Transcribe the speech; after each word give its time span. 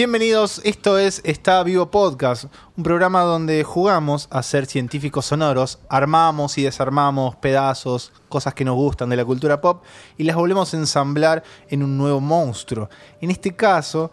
Bienvenidos, 0.00 0.62
esto 0.64 0.96
es 0.96 1.20
Está 1.24 1.62
Vivo 1.62 1.90
Podcast, 1.90 2.46
un 2.74 2.82
programa 2.82 3.20
donde 3.20 3.62
jugamos 3.64 4.28
a 4.30 4.42
ser 4.42 4.64
científicos 4.64 5.26
sonoros, 5.26 5.78
armamos 5.90 6.56
y 6.56 6.62
desarmamos 6.62 7.36
pedazos, 7.36 8.10
cosas 8.30 8.54
que 8.54 8.64
nos 8.64 8.76
gustan 8.76 9.10
de 9.10 9.16
la 9.16 9.26
cultura 9.26 9.60
pop 9.60 9.84
y 10.16 10.24
las 10.24 10.36
volvemos 10.36 10.72
a 10.72 10.78
ensamblar 10.78 11.44
en 11.68 11.82
un 11.82 11.98
nuevo 11.98 12.18
monstruo. 12.18 12.88
En 13.20 13.30
este 13.30 13.54
caso, 13.54 14.10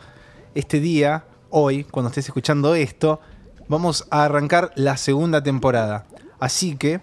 este 0.54 0.82
día, 0.82 1.24
hoy, 1.52 1.86
cuando 1.86 2.10
estés 2.10 2.26
escuchando 2.26 2.76
esto, 2.76 3.22
vamos 3.70 4.06
a 4.10 4.26
arrancar 4.26 4.74
la 4.76 4.98
segunda 4.98 5.42
temporada. 5.42 6.06
Así 6.38 6.76
que, 6.76 7.00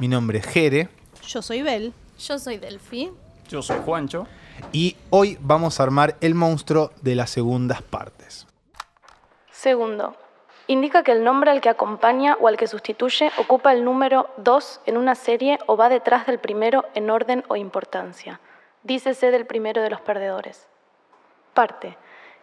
mi 0.00 0.08
nombre 0.08 0.40
es 0.40 0.46
Jere 0.46 0.88
Yo 1.24 1.40
soy 1.40 1.62
Bel. 1.62 1.92
Yo 2.18 2.40
soy 2.40 2.56
Delphi. 2.56 3.12
Yo 3.48 3.62
soy 3.62 3.78
Juancho. 3.84 4.26
y 4.72 4.96
hoy 5.08 5.38
vamos 5.40 5.80
a 5.80 5.82
armar 5.84 6.16
el 6.20 6.34
monstruo 6.34 6.90
de 7.00 7.14
las 7.14 7.30
segundas 7.30 7.80
partes. 7.80 8.46
Segundo, 9.50 10.16
indica 10.66 11.02
que 11.02 11.12
el 11.12 11.24
nombre 11.24 11.50
al 11.50 11.62
que 11.62 11.70
acompaña 11.70 12.36
o 12.40 12.48
al 12.48 12.58
que 12.58 12.66
sustituye 12.66 13.30
ocupa 13.38 13.72
el 13.72 13.84
número 13.84 14.28
2 14.36 14.82
en 14.84 14.98
una 14.98 15.14
serie 15.14 15.58
o 15.66 15.76
va 15.76 15.88
detrás 15.88 16.26
del 16.26 16.38
primero 16.38 16.84
en 16.94 17.08
orden 17.08 17.42
o 17.48 17.56
importancia. 17.56 18.40
Dícese 18.82 19.30
del 19.30 19.46
primero 19.46 19.80
de 19.80 19.90
los 19.90 20.00
perdedores. 20.02 20.68
Parte. 21.54 21.96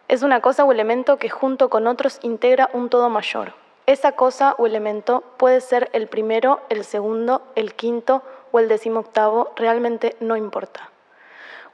Es 0.08 0.22
una 0.22 0.40
cosa 0.40 0.64
o 0.64 0.72
elemento 0.72 1.18
que 1.18 1.30
junto 1.30 1.70
con 1.70 1.86
otros 1.86 2.18
integra 2.22 2.68
un 2.72 2.88
todo 2.88 3.08
mayor. 3.10 3.54
Esa 3.86 4.12
cosa 4.12 4.56
o 4.58 4.66
elemento 4.66 5.22
puede 5.36 5.60
ser 5.60 5.88
el 5.92 6.08
primero, 6.08 6.60
el 6.68 6.84
segundo, 6.84 7.42
el 7.54 7.74
quinto 7.74 8.22
o 8.50 8.58
el 8.58 8.68
decimoctavo, 8.68 9.52
realmente 9.56 10.16
no 10.18 10.36
importa. 10.36 10.90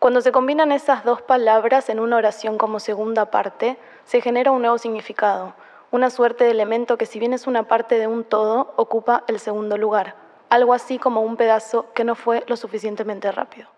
Cuando 0.02 0.20
se 0.20 0.32
combinan 0.32 0.72
esas 0.72 1.04
dos 1.04 1.22
palabras 1.22 1.88
en 1.88 2.00
una 2.00 2.16
oración 2.16 2.58
como 2.58 2.80
segunda 2.80 3.30
parte, 3.30 3.78
se 4.02 4.20
genera 4.20 4.50
un 4.50 4.62
nuevo 4.62 4.76
significado, 4.76 5.54
una 5.92 6.10
suerte 6.10 6.42
de 6.42 6.50
elemento 6.50 6.98
que 6.98 7.06
si 7.06 7.20
bien 7.20 7.32
es 7.32 7.46
una 7.46 7.68
parte 7.68 8.00
de 8.00 8.08
un 8.08 8.24
todo, 8.24 8.74
ocupa 8.74 9.22
el 9.28 9.38
segundo 9.38 9.78
lugar, 9.78 10.16
algo 10.50 10.74
así 10.74 10.98
como 10.98 11.20
un 11.20 11.36
pedazo 11.36 11.86
que 11.94 12.02
no 12.02 12.16
fue 12.16 12.42
lo 12.48 12.56
suficientemente 12.56 13.30
rápido. 13.30 13.68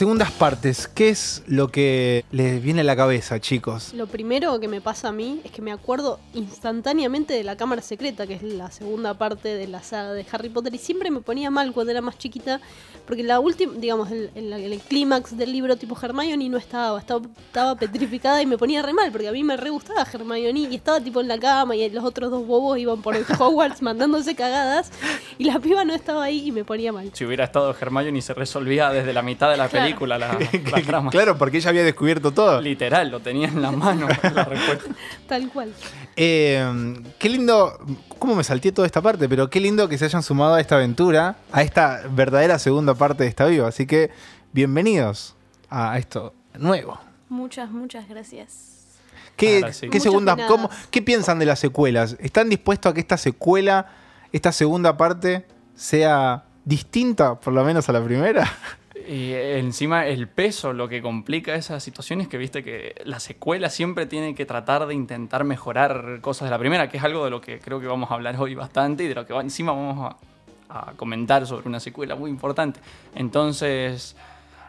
Segundas 0.00 0.30
partes, 0.30 0.88
¿qué 0.88 1.10
es 1.10 1.42
lo 1.46 1.68
que 1.68 2.24
les 2.32 2.62
viene 2.62 2.80
a 2.80 2.84
la 2.84 2.96
cabeza, 2.96 3.38
chicos? 3.38 3.92
Lo 3.92 4.06
primero 4.06 4.58
que 4.58 4.66
me 4.66 4.80
pasa 4.80 5.08
a 5.08 5.12
mí 5.12 5.42
es 5.44 5.50
que 5.50 5.60
me 5.60 5.72
acuerdo 5.72 6.18
instantáneamente 6.32 7.34
de 7.34 7.44
la 7.44 7.54
Cámara 7.58 7.82
Secreta, 7.82 8.26
que 8.26 8.32
es 8.32 8.42
la 8.42 8.70
segunda 8.70 9.12
parte 9.12 9.48
de 9.54 9.68
la 9.68 9.82
saga 9.82 10.14
de 10.14 10.24
Harry 10.32 10.48
Potter, 10.48 10.74
y 10.74 10.78
siempre 10.78 11.10
me 11.10 11.20
ponía 11.20 11.50
mal 11.50 11.74
cuando 11.74 11.90
era 11.90 12.00
más 12.00 12.16
chiquita, 12.16 12.62
porque 13.06 13.22
la 13.22 13.40
última, 13.40 13.74
digamos, 13.76 14.10
el, 14.10 14.30
el- 14.34 14.50
el 14.54 14.78
clímax 14.80 15.36
del 15.36 15.52
libro 15.52 15.76
tipo 15.76 15.94
Hermione 16.00 16.48
no 16.48 16.56
estaba, 16.56 16.98
estaba, 16.98 17.20
estaba 17.48 17.74
petrificada 17.74 18.40
y 18.40 18.46
me 18.46 18.56
ponía 18.56 18.80
re 18.80 18.94
mal, 18.94 19.12
porque 19.12 19.28
a 19.28 19.32
mí 19.32 19.44
me 19.44 19.58
re 19.58 19.68
gustaba 19.68 20.06
Hermione 20.10 20.60
y 20.60 20.76
estaba 20.76 20.98
tipo 21.00 21.20
en 21.20 21.28
la 21.28 21.38
cama 21.38 21.76
y 21.76 21.90
los 21.90 22.04
otros 22.04 22.30
dos 22.30 22.46
bobos 22.46 22.78
iban 22.78 23.02
por 23.02 23.16
el 23.16 23.26
Hogwarts 23.38 23.82
mandándose 23.82 24.34
cagadas 24.34 24.90
y 25.36 25.44
la 25.44 25.58
piba 25.58 25.84
no 25.84 25.92
estaba 25.92 26.24
ahí 26.24 26.48
y 26.48 26.52
me 26.52 26.64
ponía 26.64 26.90
mal. 26.90 27.10
Si 27.12 27.26
hubiera 27.26 27.44
estado 27.44 27.76
Hermione 27.78 28.22
se 28.22 28.32
resolvía 28.32 28.88
desde 28.88 29.12
la 29.12 29.20
mitad 29.20 29.50
de 29.50 29.58
la 29.58 29.68
Claro. 29.68 29.84
película 29.84 29.89
la, 30.06 30.18
la 30.72 30.82
trama. 30.86 31.10
Claro, 31.10 31.36
porque 31.38 31.58
ella 31.58 31.70
había 31.70 31.84
descubierto 31.84 32.32
todo. 32.32 32.60
Literal, 32.60 33.10
lo 33.10 33.20
tenía 33.20 33.48
en 33.48 33.60
la 33.62 33.70
mano 33.70 34.08
la 34.08 34.44
respuesta. 34.44 34.90
Tal 35.28 35.48
cual. 35.50 35.72
Eh, 36.16 37.02
qué 37.18 37.28
lindo, 37.28 37.78
cómo 38.18 38.34
me 38.36 38.44
salté 38.44 38.72
toda 38.72 38.86
esta 38.86 39.00
parte, 39.00 39.28
pero 39.28 39.48
qué 39.50 39.60
lindo 39.60 39.88
que 39.88 39.96
se 39.98 40.04
hayan 40.06 40.22
sumado 40.22 40.54
a 40.54 40.60
esta 40.60 40.76
aventura, 40.76 41.36
a 41.52 41.62
esta 41.62 42.02
verdadera 42.10 42.58
segunda 42.58 42.94
parte 42.94 43.22
de 43.24 43.28
esta 43.28 43.46
viva. 43.46 43.68
Así 43.68 43.86
que 43.86 44.10
bienvenidos 44.52 45.34
a 45.70 45.96
esto 45.98 46.34
nuevo. 46.58 46.98
Muchas, 47.28 47.70
muchas 47.70 48.08
gracias. 48.08 48.66
¿Qué, 49.36 49.56
Ahora 49.62 49.72
sí. 49.72 49.80
qué 49.82 49.86
Muchas 49.86 50.02
segunda, 50.02 50.34
penadas. 50.36 50.50
cómo- 50.52 50.70
¿Qué 50.90 51.00
piensan 51.00 51.38
de 51.38 51.46
las 51.46 51.58
secuelas? 51.60 52.16
¿Están 52.20 52.48
dispuestos 52.50 52.90
a 52.90 52.94
que 52.94 53.00
esta 53.00 53.16
secuela, 53.16 53.86
esta 54.32 54.52
segunda 54.52 54.96
parte, 54.96 55.46
sea 55.74 56.44
distinta, 56.64 57.36
por 57.40 57.54
lo 57.54 57.64
menos 57.64 57.88
a 57.88 57.92
la 57.92 58.04
primera? 58.04 58.52
Y 59.12 59.32
encima 59.34 60.06
el 60.06 60.28
peso, 60.28 60.72
lo 60.72 60.88
que 60.88 61.02
complica 61.02 61.54
esa 61.56 61.80
situación 61.80 62.20
es 62.20 62.28
que 62.28 62.38
viste 62.38 62.62
que 62.62 62.94
la 63.04 63.18
secuela 63.18 63.68
siempre 63.68 64.06
tiene 64.06 64.36
que 64.36 64.46
tratar 64.46 64.86
de 64.86 64.94
intentar 64.94 65.42
mejorar 65.42 66.20
cosas 66.20 66.46
de 66.46 66.50
la 66.50 66.58
primera, 66.58 66.88
que 66.88 66.98
es 66.98 67.02
algo 67.02 67.24
de 67.24 67.30
lo 67.30 67.40
que 67.40 67.58
creo 67.58 67.80
que 67.80 67.88
vamos 67.88 68.10
a 68.10 68.14
hablar 68.14 68.36
hoy 68.40 68.54
bastante 68.54 69.02
y 69.02 69.08
de 69.08 69.14
lo 69.16 69.26
que 69.26 69.32
va- 69.32 69.40
encima 69.40 69.72
vamos 69.72 70.14
a, 70.68 70.88
a 70.90 70.92
comentar 70.92 71.44
sobre 71.44 71.66
una 71.68 71.80
secuela 71.80 72.14
muy 72.14 72.30
importante. 72.30 72.78
Entonces, 73.16 74.14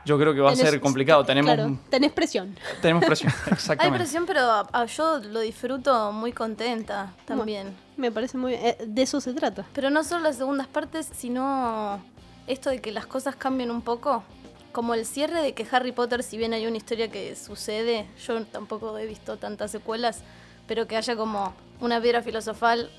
yo 0.06 0.18
creo 0.18 0.34
que 0.34 0.40
va 0.40 0.50
a 0.52 0.56
ser 0.56 0.82
complicado. 0.82 1.24
Tenemos, 1.24 1.54
Claro, 1.54 1.78
tenés 1.92 2.12
presión. 2.12 2.56
tenemos 2.82 3.06
presión, 3.06 3.32
Hay 3.46 3.54
exactamente. 3.54 4.00
presión, 4.00 4.26
pero 4.26 4.40
ah, 4.74 4.86
yo 4.86 5.20
lo 5.20 5.42
disfruto 5.42 6.12
muy 6.12 6.32
contenta 6.32 7.14
también. 7.26 7.76
Me 7.98 8.12
parece 8.12 8.40
muy 8.40 8.54
bien. 8.54 8.66
Eh, 8.66 8.78
De 8.88 9.04
eso 9.04 9.22
se 9.22 9.34
trata. 9.34 9.66
Pero 9.74 9.92
no 9.92 10.04
solo 10.04 10.24
las 10.24 10.38
segundas 10.38 10.66
partes, 10.66 11.08
sino 11.16 12.02
esto 12.48 12.70
de 12.70 12.80
que 12.82 12.92
las 12.92 13.06
cosas 13.06 13.36
cambien 13.36 13.72
un 13.72 13.82
poco. 13.82 14.24
Como 14.72 14.94
el 14.94 15.06
cierre 15.06 15.42
de 15.42 15.54
que 15.54 15.66
Harry 15.72 15.92
Potter, 15.92 16.24
si 16.24 16.38
bien 16.38 16.54
hay 16.54 16.66
una 16.66 16.78
historia 16.78 17.10
que 17.12 17.36
sucede, 17.36 18.08
yo 18.26 18.44
tampoco 18.46 18.98
he 18.98 19.06
visto 19.06 19.38
tantas 19.38 19.72
secuelas, 19.72 20.22
pero 20.68 20.88
que 20.88 20.96
haya 20.96 21.16
como 21.16 21.54
una 21.82 22.00
piedra 22.02 22.22
filosofal 22.22 22.90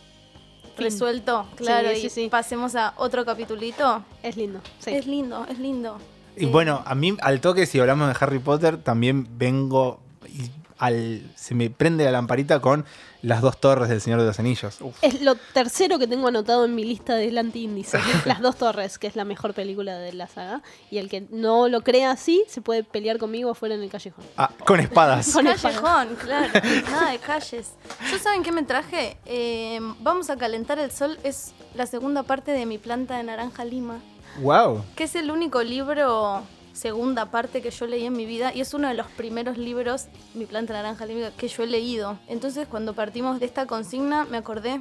Fin. 0.76 0.84
resuelto, 0.84 1.46
claro, 1.56 1.88
Sí, 1.94 2.00
sí, 2.00 2.06
y 2.06 2.10
sí. 2.10 2.28
pasemos 2.28 2.74
a 2.76 2.92
otro 2.96 3.24
capitulito. 3.24 4.04
Es 4.22 4.36
lindo. 4.36 4.60
Sí. 4.80 4.90
Es 4.90 5.06
lindo, 5.06 5.46
es 5.50 5.58
lindo. 5.58 5.96
Y 6.36 6.46
bueno, 6.46 6.82
a 6.86 6.94
mí 6.94 7.16
al 7.20 7.40
toque, 7.40 7.66
si 7.66 7.78
hablamos 7.80 8.08
de 8.08 8.16
Harry 8.20 8.38
Potter, 8.38 8.76
también 8.78 9.26
vengo 9.38 10.00
y 10.28 10.50
al, 10.82 11.22
se 11.36 11.54
me 11.54 11.70
prende 11.70 12.04
la 12.04 12.10
lamparita 12.10 12.60
con 12.60 12.84
las 13.22 13.40
dos 13.40 13.60
torres 13.60 13.88
del 13.88 14.00
Señor 14.00 14.18
de 14.18 14.26
los 14.26 14.40
Anillos. 14.40 14.78
Es 15.00 15.22
lo 15.22 15.36
tercero 15.36 16.00
que 16.00 16.08
tengo 16.08 16.26
anotado 16.26 16.64
en 16.64 16.74
mi 16.74 16.82
lista 16.82 17.14
del 17.14 17.38
antiíndice. 17.38 18.00
Las 18.24 18.40
dos 18.40 18.56
torres, 18.56 18.98
que 18.98 19.06
es 19.06 19.14
la 19.14 19.24
mejor 19.24 19.54
película 19.54 19.96
de 19.96 20.12
la 20.12 20.26
saga. 20.26 20.60
Y 20.90 20.98
el 20.98 21.08
que 21.08 21.26
no 21.30 21.68
lo 21.68 21.82
crea 21.82 22.10
así, 22.10 22.44
se 22.48 22.60
puede 22.62 22.82
pelear 22.82 23.18
conmigo 23.18 23.50
afuera 23.50 23.76
en 23.76 23.82
el 23.84 23.90
callejón. 23.90 24.24
Ah, 24.36 24.50
con 24.66 24.80
espadas. 24.80 25.32
Con. 25.32 25.44
Callejón, 25.46 26.16
claro. 26.16 26.50
Nada 26.90 27.12
de 27.12 27.18
calles. 27.18 27.74
¿Yo 28.10 28.18
saben 28.18 28.42
qué 28.42 28.50
me 28.50 28.64
traje? 28.64 29.16
Eh, 29.26 29.78
Vamos 30.00 30.28
a 30.30 30.36
calentar 30.36 30.80
el 30.80 30.90
sol. 30.90 31.16
Es 31.22 31.52
la 31.74 31.86
segunda 31.86 32.24
parte 32.24 32.50
de 32.50 32.66
mi 32.66 32.78
planta 32.78 33.16
de 33.18 33.22
naranja 33.22 33.64
lima. 33.64 34.00
wow. 34.40 34.82
Que 34.96 35.04
es 35.04 35.14
el 35.14 35.30
único 35.30 35.62
libro, 35.62 36.42
segunda 36.72 37.30
parte 37.30 37.62
que 37.62 37.70
yo 37.70 37.86
leí 37.86 38.04
en 38.06 38.12
mi 38.14 38.26
vida. 38.26 38.52
Y 38.54 38.60
es 38.60 38.74
uno 38.74 38.88
de 38.88 38.94
los 38.94 39.06
primeros 39.08 39.58
libros, 39.58 40.06
mi 40.34 40.46
planta 40.46 40.72
naranja 40.72 41.06
lima, 41.06 41.30
que 41.36 41.48
yo 41.48 41.62
he 41.62 41.66
leído. 41.66 42.18
Entonces 42.28 42.66
cuando 42.68 42.94
partimos 42.94 43.40
de 43.40 43.46
esta 43.46 43.66
consigna 43.66 44.24
me 44.24 44.38
acordé 44.38 44.80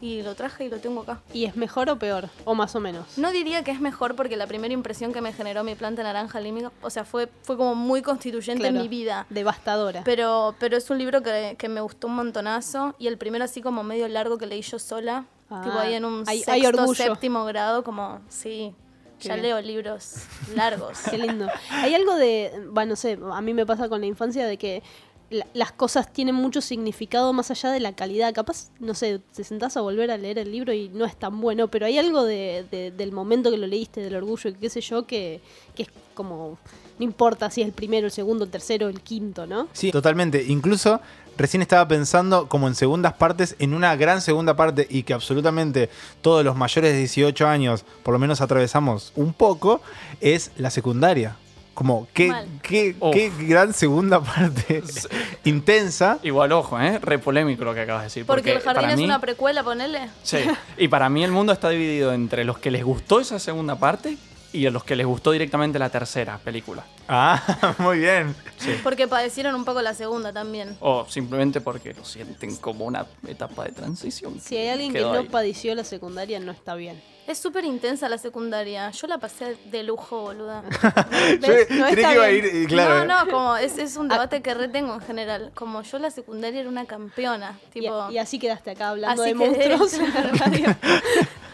y 0.00 0.22
lo 0.22 0.34
traje 0.34 0.64
y 0.64 0.68
lo 0.68 0.78
tengo 0.80 1.02
acá. 1.02 1.20
¿Y 1.32 1.44
es 1.44 1.54
mejor 1.54 1.88
o 1.88 1.96
peor? 1.96 2.28
O 2.44 2.56
más 2.56 2.74
o 2.74 2.80
menos. 2.80 3.16
No 3.18 3.30
diría 3.30 3.62
que 3.62 3.70
es 3.70 3.80
mejor 3.80 4.16
porque 4.16 4.36
la 4.36 4.48
primera 4.48 4.74
impresión 4.74 5.12
que 5.12 5.20
me 5.20 5.32
generó 5.32 5.62
mi 5.62 5.76
planta 5.76 6.02
naranja 6.02 6.40
lima, 6.40 6.72
o 6.82 6.90
sea, 6.90 7.04
fue, 7.04 7.28
fue 7.42 7.56
como 7.56 7.76
muy 7.76 8.02
constituyente 8.02 8.66
en 8.66 8.72
Claro. 8.72 8.82
mi 8.82 8.88
vida. 8.88 9.26
Devastadora. 9.30 10.02
Pero, 10.04 10.56
pero 10.58 10.76
es 10.76 10.90
un 10.90 10.98
libro 10.98 11.22
que, 11.22 11.54
que 11.56 11.68
me 11.68 11.80
gustó 11.80 12.08
un 12.08 12.16
montonazo. 12.16 12.96
Y 12.98 13.06
el 13.06 13.16
primero 13.16 13.44
así 13.44 13.62
como 13.62 13.84
medio 13.84 14.08
largo 14.08 14.38
que 14.38 14.46
leí 14.46 14.62
yo 14.62 14.80
sola. 14.80 15.24
Ah, 15.48 15.60
tipo 15.62 15.78
ahí 15.78 15.94
en 15.94 16.04
un 16.04 16.24
hay- 16.26 16.38
sexto, 16.38 16.52
hay 16.52 16.66
orgullo. 16.66 16.94
séptimo 16.94 17.44
grado, 17.44 17.84
como, 17.84 18.20
sí, 18.28 18.74
ya 19.22 19.34
bien. 19.34 19.46
leo 19.46 19.60
libros 19.60 20.14
largos. 20.54 20.98
Qué 21.10 21.18
lindo. 21.18 21.46
Hay 21.70 21.94
algo 21.94 22.14
de, 22.16 22.52
bueno, 22.70 22.90
no 22.90 22.96
sé, 22.96 23.18
a 23.32 23.40
mí 23.40 23.54
me 23.54 23.64
pasa 23.66 23.88
con 23.88 24.00
la 24.00 24.06
infancia 24.06 24.46
de 24.46 24.56
que 24.58 24.82
la- 25.30 25.46
las 25.54 25.72
cosas 25.72 26.12
tienen 26.12 26.34
mucho 26.34 26.60
significado 26.60 27.32
más 27.32 27.50
allá 27.50 27.70
de 27.70 27.80
la 27.80 27.94
calidad. 27.94 28.34
Capaz, 28.34 28.70
no 28.80 28.92
sé, 28.94 29.18
te 29.34 29.44
sentás 29.44 29.76
a 29.78 29.80
volver 29.80 30.10
a 30.10 30.18
leer 30.18 30.38
el 30.38 30.52
libro 30.52 30.72
y 30.74 30.90
no 30.90 31.06
es 31.06 31.16
tan 31.16 31.40
bueno, 31.40 31.68
pero 31.68 31.86
hay 31.86 31.96
algo 31.98 32.24
de, 32.24 32.66
de- 32.70 32.90
del 32.90 33.12
momento 33.12 33.50
que 33.50 33.56
lo 33.56 33.66
leíste, 33.66 34.02
del 34.02 34.14
orgullo 34.16 34.50
y 34.50 34.54
qué 34.54 34.68
sé 34.68 34.82
yo, 34.82 35.06
que, 35.06 35.40
que 35.74 35.84
es 35.84 35.88
como, 36.14 36.58
no 36.98 37.04
importa 37.04 37.50
si 37.50 37.62
es 37.62 37.66
el 37.66 37.72
primero, 37.72 38.04
el 38.06 38.12
segundo, 38.12 38.44
el 38.44 38.50
tercero, 38.50 38.88
el 38.88 39.00
quinto, 39.00 39.46
¿no? 39.46 39.68
Sí, 39.72 39.90
totalmente. 39.90 40.42
Incluso 40.42 41.00
recién 41.36 41.62
estaba 41.62 41.86
pensando 41.88 42.48
como 42.48 42.68
en 42.68 42.74
segundas 42.74 43.14
partes, 43.14 43.56
en 43.58 43.74
una 43.74 43.94
gran 43.96 44.20
segunda 44.20 44.54
parte 44.56 44.86
y 44.90 45.02
que 45.02 45.14
absolutamente 45.14 45.88
todos 46.20 46.44
los 46.44 46.56
mayores 46.56 46.92
de 46.92 46.98
18 46.98 47.46
años, 47.46 47.84
por 48.02 48.12
lo 48.12 48.18
menos 48.18 48.40
atravesamos 48.40 49.12
un 49.16 49.32
poco, 49.32 49.80
es 50.20 50.50
la 50.56 50.70
secundaria. 50.70 51.36
Como 51.74 52.06
qué, 52.12 52.30
qué, 52.62 52.94
qué 53.12 53.32
gran 53.46 53.72
segunda 53.72 54.20
parte 54.20 54.82
intensa. 55.44 56.18
Igual, 56.22 56.52
ojo, 56.52 56.78
¿eh? 56.78 56.98
Re 56.98 57.18
polémico 57.18 57.64
lo 57.64 57.72
que 57.74 57.80
acabas 57.80 58.02
de 58.02 58.06
decir. 58.08 58.26
Porque, 58.26 58.52
el 58.52 58.60
jardín 58.60 58.82
para 58.82 58.92
es 58.92 58.98
mí- 58.98 59.04
una 59.06 59.20
precuela, 59.20 59.64
ponele. 59.64 60.10
Sí. 60.22 60.38
Y 60.76 60.88
para 60.88 61.08
mí 61.08 61.24
el 61.24 61.30
mundo 61.32 61.52
está 61.52 61.70
dividido 61.70 62.12
entre 62.12 62.44
los 62.44 62.58
que 62.58 62.70
les 62.70 62.84
gustó 62.84 63.20
esa 63.20 63.38
segunda 63.38 63.76
parte 63.76 64.18
y 64.52 64.66
a 64.66 64.70
los 64.70 64.84
que 64.84 64.96
les 64.96 65.06
gustó 65.06 65.30
directamente 65.32 65.78
la 65.78 65.90
tercera 65.90 66.38
película. 66.38 66.84
Ah, 67.08 67.74
muy 67.78 67.98
bien. 67.98 68.34
Sí. 68.58 68.78
Porque 68.82 69.08
padecieron 69.08 69.54
un 69.54 69.64
poco 69.64 69.82
la 69.82 69.94
segunda 69.94 70.32
también. 70.32 70.76
O 70.80 71.06
simplemente 71.08 71.60
porque 71.60 71.94
lo 71.94 72.04
sienten 72.04 72.56
como 72.56 72.84
una 72.84 73.06
etapa 73.26 73.64
de 73.64 73.72
transición. 73.72 74.40
Si 74.40 74.56
hay 74.56 74.68
alguien 74.68 74.92
que 74.92 75.00
no 75.00 75.12
ahí. 75.12 75.28
padeció 75.28 75.74
la 75.74 75.84
secundaria, 75.84 76.38
no 76.40 76.52
está 76.52 76.74
bien. 76.74 77.00
Es 77.26 77.38
súper 77.38 77.64
intensa 77.64 78.08
la 78.08 78.18
secundaria. 78.18 78.90
Yo 78.90 79.06
la 79.06 79.18
pasé 79.18 79.56
de 79.70 79.82
lujo, 79.84 80.22
boluda. 80.22 80.62
¿Ves? 81.40 81.68
Yo 81.68 81.76
No 81.76 81.86
creí 81.86 82.04
que 82.04 82.14
iba 82.14 82.24
a 82.24 82.30
ir, 82.30 82.66
claro. 82.66 83.04
No, 83.04 83.24
no, 83.24 83.30
como 83.30 83.56
es, 83.56 83.78
es 83.78 83.96
un 83.96 84.08
debate 84.08 84.42
que 84.42 84.52
retengo 84.54 84.94
en 84.94 85.00
general. 85.00 85.52
Como 85.54 85.82
yo 85.82 85.98
la 86.00 86.10
secundaria 86.10 86.60
era 86.60 86.68
una 86.68 86.84
campeona. 86.84 87.58
Y, 87.68 87.80
Tipo, 87.80 88.10
y 88.10 88.18
así 88.18 88.40
quedaste 88.40 88.72
acá 88.72 88.90
hablando 88.90 89.22
Así 89.22 89.32
de 89.32 89.38
monstruos 89.38 89.94
en 89.94 90.14
la 90.14 90.22
radio. 90.22 90.76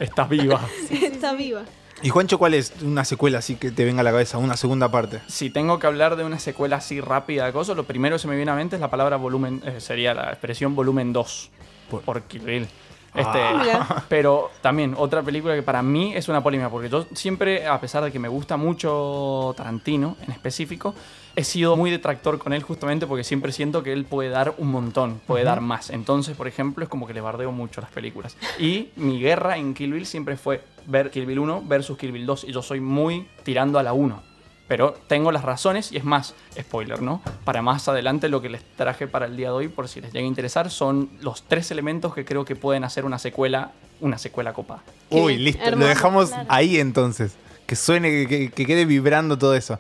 Estás 0.01 0.29
viva. 0.29 1.65
¿Y 2.03 2.11
Juancho, 2.11 2.39
cuál 2.39 2.55
es 2.55 2.73
una 2.83 3.05
secuela 3.05 3.39
así 3.39 3.57
que 3.57 3.71
te 3.73 3.85
venga 3.85 4.01
a 4.01 4.05
la 4.05 4.13
cabeza? 4.13 4.39
Una 4.39 4.57
segunda 4.57 4.89
parte. 4.91 5.21
Si 5.27 5.51
tengo 5.51 5.79
que 5.81 5.87
hablar 5.89 6.15
de 6.17 6.25
una 6.25 6.39
secuela 6.39 6.77
así 6.77 7.01
rápida 7.01 7.47
de 7.47 7.53
cosas, 7.53 7.77
lo 7.77 7.85
primero 7.85 8.17
que 8.17 8.21
se 8.21 8.29
me 8.29 8.37
viene 8.37 8.51
a 8.53 8.55
mente 8.55 8.77
es 8.77 8.81
la 8.81 8.89
palabra 8.91 9.17
volumen, 9.17 9.61
eh, 9.65 9.81
sería 9.81 10.15
la 10.15 10.29
expresión 10.31 10.77
volumen 10.77 11.13
2 11.13 11.51
Por- 11.91 12.03
por, 12.03 12.23
Kill 12.23 12.43
Bill. 12.43 12.69
Este, 13.15 13.39
Ah. 13.41 14.05
Pero 14.09 14.51
también 14.61 14.95
otra 14.97 15.23
película 15.23 15.55
que 15.57 15.63
para 15.63 15.83
mí 15.83 16.13
es 16.15 16.29
una 16.29 16.41
polémica, 16.43 16.71
porque 16.71 16.89
yo 16.89 17.05
siempre, 17.15 17.67
a 17.67 17.81
pesar 17.81 18.05
de 18.05 18.13
que 18.13 18.19
me 18.21 18.29
gusta 18.29 18.57
mucho 18.57 19.55
Tarantino 19.57 20.17
en 20.25 20.31
específico, 20.31 20.95
he 21.35 21.43
sido 21.43 21.77
muy 21.77 21.91
detractor 21.91 22.39
con 22.39 22.53
él 22.53 22.63
justamente 22.63 23.07
porque 23.09 23.25
siempre 23.25 23.51
siento 23.51 23.83
que 23.83 23.93
él 23.93 24.05
puede 24.05 24.29
dar 24.29 24.55
un 24.59 24.71
montón, 24.71 25.21
puede 25.27 25.43
dar 25.45 25.61
más. 25.63 25.91
Entonces, 25.91 26.37
por 26.37 26.47
ejemplo, 26.47 26.85
es 26.85 26.91
como 26.91 27.07
que 27.09 27.15
le 27.15 27.21
bardeo 27.23 27.51
mucho 27.51 27.81
las 27.81 27.91
películas. 27.91 28.37
Y 28.59 28.91
mi 28.97 29.19
guerra 29.19 29.57
en 29.57 29.75
Kill 29.75 29.93
Bill 29.95 30.07
siempre 30.07 30.37
fue 30.37 30.63
ver 30.89 31.11
Kill 31.11 31.27
Bill 31.27 31.39
1 31.39 31.63
versus 31.67 31.97
Kill 31.97 32.13
Bill 32.13 32.27
2, 32.27 32.45
y 32.45 32.53
yo 32.53 32.63
soy 32.63 32.81
muy 32.81 33.29
tirando 33.45 33.79
a 33.79 33.83
la 33.83 33.93
1. 33.93 34.23
Pero 34.67 34.93
tengo 35.07 35.33
las 35.33 35.45
razones 35.45 35.93
y 35.93 35.97
es 35.97 36.05
más, 36.05 36.35
spoiler, 36.61 37.01
¿no? 37.01 37.23
Para 37.45 37.63
más 37.63 37.89
adelante 37.89 38.29
lo 38.29 38.43
que 38.43 38.51
les 38.51 38.63
traje 38.77 39.07
para 39.07 39.27
el 39.27 39.37
día 39.37 39.49
de 39.49 39.55
hoy, 39.55 39.69
por 39.69 39.89
si 39.89 40.01
les 40.01 40.13
llega 40.13 40.25
a 40.25 40.29
interesar, 40.29 40.71
son 40.71 41.11
los 41.21 41.45
tres 41.45 41.71
elementos 41.71 42.15
que 42.15 42.25
creo 42.25 42.45
que 42.45 42.55
pueden 42.55 42.85
hacer 42.85 43.07
una 43.07 43.19
secuela, 43.19 43.73
una 44.01 44.19
secuela 44.19 44.53
copada. 44.53 44.83
Uy, 45.09 45.39
listo. 45.39 45.63
hermoso, 45.63 45.81
lo 45.81 45.87
dejamos 45.87 46.29
claro. 46.29 46.47
ahí 46.51 46.79
entonces. 46.79 47.37
Que 47.67 47.77
suene, 47.77 48.27
que 48.27 48.51
quede 48.51 48.85
vibrando 48.85 49.39
todo 49.39 49.55
eso. 49.55 49.79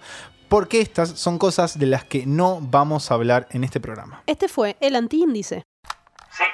Porque 0.49 0.81
estas 0.81 1.10
son 1.10 1.38
cosas 1.38 1.78
de 1.78 1.87
las 1.87 2.05
que 2.05 2.25
no 2.25 2.58
vamos 2.62 3.10
a 3.10 3.14
hablar 3.14 3.46
en 3.50 3.64
este 3.64 3.81
programa. 3.81 4.22
Este 4.26 4.49
fue 4.49 4.76
el 4.81 4.96
antiíndice. 4.96 5.64
Sí, 6.31 6.44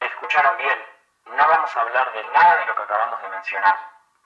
escucharon 0.00 0.52
bien. 0.56 0.78
No 1.26 1.48
vamos 1.48 1.70
a 1.74 1.80
hablar 1.80 2.06
de 2.14 2.22
nada 2.32 2.60
de 2.60 2.66
lo 2.66 2.74
que 2.76 2.82
acabamos 2.82 3.22
de 3.22 3.28
mencionar, 3.28 3.74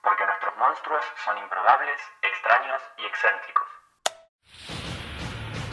porque 0.05 0.23
nuestros 0.25 0.53
monstruos 0.57 1.03
son 1.25 1.35
improbables, 1.43 1.97
extraños 2.21 2.79
y 3.01 3.03
excéntricos. 3.09 3.67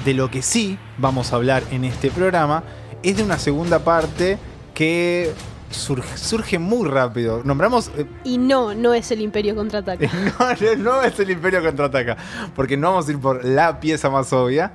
De 0.05 0.14
lo 0.14 0.31
que 0.31 0.43
sí 0.43 0.79
vamos 0.99 1.32
a 1.32 1.37
hablar 1.37 1.62
en 1.70 1.84
este 1.84 2.11
programa 2.11 2.64
es 3.05 3.17
de 3.19 3.23
una 3.23 3.38
segunda 3.38 3.79
parte 3.81 4.38
que 4.75 5.32
surge, 5.70 6.17
surge 6.19 6.58
muy 6.58 6.88
rápido. 6.88 7.43
Nombramos. 7.44 7.90
eh, 7.96 8.06
Y 8.25 8.38
no, 8.38 8.75
no 8.75 8.94
es 8.94 9.11
el 9.12 9.20
Imperio 9.20 9.55
contraataca. 9.55 10.06
no, 10.40 10.55
no, 10.76 10.76
no 10.76 11.02
es 11.02 11.19
el 11.20 11.31
Imperio 11.31 11.62
contraataca. 11.62 12.17
Porque 12.56 12.76
no 12.76 12.90
vamos 12.90 13.08
a 13.08 13.12
ir 13.12 13.20
por 13.20 13.44
la 13.44 13.79
pieza 13.81 14.11
más 14.11 14.32
obvia, 14.32 14.73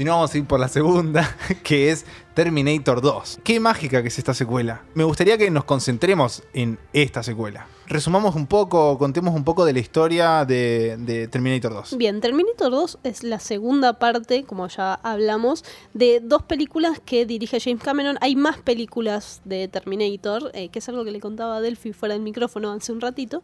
sino 0.00 0.12
vamos 0.12 0.32
a 0.32 0.38
ir 0.38 0.46
por 0.46 0.58
la 0.58 0.68
segunda, 0.68 1.36
que 1.62 1.90
es 1.90 2.06
Terminator 2.32 3.02
2. 3.02 3.40
Qué 3.44 3.60
mágica 3.60 4.00
que 4.00 4.08
es 4.08 4.16
esta 4.16 4.32
secuela. 4.32 4.82
Me 4.94 5.04
gustaría 5.04 5.36
que 5.36 5.50
nos 5.50 5.64
concentremos 5.64 6.42
en 6.54 6.78
esta 6.94 7.22
secuela. 7.22 7.66
Resumamos 7.86 8.34
un 8.34 8.46
poco, 8.46 8.96
contemos 8.96 9.34
un 9.34 9.44
poco 9.44 9.66
de 9.66 9.74
la 9.74 9.78
historia 9.78 10.46
de, 10.46 11.28
Terminator 11.30 11.74
2. 11.74 11.98
Bien, 11.98 12.22
Terminator 12.22 12.70
2 12.70 13.00
es 13.04 13.22
la 13.24 13.40
segunda 13.40 13.98
parte, 13.98 14.44
como 14.44 14.68
ya 14.68 14.94
hablamos, 14.94 15.66
de 15.92 16.20
dos 16.20 16.44
películas 16.44 16.98
que 17.04 17.26
dirige 17.26 17.60
James 17.60 17.82
Cameron. 17.82 18.16
Hay 18.22 18.36
más 18.36 18.56
películas 18.56 19.42
de 19.44 19.68
Terminator, 19.68 20.50
eh, 20.54 20.70
que 20.70 20.78
es 20.78 20.88
algo 20.88 21.04
que 21.04 21.10
le 21.10 21.20
contaba 21.20 21.56
a 21.56 21.60
Delphi 21.60 21.92
fuera 21.92 22.14
del 22.14 22.22
micrófono 22.22 22.72
hace 22.72 22.90
un 22.90 23.02
ratito. 23.02 23.42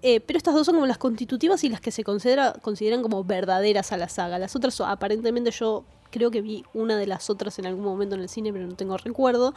Eh, 0.00 0.20
pero 0.20 0.36
estas 0.36 0.54
dos 0.54 0.64
son 0.64 0.76
como 0.76 0.86
las 0.86 0.98
constitutivas 0.98 1.64
y 1.64 1.68
las 1.68 1.80
que 1.80 1.90
se 1.90 2.04
considera, 2.04 2.54
consideran 2.62 3.02
como 3.02 3.24
verdaderas 3.24 3.92
a 3.92 3.96
la 3.96 4.08
saga. 4.08 4.38
Las 4.38 4.54
otras, 4.54 4.80
aparentemente, 4.80 5.50
yo 5.50 5.84
creo 6.10 6.30
que 6.30 6.40
vi 6.40 6.64
una 6.74 6.96
de 6.96 7.06
las 7.06 7.30
otras 7.30 7.58
en 7.58 7.66
algún 7.66 7.84
momento 7.84 8.14
en 8.14 8.22
el 8.22 8.28
cine, 8.28 8.52
pero 8.52 8.66
no 8.66 8.74
tengo 8.74 8.96
recuerdo. 8.96 9.54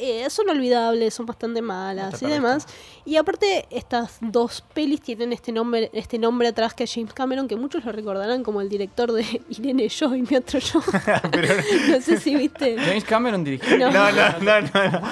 Eh, 0.00 0.30
son 0.30 0.48
olvidables, 0.48 1.12
son 1.12 1.26
bastante 1.26 1.60
malas 1.60 2.22
y 2.22 2.26
demás. 2.26 2.66
Y 3.04 3.16
aparte, 3.16 3.66
estas 3.70 4.18
dos 4.20 4.62
pelis 4.72 5.00
tienen 5.00 5.32
este 5.32 5.50
nombre, 5.50 5.90
este 5.92 6.18
nombre 6.18 6.46
atrás 6.46 6.72
que 6.72 6.84
es 6.84 6.94
James 6.94 7.12
Cameron, 7.12 7.48
que 7.48 7.56
muchos 7.56 7.84
lo 7.84 7.90
recordarán 7.90 8.44
como 8.44 8.60
el 8.60 8.68
director 8.68 9.10
de 9.10 9.24
Irene 9.48 9.88
Yo 9.88 10.14
y 10.14 10.22
mi 10.22 10.36
otro 10.36 10.60
yo. 10.60 10.80
no 11.88 12.00
sé 12.00 12.20
si 12.20 12.36
viste. 12.36 12.76
James 12.78 13.02
Cameron 13.04 13.42
dirigió. 13.42 13.76
No. 13.76 13.90
No, 13.90 14.12
no, 14.12 14.38
no, 14.38 14.60
no, 14.60 14.90
no. 14.92 15.02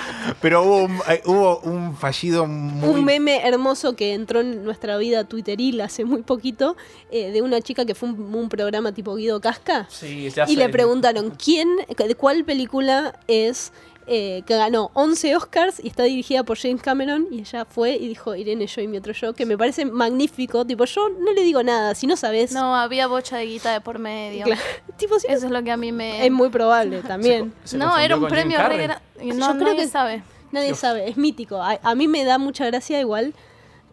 Pero 0.40 0.62
hubo 0.62 0.84
un, 0.84 1.00
eh, 1.08 1.20
hubo 1.24 1.58
un 1.60 1.96
fallido 1.96 2.46
muy... 2.46 2.88
Un 2.88 3.04
meme 3.04 3.44
hermoso 3.46 3.96
que 3.96 4.14
entró 4.14 4.40
en 4.40 4.64
nuestra 4.64 4.96
vida 4.98 5.24
twitteril 5.24 5.80
hace 5.80 6.04
muy 6.04 6.22
poquito, 6.22 6.76
eh, 7.10 7.32
de 7.32 7.42
una 7.42 7.60
chica 7.60 7.84
que 7.86 7.96
fue 7.96 8.08
un, 8.10 8.34
un 8.34 8.48
programa 8.48 8.92
tipo 8.92 9.16
Guido 9.16 9.40
Casca. 9.40 9.88
Sí, 9.90 10.30
ya 10.30 10.44
Y 10.44 10.54
sé. 10.54 10.56
le 10.56 10.68
preguntaron 10.76 11.30
quién, 11.30 11.68
de 11.96 12.14
cuál 12.14 12.44
película 12.44 13.18
es 13.28 13.72
eh, 14.08 14.42
que 14.46 14.54
ganó 14.56 14.90
11 14.94 15.34
Oscars 15.34 15.80
y 15.82 15.88
está 15.88 16.04
dirigida 16.04 16.44
por 16.44 16.56
James 16.58 16.80
Cameron 16.80 17.26
y 17.32 17.40
ella 17.40 17.64
fue 17.64 17.96
y 17.96 18.06
dijo 18.06 18.36
Irene 18.36 18.66
yo 18.68 18.80
y 18.80 18.86
mi 18.86 18.98
otro 18.98 19.12
yo, 19.12 19.32
que 19.34 19.44
me 19.46 19.58
parece 19.58 19.84
magnífico. 19.84 20.64
Tipo, 20.64 20.84
yo 20.84 21.08
no 21.08 21.32
le 21.32 21.42
digo 21.42 21.62
nada, 21.64 21.94
si 21.96 22.06
no 22.06 22.16
sabes. 22.16 22.52
no, 22.52 22.76
había 22.76 23.08
bocha 23.08 23.36
de 23.38 23.46
guita 23.46 23.72
de 23.72 23.80
por 23.80 23.98
medio. 23.98 24.46
Cla- 24.46 24.58
tipo, 24.96 25.18
si 25.18 25.26
no- 25.26 25.34
Eso 25.34 25.46
es 25.46 25.52
lo 25.52 25.62
que 25.64 25.72
a 25.72 25.76
mí 25.76 25.90
me... 25.90 26.24
es 26.24 26.30
muy 26.30 26.50
probable 26.50 27.02
también. 27.06 27.52
Se 27.64 27.76
no, 27.76 27.98
era 27.98 28.16
un 28.16 28.28
premio 28.28 28.58
re 28.68 28.86
Yo 28.86 29.34
creo 29.34 29.54
nadie 29.54 29.76
que- 29.76 29.88
sabe. 29.88 30.22
Nadie 30.52 30.68
Dios. 30.68 30.78
sabe, 30.78 31.08
es 31.10 31.16
mítico. 31.16 31.60
A, 31.60 31.80
a 31.82 31.94
mí 31.96 32.06
me 32.06 32.22
da 32.22 32.38
mucha 32.38 32.64
gracia 32.66 33.00
igual 33.00 33.34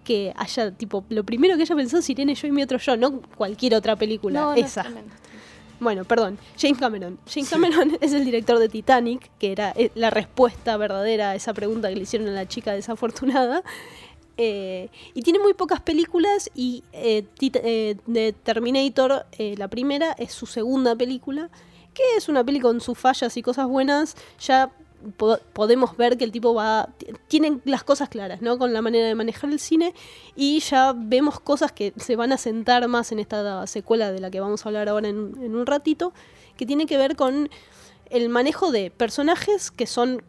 que 0.04 0.32
haya, 0.38 0.70
tipo, 0.70 1.04
lo 1.10 1.24
primero 1.24 1.56
que 1.58 1.64
ella 1.64 1.76
pensó 1.76 1.98
es 1.98 2.10
Irene 2.10 2.36
yo 2.36 2.48
y 2.48 2.52
mi 2.52 2.62
otro 2.62 2.78
yo, 2.78 2.96
no 2.98 3.20
cualquier 3.36 3.74
otra 3.74 3.96
película. 3.96 4.40
No, 4.40 4.46
no, 4.52 4.54
es 4.56 4.66
esa. 4.68 4.86
Bueno, 5.84 6.06
perdón, 6.06 6.40
James 6.58 6.80
Cameron. 6.80 7.20
James 7.28 7.50
Cameron 7.50 7.98
es 8.02 8.14
el 8.14 8.26
director 8.26 8.58
de 8.60 8.70
Titanic, 8.70 9.30
que 9.38 9.52
era 9.52 9.74
eh, 9.76 9.92
la 9.96 10.10
respuesta 10.10 10.78
verdadera 10.78 11.32
a 11.32 11.36
esa 11.36 11.54
pregunta 11.54 11.90
que 11.90 11.96
le 11.96 12.04
hicieron 12.04 12.30
a 12.30 12.32
la 12.32 12.48
chica 12.48 12.74
desafortunada. 12.74 13.64
Eh, 14.36 14.90
y 15.14 15.22
tiene 15.22 15.38
muy 15.38 15.54
pocas 15.54 15.82
películas 15.82 16.50
y 16.56 16.84
eh, 16.92 17.26
eh, 17.40 17.98
de 18.08 18.34
Terminator, 18.34 19.26
la 19.38 19.68
primera, 19.68 20.14
es 20.14 20.32
su 20.32 20.46
segunda 20.46 20.96
película, 20.96 21.50
que 21.94 22.02
es 22.18 22.30
una 22.30 22.44
peli 22.44 22.60
con 22.60 22.82
sus 22.82 22.98
fallas 22.98 23.38
y 23.38 23.44
cosas 23.44 23.68
buenas. 23.68 24.16
Ya 24.40 24.72
po- 25.18 25.40
podemos 25.54 25.96
ver 25.98 26.18
que 26.18 26.24
el 26.24 26.32
tipo 26.32 26.54
va... 26.54 26.90
Tienen 27.28 27.62
las 27.66 27.84
cosas 27.84 28.10
claras, 28.10 28.42
¿no? 28.42 28.58
Con 28.58 28.74
la 28.74 28.82
manera 28.82 29.08
de 29.08 29.16
manejar 29.16 29.50
el 29.52 29.60
cine 29.60 29.94
y 30.36 30.60
ya 30.60 30.94
vemos 30.96 31.40
cosas 31.40 31.72
que 31.72 31.94
se 31.98 32.16
van 32.16 32.32
a 32.32 32.38
sentar 32.38 32.88
más 32.88 33.12
en 33.12 33.20
esta 33.20 33.66
secuela 33.68 34.12
de 34.12 34.20
la 34.20 34.32
que 34.32 34.40
vamos 34.40 34.66
a 34.66 34.70
hablar 34.70 34.90
ahora 34.90 35.08
en, 35.10 35.34
en 35.42 35.56
un 35.56 35.66
ratito, 35.66 36.14
que 36.58 36.66
tiene 36.66 36.86
que 36.86 36.98
ver 36.98 37.16
con 37.16 37.50
el 38.10 38.30
manejo 38.30 38.72
de 38.72 38.92
personajes 38.92 39.72
que 39.72 39.88
son 39.88 40.24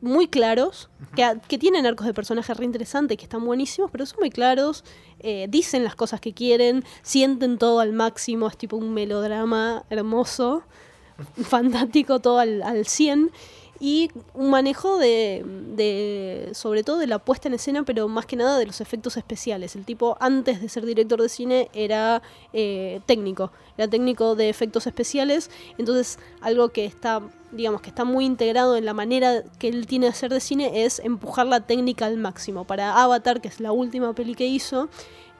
muy 0.00 0.28
claros, 0.28 0.90
que, 1.16 1.40
que 1.48 1.58
tienen 1.58 1.84
arcos 1.84 2.06
de 2.06 2.14
personajes 2.14 2.56
re 2.56 2.64
interesantes, 2.64 3.16
que 3.18 3.24
están 3.24 3.44
buenísimos, 3.44 3.90
pero 3.90 4.06
son 4.06 4.20
muy 4.20 4.30
claros, 4.30 4.84
eh, 5.18 5.46
dicen 5.48 5.82
las 5.82 5.96
cosas 5.96 6.20
que 6.20 6.32
quieren, 6.32 6.84
sienten 7.02 7.58
todo 7.58 7.80
al 7.80 7.92
máximo, 7.92 8.46
es 8.46 8.56
tipo 8.56 8.76
un 8.76 8.94
melodrama 8.94 9.84
hermoso, 9.90 10.62
fantástico, 11.42 12.20
todo 12.20 12.38
al, 12.38 12.62
al 12.62 12.86
100. 12.86 13.30
Y 13.80 14.10
un 14.34 14.50
manejo 14.50 14.98
de, 14.98 15.44
de, 15.76 16.50
sobre 16.52 16.82
todo 16.82 16.98
de 16.98 17.06
la 17.06 17.20
puesta 17.20 17.48
en 17.48 17.54
escena, 17.54 17.84
pero 17.84 18.08
más 18.08 18.26
que 18.26 18.34
nada 18.34 18.58
de 18.58 18.66
los 18.66 18.80
efectos 18.80 19.16
especiales. 19.16 19.76
El 19.76 19.84
tipo, 19.84 20.16
antes 20.20 20.60
de 20.60 20.68
ser 20.68 20.84
director 20.84 21.22
de 21.22 21.28
cine, 21.28 21.68
era 21.72 22.20
eh, 22.52 23.00
técnico, 23.06 23.52
era 23.76 23.86
técnico 23.88 24.34
de 24.34 24.48
efectos 24.48 24.86
especiales. 24.88 25.50
Entonces, 25.78 26.18
algo 26.40 26.70
que 26.70 26.84
está, 26.84 27.22
digamos, 27.52 27.80
que 27.80 27.90
está 27.90 28.04
muy 28.04 28.24
integrado 28.24 28.76
en 28.76 28.84
la 28.84 28.94
manera 28.94 29.44
que 29.60 29.68
él 29.68 29.86
tiene 29.86 30.06
de 30.06 30.10
hacer 30.10 30.32
de 30.32 30.40
cine 30.40 30.84
es 30.84 30.98
empujar 30.98 31.46
la 31.46 31.60
técnica 31.60 32.06
al 32.06 32.16
máximo. 32.16 32.64
Para 32.64 33.00
Avatar, 33.00 33.40
que 33.40 33.46
es 33.46 33.60
la 33.60 33.70
última 33.70 34.12
peli 34.12 34.34
que 34.34 34.46
hizo, 34.46 34.88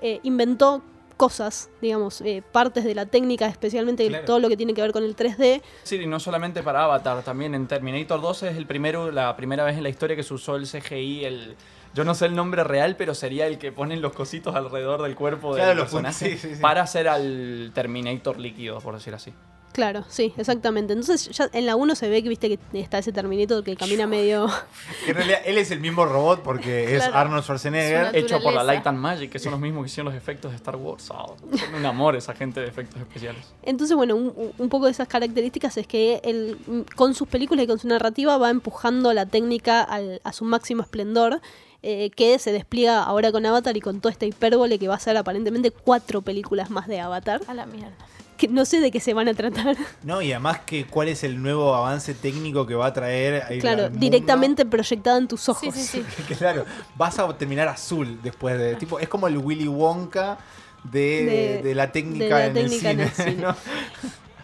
eh, 0.00 0.20
inventó 0.22 0.82
cosas, 1.18 1.68
digamos, 1.82 2.22
eh, 2.22 2.42
partes 2.52 2.84
de 2.84 2.94
la 2.94 3.04
técnica, 3.04 3.46
especialmente 3.46 4.08
Claro. 4.08 4.24
todo 4.24 4.38
lo 4.38 4.48
que 4.48 4.56
tiene 4.56 4.72
que 4.72 4.80
ver 4.80 4.92
con 4.92 5.04
el 5.04 5.14
3D, 5.14 5.60
Sí, 5.82 5.96
y 5.96 6.06
no 6.06 6.18
solamente 6.20 6.62
para 6.62 6.84
Avatar, 6.84 7.22
también 7.22 7.54
en 7.54 7.66
Terminator 7.66 8.22
2 8.22 8.44
es 8.44 8.56
el 8.56 8.66
primero, 8.66 9.10
la 9.12 9.36
primera 9.36 9.64
vez 9.64 9.76
en 9.76 9.82
la 9.82 9.90
historia 9.90 10.16
que 10.16 10.22
se 10.22 10.32
usó 10.32 10.56
el 10.56 10.66
CGI, 10.66 11.24
el... 11.26 11.56
Yo 11.94 12.04
no 12.04 12.14
sé 12.14 12.26
el 12.26 12.36
nombre 12.36 12.62
real, 12.64 12.96
pero 12.96 13.14
sería 13.14 13.46
el 13.46 13.58
que 13.58 13.72
ponen 13.72 14.00
los 14.00 14.12
cositos 14.12 14.54
alrededor 14.54 15.02
del 15.02 15.14
cuerpo 15.16 15.54
Claro, 15.54 15.68
del 15.70 15.78
los 15.78 15.86
personaje 15.86 16.24
puntos, 16.26 16.40
sí, 16.42 16.48
sí, 16.48 16.54
sí. 16.54 16.62
para 16.62 16.82
hacer 16.82 17.08
al 17.08 17.72
Terminator 17.74 18.38
líquido, 18.38 18.78
por 18.80 18.94
decir 18.94 19.14
así. 19.14 19.32
Claro, 19.72 20.04
sí, 20.08 20.34
exactamente. 20.36 20.92
Entonces 20.92 21.28
ya 21.30 21.48
en 21.52 21.64
la 21.66 21.76
1 21.76 21.94
se 21.94 22.08
ve 22.08 22.22
que 22.22 22.28
viste 22.28 22.48
que 22.48 22.58
está 22.80 22.98
ese 22.98 23.12
Terminator 23.12 23.62
que 23.62 23.76
camina 23.76 24.06
medio... 24.08 24.48
En 25.06 25.14
realidad, 25.14 25.38
él 25.44 25.56
es 25.58 25.70
el 25.70 25.78
mismo 25.80 26.04
robot 26.04 26.42
porque 26.42 26.96
es. 26.96 27.02
Arnold 27.04 27.44
Schwarzenegger. 27.44 28.14
Hecho 28.16 28.40
por 28.40 28.52
la. 28.54 28.64
Light 28.64 28.86
and 28.86 28.98
Magic, 28.98 29.30
que 29.30 29.38
son 29.38 29.52
los 29.52 29.60
mismos 29.60 29.84
que 29.84 29.86
hicieron 29.90 30.12
los 30.12 30.20
efectos 30.20 30.50
de 30.50 30.56
Star 30.56 30.76
Wars. 30.76 31.04
Son 31.04 31.30
un 31.76 31.86
amor 31.86 32.16
esa 32.16 32.34
gente 32.34 32.60
de 32.60 32.66
efectos 32.66 33.00
especiales. 33.00 33.44
Entonces, 33.62 33.96
bueno, 33.96 34.16
un, 34.16 34.52
un 34.58 34.68
poco 34.68 34.86
de 34.86 34.90
esas 34.92 35.06
características 35.08 35.76
es 35.76 35.86
que 35.86 36.20
él, 36.24 36.58
con 36.96 37.14
sus 37.14 37.28
películas 37.28 37.64
y 37.64 37.66
con 37.68 37.78
su 37.78 37.86
narrativa, 37.88 38.36
va 38.36 38.50
empujando 38.50 39.12
la 39.12 39.26
técnica 39.26 39.82
al- 39.82 40.20
a 40.24 40.32
su 40.32 40.44
máximo 40.44 40.82
esplendor, 40.82 41.40
eh, 41.82 42.10
que 42.10 42.38
se 42.40 42.50
despliega 42.52 43.02
ahora 43.04 43.30
con 43.30 43.46
Avatar 43.46 43.76
y 43.76 43.80
con 43.80 44.00
toda 44.00 44.10
esta 44.12 44.26
hipérbole 44.26 44.78
que 44.80 44.88
va 44.88 44.96
a 44.96 45.00
ser 45.00 45.16
aparentemente 45.16 45.70
cuatro 45.70 46.22
películas 46.22 46.70
más 46.70 46.88
de 46.88 46.98
Avatar, 47.00 47.40
A 47.46 47.54
la 47.54 47.66
mierda. 47.66 47.94
Que 48.38 48.48
no 48.48 48.64
sé 48.64 48.80
de 48.80 48.90
qué 48.90 49.00
se 49.00 49.12
van 49.12 49.28
a 49.28 49.34
tratar. 49.34 49.76
No, 50.02 50.22
y 50.22 50.32
además 50.32 50.60
que 50.64 50.86
cuál 50.86 51.08
es 51.08 51.24
el 51.24 51.42
nuevo 51.42 51.74
avance 51.74 52.14
técnico 52.14 52.66
que 52.66 52.74
va 52.74 52.86
a 52.86 52.92
traer 52.94 53.58
claro, 53.60 53.90
directamente 53.90 54.64
proyectada 54.64 55.18
en 55.18 55.28
tus 55.28 55.46
ojos. 55.50 55.74
Sí, 55.74 55.82
sí, 55.82 56.02
sí. 56.28 56.34
claro, 56.34 56.64
vas 56.96 57.18
a 57.18 57.36
terminar 57.36 57.68
azul 57.68 58.18
después 58.22 58.58
de. 58.58 58.76
Tipo, 58.76 58.98
es 58.98 59.08
como 59.08 59.28
el 59.28 59.36
Willy 59.36 59.68
Wonka 59.68 60.38
de, 60.84 61.60
De- 61.60 61.62
de 61.62 61.74
la 61.74 61.92
técnica, 61.92 62.24
de 62.24 62.30
la 62.30 62.46
en, 62.46 62.54
técnica 62.54 62.90
en 62.92 63.00
el 63.00 63.10
cine. 63.10 63.30
cine. 63.30 63.42
¿no? 63.42 63.56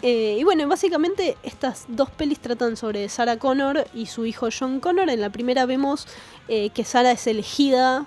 Eh, 0.06 0.36
y 0.38 0.44
bueno, 0.44 0.68
básicamente 0.68 1.38
estas 1.42 1.86
dos 1.88 2.10
pelis 2.10 2.38
tratan 2.38 2.76
sobre 2.76 3.08
Sarah 3.08 3.38
Connor 3.38 3.86
y 3.94 4.04
su 4.04 4.26
hijo 4.26 4.48
John 4.52 4.78
Connor. 4.78 5.08
En 5.08 5.18
la 5.22 5.30
primera 5.30 5.64
vemos 5.64 6.06
eh, 6.46 6.68
que 6.74 6.84
Sarah 6.84 7.12
es 7.12 7.26
elegida 7.26 8.04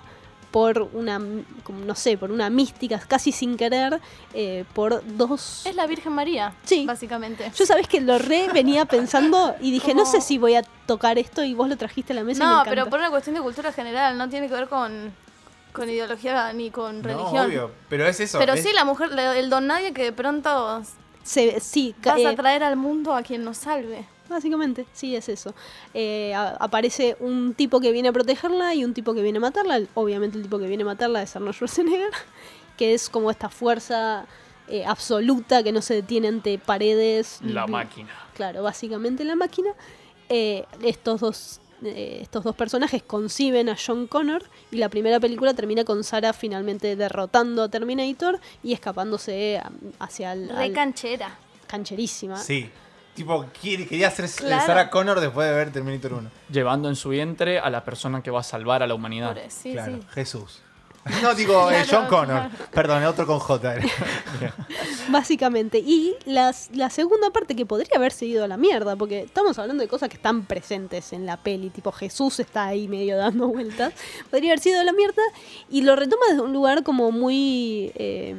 por 0.50 0.88
una, 0.94 1.20
como, 1.62 1.84
no 1.84 1.94
sé, 1.94 2.16
por 2.16 2.30
una 2.30 2.48
mística, 2.48 2.98
casi 3.06 3.32
sin 3.32 3.56
querer, 3.56 4.00
eh, 4.32 4.64
por 4.74 5.02
dos... 5.16 5.66
Es 5.66 5.74
la 5.76 5.86
Virgen 5.86 6.12
María, 6.14 6.54
Sí. 6.64 6.86
básicamente. 6.86 7.52
Yo 7.54 7.66
sabes 7.66 7.86
que 7.86 8.00
lo 8.00 8.18
re 8.18 8.48
venía 8.52 8.86
pensando 8.86 9.54
y 9.60 9.70
dije, 9.70 9.94
no 9.94 10.06
sé 10.06 10.20
si 10.22 10.38
voy 10.38 10.54
a 10.54 10.62
tocar 10.86 11.18
esto 11.18 11.44
y 11.44 11.52
vos 11.54 11.68
lo 11.68 11.76
trajiste 11.76 12.12
a 12.12 12.16
la 12.16 12.24
mesa 12.24 12.42
y 12.42 12.46
me 12.46 12.52
No, 12.52 12.62
pero 12.64 12.86
por 12.88 12.98
una 12.98 13.10
cuestión 13.10 13.34
de 13.34 13.42
cultura 13.42 13.72
general, 13.72 14.16
no 14.16 14.28
tiene 14.30 14.48
que 14.48 14.54
ver 14.54 14.68
con, 14.68 15.12
con 15.72 15.90
ideología 15.90 16.52
ni 16.54 16.70
con 16.70 17.02
No, 17.02 17.08
religión. 17.08 17.46
obvio. 17.46 17.70
Pero 17.90 18.06
es 18.06 18.18
eso. 18.20 18.38
Pero 18.38 18.54
es- 18.54 18.62
sí, 18.62 18.70
la 18.74 18.84
mujer, 18.84 19.12
la- 19.12 19.36
el 19.36 19.50
don 19.50 19.66
nadie 19.66 19.92
que 19.92 20.04
de 20.04 20.12
pronto 20.12 20.82
Se- 21.24 21.60
sí, 21.60 21.94
vas 22.02 22.16
a 22.24 22.30
eh, 22.32 22.36
traer 22.36 22.62
al 22.64 22.76
mundo 22.76 23.14
a 23.14 23.22
quien 23.22 23.44
nos 23.44 23.58
salve. 23.58 24.06
Básicamente, 24.28 24.86
sí, 24.92 25.16
es 25.16 25.28
eso. 25.28 25.54
Eh, 25.94 26.34
a- 26.34 26.56
aparece 26.60 27.16
un 27.20 27.54
tipo 27.54 27.80
que 27.80 27.92
viene 27.92 28.08
a 28.08 28.12
protegerla 28.12 28.74
y 28.74 28.84
un 28.84 28.94
tipo 28.94 29.14
que 29.14 29.22
viene 29.22 29.38
a 29.38 29.40
matarla. 29.40 29.80
Obviamente 29.94 30.36
el 30.36 30.42
tipo 30.44 30.58
que 30.58 30.66
viene 30.66 30.82
a 30.82 30.86
matarla 30.86 31.22
es 31.22 31.34
Arnold 31.34 31.54
Schwarzenegger, 31.54 32.10
que 32.76 32.94
es 32.94 33.08
como 33.08 33.30
esta 33.30 33.48
fuerza 33.48 34.26
eh, 34.68 34.84
absoluta 34.84 35.62
que 35.62 35.72
no 35.72 35.80
se 35.82 35.94
detiene 35.94 36.28
ante 36.28 36.58
paredes. 36.58 37.38
La 37.42 37.66
máquina. 37.66 38.10
Claro, 38.34 38.62
básicamente 38.62 39.24
la 39.24 39.34
máquina. 39.36 39.70
Eh, 40.28 40.64
estos 40.82 41.20
dos 41.20 41.60
eh, 41.82 42.18
estos 42.20 42.42
dos 42.44 42.56
personajes 42.56 43.02
conciben 43.04 43.68
a 43.68 43.76
John 43.76 44.08
Connor 44.08 44.42
y 44.72 44.76
la 44.78 44.88
primera 44.88 45.20
película 45.20 45.54
termina 45.54 45.84
con 45.84 46.02
Sarah 46.02 46.32
finalmente 46.32 46.96
derrotando 46.96 47.62
a 47.62 47.68
Terminator 47.70 48.40
y 48.64 48.72
escapándose 48.72 49.58
a- 49.58 49.70
hacia 50.00 50.32
el 50.32 50.48
Re 50.48 50.56
al- 50.64 50.72
canchera. 50.72 51.38
cancherísima. 51.68 52.36
Sí. 52.36 52.68
Tipo, 53.18 53.46
quería 53.60 54.10
ser 54.12 54.30
Claro. 54.30 54.64
Sarah 54.64 54.90
Connor 54.90 55.18
después 55.18 55.48
de 55.48 55.52
ver 55.54 55.72
Terminator 55.72 56.12
1. 56.12 56.30
Llevando 56.52 56.88
en 56.88 56.94
su 56.94 57.08
vientre 57.08 57.58
a 57.58 57.68
la 57.68 57.84
persona 57.84 58.22
que 58.22 58.30
va 58.30 58.40
a 58.40 58.44
salvar 58.44 58.80
a 58.82 58.86
la 58.86 58.94
humanidad. 58.94 59.30
Pobre, 59.30 59.50
sí, 59.50 59.72
claro, 59.72 59.96
sí. 59.96 60.06
Jesús. 60.14 60.60
No 61.22 61.34
digo 61.34 61.70
eh, 61.70 61.84
John 61.90 62.06
Connor. 62.06 62.48
claro. 62.48 62.50
Perdón, 62.70 63.04
otro 63.04 63.26
con 63.26 63.38
J. 63.38 63.76
Básicamente. 65.08 65.78
Y 65.78 66.14
las, 66.26 66.70
la 66.72 66.90
segunda 66.90 67.30
parte 67.30 67.56
que 67.56 67.66
podría 67.66 67.96
haberse 67.96 68.26
ido 68.26 68.44
a 68.44 68.48
la 68.48 68.56
mierda, 68.56 68.94
porque 68.94 69.20
estamos 69.22 69.58
hablando 69.58 69.82
de 69.82 69.88
cosas 69.88 70.08
que 70.10 70.16
están 70.16 70.44
presentes 70.44 71.12
en 71.12 71.26
la 71.26 71.36
peli, 71.36 71.70
tipo 71.70 71.92
Jesús 71.92 72.38
está 72.40 72.66
ahí 72.66 72.88
medio 72.88 73.16
dando 73.16 73.48
vueltas, 73.48 73.94
podría 74.30 74.50
haber 74.52 74.60
sido 74.60 74.80
a 74.80 74.84
la 74.84 74.92
mierda 74.92 75.22
y 75.70 75.82
lo 75.82 75.96
retoma 75.96 76.22
desde 76.28 76.42
un 76.42 76.52
lugar 76.52 76.82
como 76.82 77.10
muy 77.10 77.90
eh, 77.94 78.36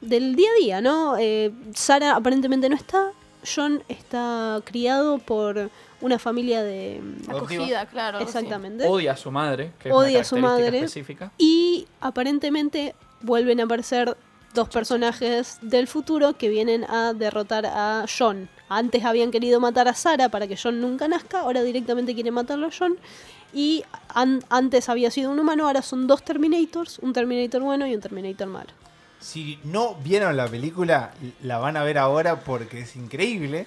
del 0.00 0.36
día 0.36 0.50
a 0.50 0.60
día, 0.60 0.80
¿no? 0.80 1.16
Eh, 1.18 1.52
Sara 1.74 2.14
aparentemente 2.16 2.68
no 2.68 2.76
está, 2.76 3.12
John 3.52 3.82
está 3.88 4.60
criado 4.64 5.18
por 5.18 5.70
una 6.00 6.18
familia 6.18 6.62
de... 6.62 7.00
Acogida, 7.28 7.86
claro. 7.86 8.18
sí. 8.18 8.24
Exactamente. 8.24 8.86
Odia 8.86 9.12
a 9.12 9.16
su 9.16 9.30
madre, 9.30 9.72
que 9.78 9.88
es 9.88 9.94
Odia 9.94 10.10
una 10.10 10.20
a 10.20 10.24
su 10.24 10.36
madre. 10.36 10.78
específica. 10.78 11.32
Y 11.38 11.86
aparentemente 12.00 12.94
vuelven 13.22 13.60
a 13.60 13.64
aparecer 13.64 14.16
dos 14.54 14.68
personajes 14.68 15.58
del 15.62 15.88
futuro 15.88 16.34
que 16.34 16.48
vienen 16.48 16.84
a 16.84 17.12
derrotar 17.12 17.66
a 17.66 18.04
John. 18.18 18.48
Antes 18.68 19.04
habían 19.04 19.30
querido 19.30 19.60
matar 19.60 19.88
a 19.88 19.94
Sara 19.94 20.28
para 20.28 20.46
que 20.46 20.56
John 20.62 20.80
nunca 20.80 21.08
nazca, 21.08 21.40
ahora 21.40 21.62
directamente 21.62 22.14
quieren 22.14 22.34
matarlo 22.34 22.66
a 22.68 22.70
John. 22.76 22.96
Y 23.52 23.84
an- 24.08 24.42
antes 24.50 24.88
había 24.88 25.10
sido 25.10 25.30
un 25.30 25.38
humano, 25.38 25.66
ahora 25.66 25.82
son 25.82 26.06
dos 26.06 26.22
Terminators, 26.24 26.98
un 27.00 27.12
Terminator 27.12 27.62
bueno 27.62 27.86
y 27.86 27.94
un 27.94 28.00
Terminator 28.00 28.46
malo. 28.48 28.70
Si 29.24 29.58
no 29.64 29.94
vieron 29.94 30.36
la 30.36 30.46
película, 30.48 31.12
la 31.40 31.56
van 31.56 31.78
a 31.78 31.82
ver 31.82 31.96
ahora 31.96 32.40
porque 32.40 32.80
es 32.80 32.94
increíble. 32.94 33.66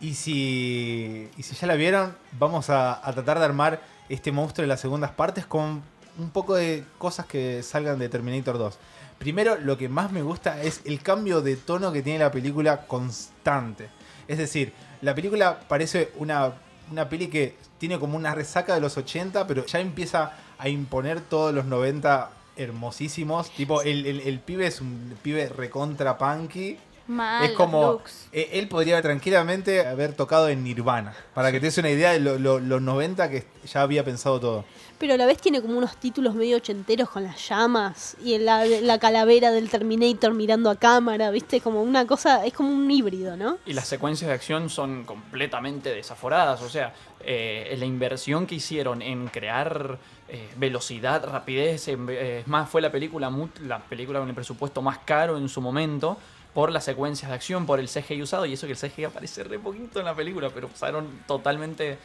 Y 0.00 0.14
si, 0.14 1.30
y 1.36 1.42
si 1.44 1.54
ya 1.54 1.68
la 1.68 1.76
vieron, 1.76 2.16
vamos 2.32 2.70
a, 2.70 3.00
tratar 3.14 3.38
de 3.38 3.44
armar 3.44 3.80
este 4.08 4.32
monstruo 4.32 4.64
de 4.64 4.66
las 4.66 4.80
segundas 4.80 5.12
partes 5.12 5.46
con 5.46 5.84
un 6.18 6.30
poco 6.30 6.56
de 6.56 6.82
cosas 6.98 7.26
que 7.26 7.62
salgan 7.62 8.00
de 8.00 8.08
Terminator 8.08 8.58
2. 8.58 8.78
Primero, 9.16 9.56
lo 9.58 9.78
que 9.78 9.88
más 9.88 10.10
me 10.10 10.22
gusta 10.22 10.60
es 10.60 10.80
el 10.84 11.00
cambio 11.00 11.40
de 11.40 11.54
tono 11.54 11.92
que 11.92 12.02
tiene 12.02 12.18
la 12.18 12.32
película 12.32 12.88
constante. 12.88 13.90
Es 14.26 14.38
decir, 14.38 14.72
la 15.02 15.14
película 15.14 15.60
parece 15.68 16.10
una, 16.16 16.54
una 16.90 17.08
peli 17.08 17.28
que 17.28 17.56
tiene 17.78 18.00
como 18.00 18.16
una 18.16 18.34
resaca 18.34 18.74
de 18.74 18.80
los 18.80 18.96
80, 18.96 19.46
pero 19.46 19.64
ya 19.66 19.78
empieza 19.78 20.32
a 20.58 20.68
imponer 20.68 21.20
todos 21.20 21.54
los 21.54 21.64
90 21.64 22.39
hermosísimos. 22.56 23.50
Tipo, 23.50 23.82
el, 23.82 24.06
el- 24.06 24.20
el 24.20 24.38
pibe 24.40 24.66
es 24.66 24.80
un 24.80 25.14
pibe 25.22 25.48
recontra 25.48 26.16
punky. 26.18 26.76
Mal, 27.06 27.44
es 27.44 27.52
como. 27.56 28.00
eh, 28.32 28.50
él 28.52 28.68
podría 28.68 29.02
tranquilamente 29.02 29.84
haber 29.84 30.12
tocado 30.14 30.48
en 30.48 30.62
Nirvana. 30.62 31.12
Para 31.34 31.50
que 31.50 31.58
te 31.58 31.66
des 31.66 31.78
una 31.78 31.90
idea 31.90 32.12
de 32.12 32.20
lo- 32.20 32.38
lo- 32.38 32.60
los 32.60 32.80
90 32.80 33.28
que 33.28 33.44
ya 33.66 33.82
había 33.82 34.04
pensado 34.04 34.38
todo. 34.38 34.64
Pero 34.98 35.14
a 35.14 35.16
la 35.16 35.26
vez 35.26 35.38
tiene 35.38 35.60
como 35.60 35.76
unos 35.78 35.96
títulos 35.96 36.34
medio 36.36 36.58
ochenteros 36.58 37.08
con 37.08 37.24
las 37.24 37.48
llamas 37.48 38.16
y 38.22 38.36
la, 38.38 38.64
la 38.66 38.98
calavera 39.00 39.50
del 39.50 39.70
Terminator 39.70 40.34
mirando 40.34 40.70
a 40.70 40.76
cámara, 40.76 41.30
¿viste? 41.32 41.60
Como 41.60 41.82
una 41.82 42.06
cosa, 42.06 42.44
es 42.46 42.52
como 42.52 42.70
un 42.72 42.88
híbrido, 42.88 43.36
¿no? 43.36 43.58
Y 43.66 43.72
las 43.72 43.88
secuencias 43.88 44.28
de 44.28 44.34
acción 44.34 44.68
son 44.70 45.04
completamente 45.04 45.92
desaforadas. 45.92 46.60
O 46.62 46.68
sea, 46.68 46.92
eh, 47.22 47.74
la 47.78 47.84
inversión 47.84 48.46
que 48.46 48.54
hicieron 48.54 49.02
en 49.02 49.28
crear 49.28 49.98
eh, 50.28 50.48
velocidad, 50.56 51.24
rapidez, 51.24 51.88
eh, 51.88 52.40
es 52.40 52.48
más, 52.48 52.68
fue 52.68 52.80
la 52.80 52.90
película, 52.90 53.30
la 53.62 53.78
película 53.80 54.20
con 54.20 54.28
el 54.28 54.34
presupuesto 54.34 54.80
más 54.80 54.98
caro 54.98 55.36
en 55.36 55.48
su 55.48 55.60
momento 55.60 56.16
por 56.54 56.72
las 56.72 56.84
secuencias 56.84 57.30
de 57.30 57.34
acción, 57.34 57.66
por 57.66 57.78
el 57.78 57.88
CGI 57.88 58.22
usado. 58.22 58.46
Y 58.46 58.54
eso 58.54 58.66
que 58.66 58.72
el 58.72 58.78
CGI 58.78 59.04
aparece 59.04 59.44
re 59.44 59.58
poquito 59.58 60.00
en 60.00 60.06
la 60.06 60.14
película, 60.14 60.50
pero 60.50 60.68
usaron 60.72 61.22
totalmente 61.26 61.98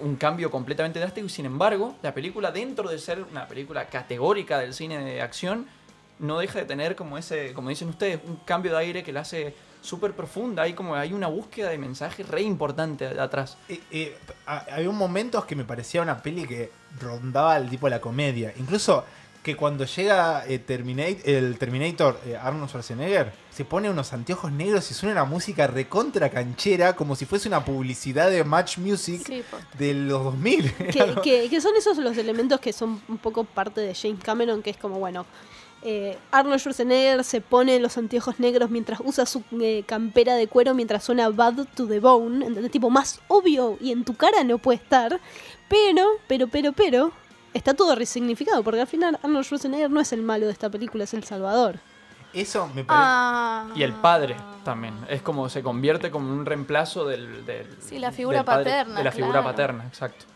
un 0.00 0.14
cambio 0.14 0.52
completamente 0.52 1.00
drástico. 1.00 1.26
Y 1.26 1.30
sin 1.30 1.44
embargo, 1.44 1.96
la 2.00 2.14
película, 2.14 2.52
dentro 2.52 2.88
de 2.88 2.96
ser 2.98 3.24
una 3.28 3.48
película 3.48 3.86
categórica 3.86 4.60
del 4.60 4.72
cine 4.72 4.98
de 4.98 5.20
acción, 5.20 5.66
no 6.20 6.38
deja 6.38 6.60
de 6.60 6.64
tener 6.64 6.96
como 6.96 7.18
ese, 7.18 7.52
como 7.52 7.68
dicen 7.68 7.88
ustedes, 7.88 8.20
un 8.24 8.36
cambio 8.36 8.72
de 8.72 8.78
aire 8.78 9.02
que 9.02 9.12
la 9.12 9.20
hace 9.20 9.54
súper 9.80 10.12
profunda. 10.12 10.62
Hay 10.64 10.74
como 10.74 10.94
hay 10.94 11.12
una 11.12 11.26
búsqueda 11.28 11.70
de 11.70 11.78
mensaje 11.78 12.22
re 12.22 12.42
importante 12.42 13.08
de 13.14 13.20
atrás. 13.20 13.56
Eh, 13.68 13.80
eh, 13.90 14.18
ha- 14.46 14.64
había 14.72 14.90
un 14.90 14.96
momentos 14.98 15.44
que 15.44 15.56
me 15.56 15.64
parecía 15.64 16.02
una 16.02 16.22
peli 16.22 16.46
que 16.46 16.70
rondaba 17.00 17.56
el 17.56 17.68
tipo 17.70 17.86
de 17.86 17.90
la 17.90 18.00
comedia. 18.00 18.52
Incluso 18.58 19.04
que 19.42 19.56
cuando 19.56 19.84
llega 19.86 20.44
eh, 20.46 20.58
Terminate, 20.58 21.38
el 21.38 21.56
Terminator 21.58 22.20
eh, 22.26 22.36
Arnold 22.36 22.68
Schwarzenegger, 22.68 23.32
se 23.50 23.64
pone 23.64 23.88
unos 23.88 24.12
anteojos 24.12 24.52
negros 24.52 24.90
y 24.90 24.94
suena 24.94 25.12
una 25.22 25.24
música 25.24 25.66
recontra 25.66 26.28
canchera, 26.28 26.94
como 26.94 27.16
si 27.16 27.24
fuese 27.24 27.48
una 27.48 27.64
publicidad 27.64 28.30
de 28.30 28.44
Match 28.44 28.78
Music 28.78 29.22
Sí, 29.26 29.42
de 29.78 29.94
los 29.94 30.22
2000. 30.24 30.72
que, 30.74 31.14
que- 31.22 31.48
que 31.48 31.60
son 31.60 31.74
esos 31.76 31.96
los 31.98 32.16
elementos 32.18 32.60
que 32.60 32.72
son 32.74 33.00
un 33.08 33.16
poco 33.18 33.44
parte 33.44 33.80
de 33.80 33.94
James 33.94 34.22
Cameron, 34.22 34.62
que 34.62 34.70
es 34.70 34.76
como, 34.76 34.98
bueno, 34.98 35.24
eh, 35.82 36.18
Arnold 36.32 36.58
Schwarzenegger 36.60 37.22
se 37.24 37.40
pone 37.40 37.78
los 37.78 37.96
anteojos 37.98 38.40
negros 38.40 38.70
mientras 38.70 39.00
usa 39.04 39.26
su 39.26 39.42
eh, 39.60 39.84
campera 39.86 40.34
de 40.34 40.46
cuero 40.48 40.74
mientras 40.74 41.04
suena 41.04 41.28
Bad 41.28 41.66
to 41.74 41.86
the 41.86 42.00
Bone, 42.00 42.44
¿entendés? 42.46 42.70
Tipo, 42.72 42.90
más 42.90 43.20
obvio 43.28 43.76
y 43.80 43.92
en 43.92 44.04
tu 44.04 44.14
cara 44.14 44.42
no 44.44 44.58
puede 44.58 44.76
estar, 44.78 45.20
pero, 45.68 46.06
pero, 46.26 46.48
pero, 46.48 46.72
pero, 46.72 47.12
está 47.54 47.74
todo 47.74 47.94
resignificado, 47.94 48.62
porque 48.62 48.80
al 48.80 48.86
final 48.86 49.18
Arnold 49.22 49.44
Schwarzenegger 49.44 49.90
no 49.90 50.00
es 50.00 50.12
el 50.12 50.22
malo 50.22 50.46
de 50.46 50.52
esta 50.52 50.68
película, 50.70 51.04
es 51.04 51.14
el 51.14 51.24
salvador. 51.24 51.78
Eso 52.34 52.66
me 52.68 52.84
parece... 52.84 52.88
Ah. 53.08 53.68
Y 53.74 53.82
el 53.82 53.94
padre 53.94 54.36
también. 54.62 54.94
Es 55.08 55.22
como 55.22 55.48
se 55.48 55.62
convierte 55.62 56.10
como 56.10 56.30
un 56.30 56.44
reemplazo 56.44 57.06
del. 57.06 57.46
del- 57.46 57.66
Sí, 57.80 57.98
la 57.98 58.12
figura 58.12 58.38
del 58.38 58.44
padre- 58.44 58.64
paterna, 58.64 58.98
De 58.98 59.04
la 59.04 59.12
figura 59.12 59.42
paterna, 59.42 59.84
exacto. 59.86 60.26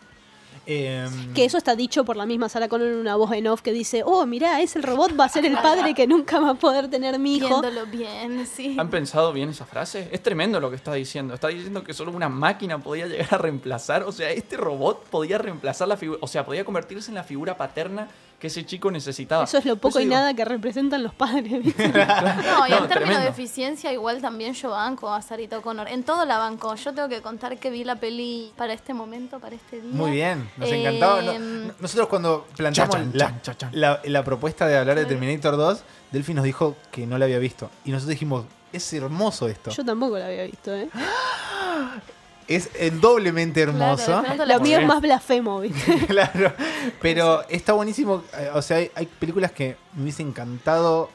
Em, 0.67 1.35
Que 1.35 1.45
eso 1.45 1.59
está 1.59 1.75
dicho 1.75 2.05
por 2.05 2.17
la 2.17 2.27
misma 2.27 2.49
Sarah 2.49 2.69
Connor 2.69 2.89
en 2.89 2.97
una 2.97 3.17
voz 3.17 3.33
en 3.33 3.47
off 3.49 3.63
que 3.63 3.73
dice, 3.73 4.03
oh, 4.05 4.25
mirá, 4.27 4.61
ese 4.61 4.81
robot 4.81 5.19
va 5.19 5.25
a 5.25 5.29
ser 5.29 5.45
el 5.45 5.55
padre 5.59 5.95
que 5.95 6.07
nunca 6.07 6.39
va 6.39 6.51
a 6.51 6.55
poder 6.55 6.89
tener 6.89 7.19
mi 7.19 7.37
hijo. 7.37 7.61
Viéndolo 7.61 7.87
bien, 7.87 8.47
sí. 8.47 8.77
¿Han 8.79 8.91
pensado 8.91 9.33
bien 9.33 9.49
esa 9.49 9.67
frase? 9.67 10.09
Es 10.13 10.23
tremendo 10.23 10.61
lo 10.61 10.71
que 10.71 10.77
está 10.77 10.93
diciendo. 10.95 11.35
Está 11.35 11.49
diciendo 11.49 11.83
que 11.83 11.95
solo 11.95 12.13
una 12.13 12.29
máquina 12.29 12.79
podía 12.79 13.07
llegar 13.07 13.29
a 13.35 13.39
reemplazar. 13.39 14.05
O 14.05 14.13
sea, 14.13 14.31
este 14.31 14.57
robot 14.57 15.05
podía 15.05 15.39
reemplazar 15.39 15.89
la 15.89 15.97
figura. 15.97 16.19
O 16.23 16.27
sea, 16.27 16.45
podía 16.45 16.65
convertirse 16.65 17.11
en 17.11 17.17
la 17.17 17.25
figura 17.25 17.57
paterna 17.57 18.09
que 18.43 18.49
ese 18.49 18.67
chico 18.67 18.91
necesitaba. 18.91 19.45
Eso 19.45 19.57
es 19.59 19.65
lo 19.65 19.77
poco 19.77 20.01
y 20.01 20.03
digo, 20.03 20.17
nada 20.17 20.35
que 20.35 20.45
representan 20.45 21.01
los 21.05 21.15
padres. 21.15 21.63
¿viste? 21.63 21.89
No, 21.95 22.67
y 22.67 22.71
No, 22.71 22.77
en 22.77 22.89
términos 22.89 22.89
tremendo. 22.89 23.21
de 23.21 23.29
eficiencia, 23.29 23.93
igual 23.93 24.21
también 24.21 24.53
yo 24.55 24.71
banco 24.71 25.09
a 25.15 25.23
Sarita 25.23 25.59
O'Connor. 25.59 25.87
En 25.87 26.03
todo 26.03 26.25
la 26.25 26.39
banco. 26.39 26.75
Yo 26.75 26.93
tengo 26.93 27.09
que 27.09 27.23
contar 27.23 27.57
que 27.59 27.71
vi 27.71 27.85
la 27.85 27.95
peli 27.95 28.53
para 28.57 28.73
este 28.73 28.95
momento, 28.95 29.39
para 29.39 29.55
este 29.55 29.81
día. 29.81 29.93
Muy 29.95 30.11
bien, 30.11 30.51
nos 30.57 30.69
Eh, 30.69 30.81
encantaba. 30.81 31.23
No- 31.23 31.39
no- 31.39 31.73
nosotros 31.79 32.09
cuando 32.09 32.49
planteamos 32.57 32.97
Chachan, 32.97 33.11
la, 33.15 33.41
chachan. 33.43 33.71
la- 33.75 34.01
la 34.03 34.25
propuesta 34.25 34.67
de 34.67 34.77
hablar 34.77 34.97
de 34.99 35.05
Terminator 35.05 35.57
2, 35.57 35.85
Delphi 36.11 36.35
nos 36.35 36.43
dijo 36.45 36.75
que 36.91 37.07
no 37.07 37.19
la 37.19 37.27
había 37.27 37.39
visto. 37.39 37.71
Y 37.85 37.93
nosotros 37.93 38.11
dijimos, 38.11 38.45
es 38.73 38.93
hermoso 38.93 39.47
esto. 39.47 39.71
Yo 39.71 39.85
tampoco 39.85 40.19
lo 40.19 40.25
había 40.25 40.43
visto, 40.47 40.75
¿eh? 40.75 40.89
Es 42.55 42.71
el 42.79 43.01
doblemente 43.01 43.61
hermoso. 43.63 44.23
Claro, 44.23 44.45
Lo 44.47 44.61
mío 44.61 44.79
es 44.79 44.87
más 44.87 45.01
blasfemo, 45.01 45.61
¿viste? 45.61 46.07
claro. 46.07 46.53
Pero 47.01 47.43
está 47.49 47.73
buenísimo. 47.73 48.23
eh, 48.39 48.51
O 48.55 48.63
sea, 48.63 48.79
hay, 48.79 48.91
hay 48.95 49.07
películas 49.07 49.53
que 49.53 49.77
me 49.95 50.03
hubiese 50.03 50.23
encantado 50.23 51.11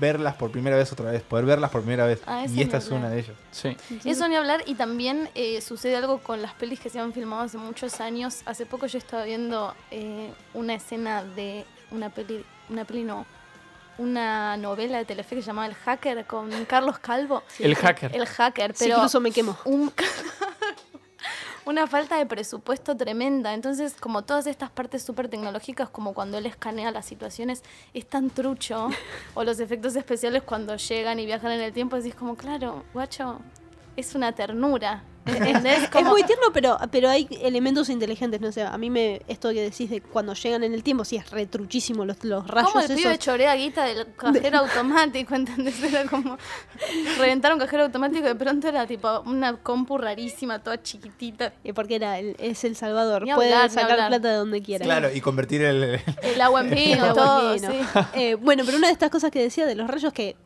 verlas 0.00 0.36
por 0.36 0.50
primera 0.52 0.76
vez 0.76 0.92
otra 0.92 1.10
vez. 1.10 1.22
Poder 1.22 1.44
verlas 1.44 1.70
por 1.70 1.80
primera 1.82 2.06
vez. 2.06 2.20
Ah, 2.26 2.44
y 2.48 2.62
esta 2.62 2.76
es 2.78 2.88
una 2.88 3.10
de 3.10 3.18
ellas. 3.20 3.36
Sí. 3.50 3.76
Eso 4.04 4.28
ni 4.28 4.36
hablar, 4.36 4.62
y 4.66 4.74
también 4.76 5.28
eh, 5.34 5.60
sucede 5.60 5.96
algo 5.96 6.18
con 6.18 6.40
las 6.40 6.52
pelis 6.54 6.78
que 6.78 6.88
se 6.88 7.00
han 7.00 7.12
filmado 7.12 7.42
hace 7.42 7.58
muchos 7.58 8.00
años. 8.00 8.42
Hace 8.46 8.64
poco 8.64 8.86
yo 8.86 8.98
estaba 8.98 9.24
viendo 9.24 9.74
eh, 9.90 10.30
una 10.54 10.74
escena 10.74 11.24
de 11.24 11.64
una 11.90 12.10
peli, 12.10 12.44
una 12.68 12.84
peli 12.84 13.02
no, 13.02 13.26
una 13.98 14.56
novela 14.56 14.98
de 14.98 15.04
Telefe 15.04 15.36
que 15.36 15.42
se 15.42 15.46
llamaba 15.48 15.66
El 15.66 15.74
Hacker 15.74 16.24
con 16.26 16.50
Carlos 16.66 16.98
Calvo. 16.98 17.42
El 17.58 17.74
hacker. 17.76 18.14
El 18.14 18.26
Hacker, 18.26 18.72
Sí, 18.74 18.84
pero 18.84 18.96
incluso 18.96 19.20
me 19.20 19.30
quemo. 19.32 19.56
un- 19.64 19.92
una 21.64 21.86
falta 21.86 22.16
de 22.16 22.24
presupuesto 22.26 22.96
tremenda. 22.96 23.52
Entonces, 23.52 23.94
como 24.00 24.22
todas 24.22 24.46
estas 24.46 24.70
partes 24.70 25.02
súper 25.02 25.28
tecnológicas, 25.28 25.90
como 25.90 26.14
cuando 26.14 26.38
él 26.38 26.46
escanea 26.46 26.90
las 26.92 27.04
situaciones, 27.06 27.62
es 27.92 28.06
tan 28.06 28.30
trucho. 28.30 28.88
o 29.34 29.44
los 29.44 29.60
efectos 29.60 29.94
especiales 29.96 30.42
cuando 30.42 30.76
llegan 30.76 31.18
y 31.18 31.26
viajan 31.26 31.52
en 31.52 31.60
el 31.60 31.72
tiempo, 31.72 31.96
decís 31.96 32.14
como, 32.14 32.36
claro, 32.36 32.84
guacho, 32.94 33.40
es 33.96 34.14
una 34.14 34.32
ternura. 34.32 35.02
¿Entendés? 35.28 35.88
Es 35.94 36.04
muy 36.04 36.22
tierno, 36.24 36.46
pero, 36.52 36.78
pero 36.90 37.08
hay 37.10 37.28
elementos 37.42 37.88
inteligentes, 37.88 38.40
no 38.40 38.50
sé, 38.52 38.62
a 38.62 38.76
mí 38.78 38.90
me, 38.90 39.22
esto 39.28 39.50
que 39.50 39.62
decís 39.62 39.90
de 39.90 40.00
cuando 40.00 40.34
llegan 40.34 40.62
en 40.64 40.74
el 40.74 40.82
tiempo, 40.82 41.04
sí 41.04 41.16
es 41.16 41.30
retruchísimo 41.30 42.04
los, 42.04 42.22
los 42.24 42.46
rayos 42.46 42.72
como 42.72 42.84
el 42.84 42.88
pibe 42.88 43.00
esos. 43.12 43.18
chorea 43.18 43.54
guita 43.54 43.84
del 43.84 44.14
cajero 44.16 44.58
automático, 44.58 45.34
¿entendés? 45.34 45.82
Era 45.82 46.04
como 46.06 46.36
reventar 47.18 47.52
un 47.52 47.58
cajero 47.58 47.84
automático 47.84 48.20
y 48.20 48.28
de 48.28 48.34
pronto 48.34 48.68
era 48.68 48.86
tipo 48.86 49.20
una 49.26 49.56
compu 49.56 49.98
rarísima, 49.98 50.58
toda 50.62 50.82
chiquitita. 50.82 51.52
Eh, 51.64 51.72
Porque 51.74 51.96
era 51.96 52.18
el- 52.18 52.36
es 52.38 52.64
El 52.64 52.76
Salvador, 52.76 53.24
puede 53.34 53.68
sacar 53.70 54.08
plata 54.08 54.28
de 54.28 54.34
donde 54.36 54.62
quiera. 54.62 54.84
Claro, 54.84 55.10
y 55.12 55.20
convertir 55.20 55.62
el. 55.62 56.00
El 56.22 56.40
agua 56.40 56.60
en 56.60 56.70
vino, 56.70 57.04
Agua 57.04 57.14
todo, 57.14 57.54
en 57.54 57.60
vino. 57.60 57.72
sí. 57.72 57.78
Eh, 58.14 58.34
bueno, 58.34 58.62
pero 58.64 58.78
una 58.78 58.86
de 58.88 58.92
estas 58.92 59.10
cosas 59.10 59.30
que 59.30 59.40
decía 59.40 59.66
de 59.66 59.74
los 59.74 59.88
rayos 59.88 60.12
que, 60.12 60.28
eh, 60.30 60.36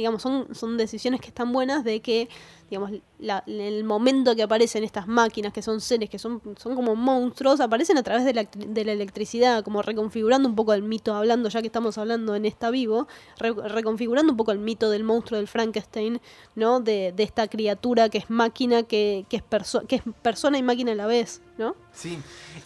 digamos, 0.00 0.22
son, 0.22 0.54
son 0.54 0.76
decisiones 0.76 1.20
que 1.20 1.28
están 1.28 1.52
buenas 1.52 1.84
de 1.84 2.00
que, 2.00 2.28
digamos, 2.68 2.90
la- 3.18 3.42
el 3.46 3.84
momento 3.84 4.34
que 4.34 4.42
aparecen 4.42 4.82
estas 4.84 5.06
máquinas, 5.06 5.52
que 5.52 5.62
son 5.62 5.80
seres 5.80 6.08
que 6.10 6.18
son, 6.18 6.40
son 6.56 6.74
como 6.74 6.94
monstruos, 6.96 7.60
aparecen 7.60 7.98
a 7.98 8.02
través 8.02 8.24
de 8.24 8.32
la, 8.34 8.44
de 8.44 8.84
la 8.84 8.92
electricidad, 8.92 9.62
como 9.64 9.82
reconfigurando 9.82 10.48
un 10.48 10.54
poco 10.54 10.72
el 10.72 10.82
mito, 10.82 11.14
hablando, 11.14 11.48
ya 11.48 11.60
que 11.60 11.66
estamos 11.68 11.98
hablando 11.98 12.34
en 12.34 12.44
esta 12.44 12.70
vivo, 12.70 13.06
re- 13.38 13.52
reconfigurando 13.52 14.32
un 14.32 14.36
poco 14.36 14.52
el 14.52 14.58
mito 14.58 14.90
del 14.90 15.04
monstruo 15.04 15.38
del 15.38 15.48
Frankenstein, 15.48 16.20
¿no? 16.54 16.80
De, 16.80 17.12
de 17.14 17.22
esta 17.22 17.48
criatura 17.48 18.08
que 18.08 18.18
es 18.18 18.30
máquina, 18.30 18.82
que, 18.84 19.26
que, 19.28 19.36
es 19.36 19.42
que 19.88 19.96
es 19.96 20.02
persona 20.22 20.58
y 20.58 20.62
máquina 20.62 20.92
a 20.92 20.94
la 20.94 21.06
vez, 21.06 21.42
¿no? 21.58 21.74
Sí, 21.92 22.18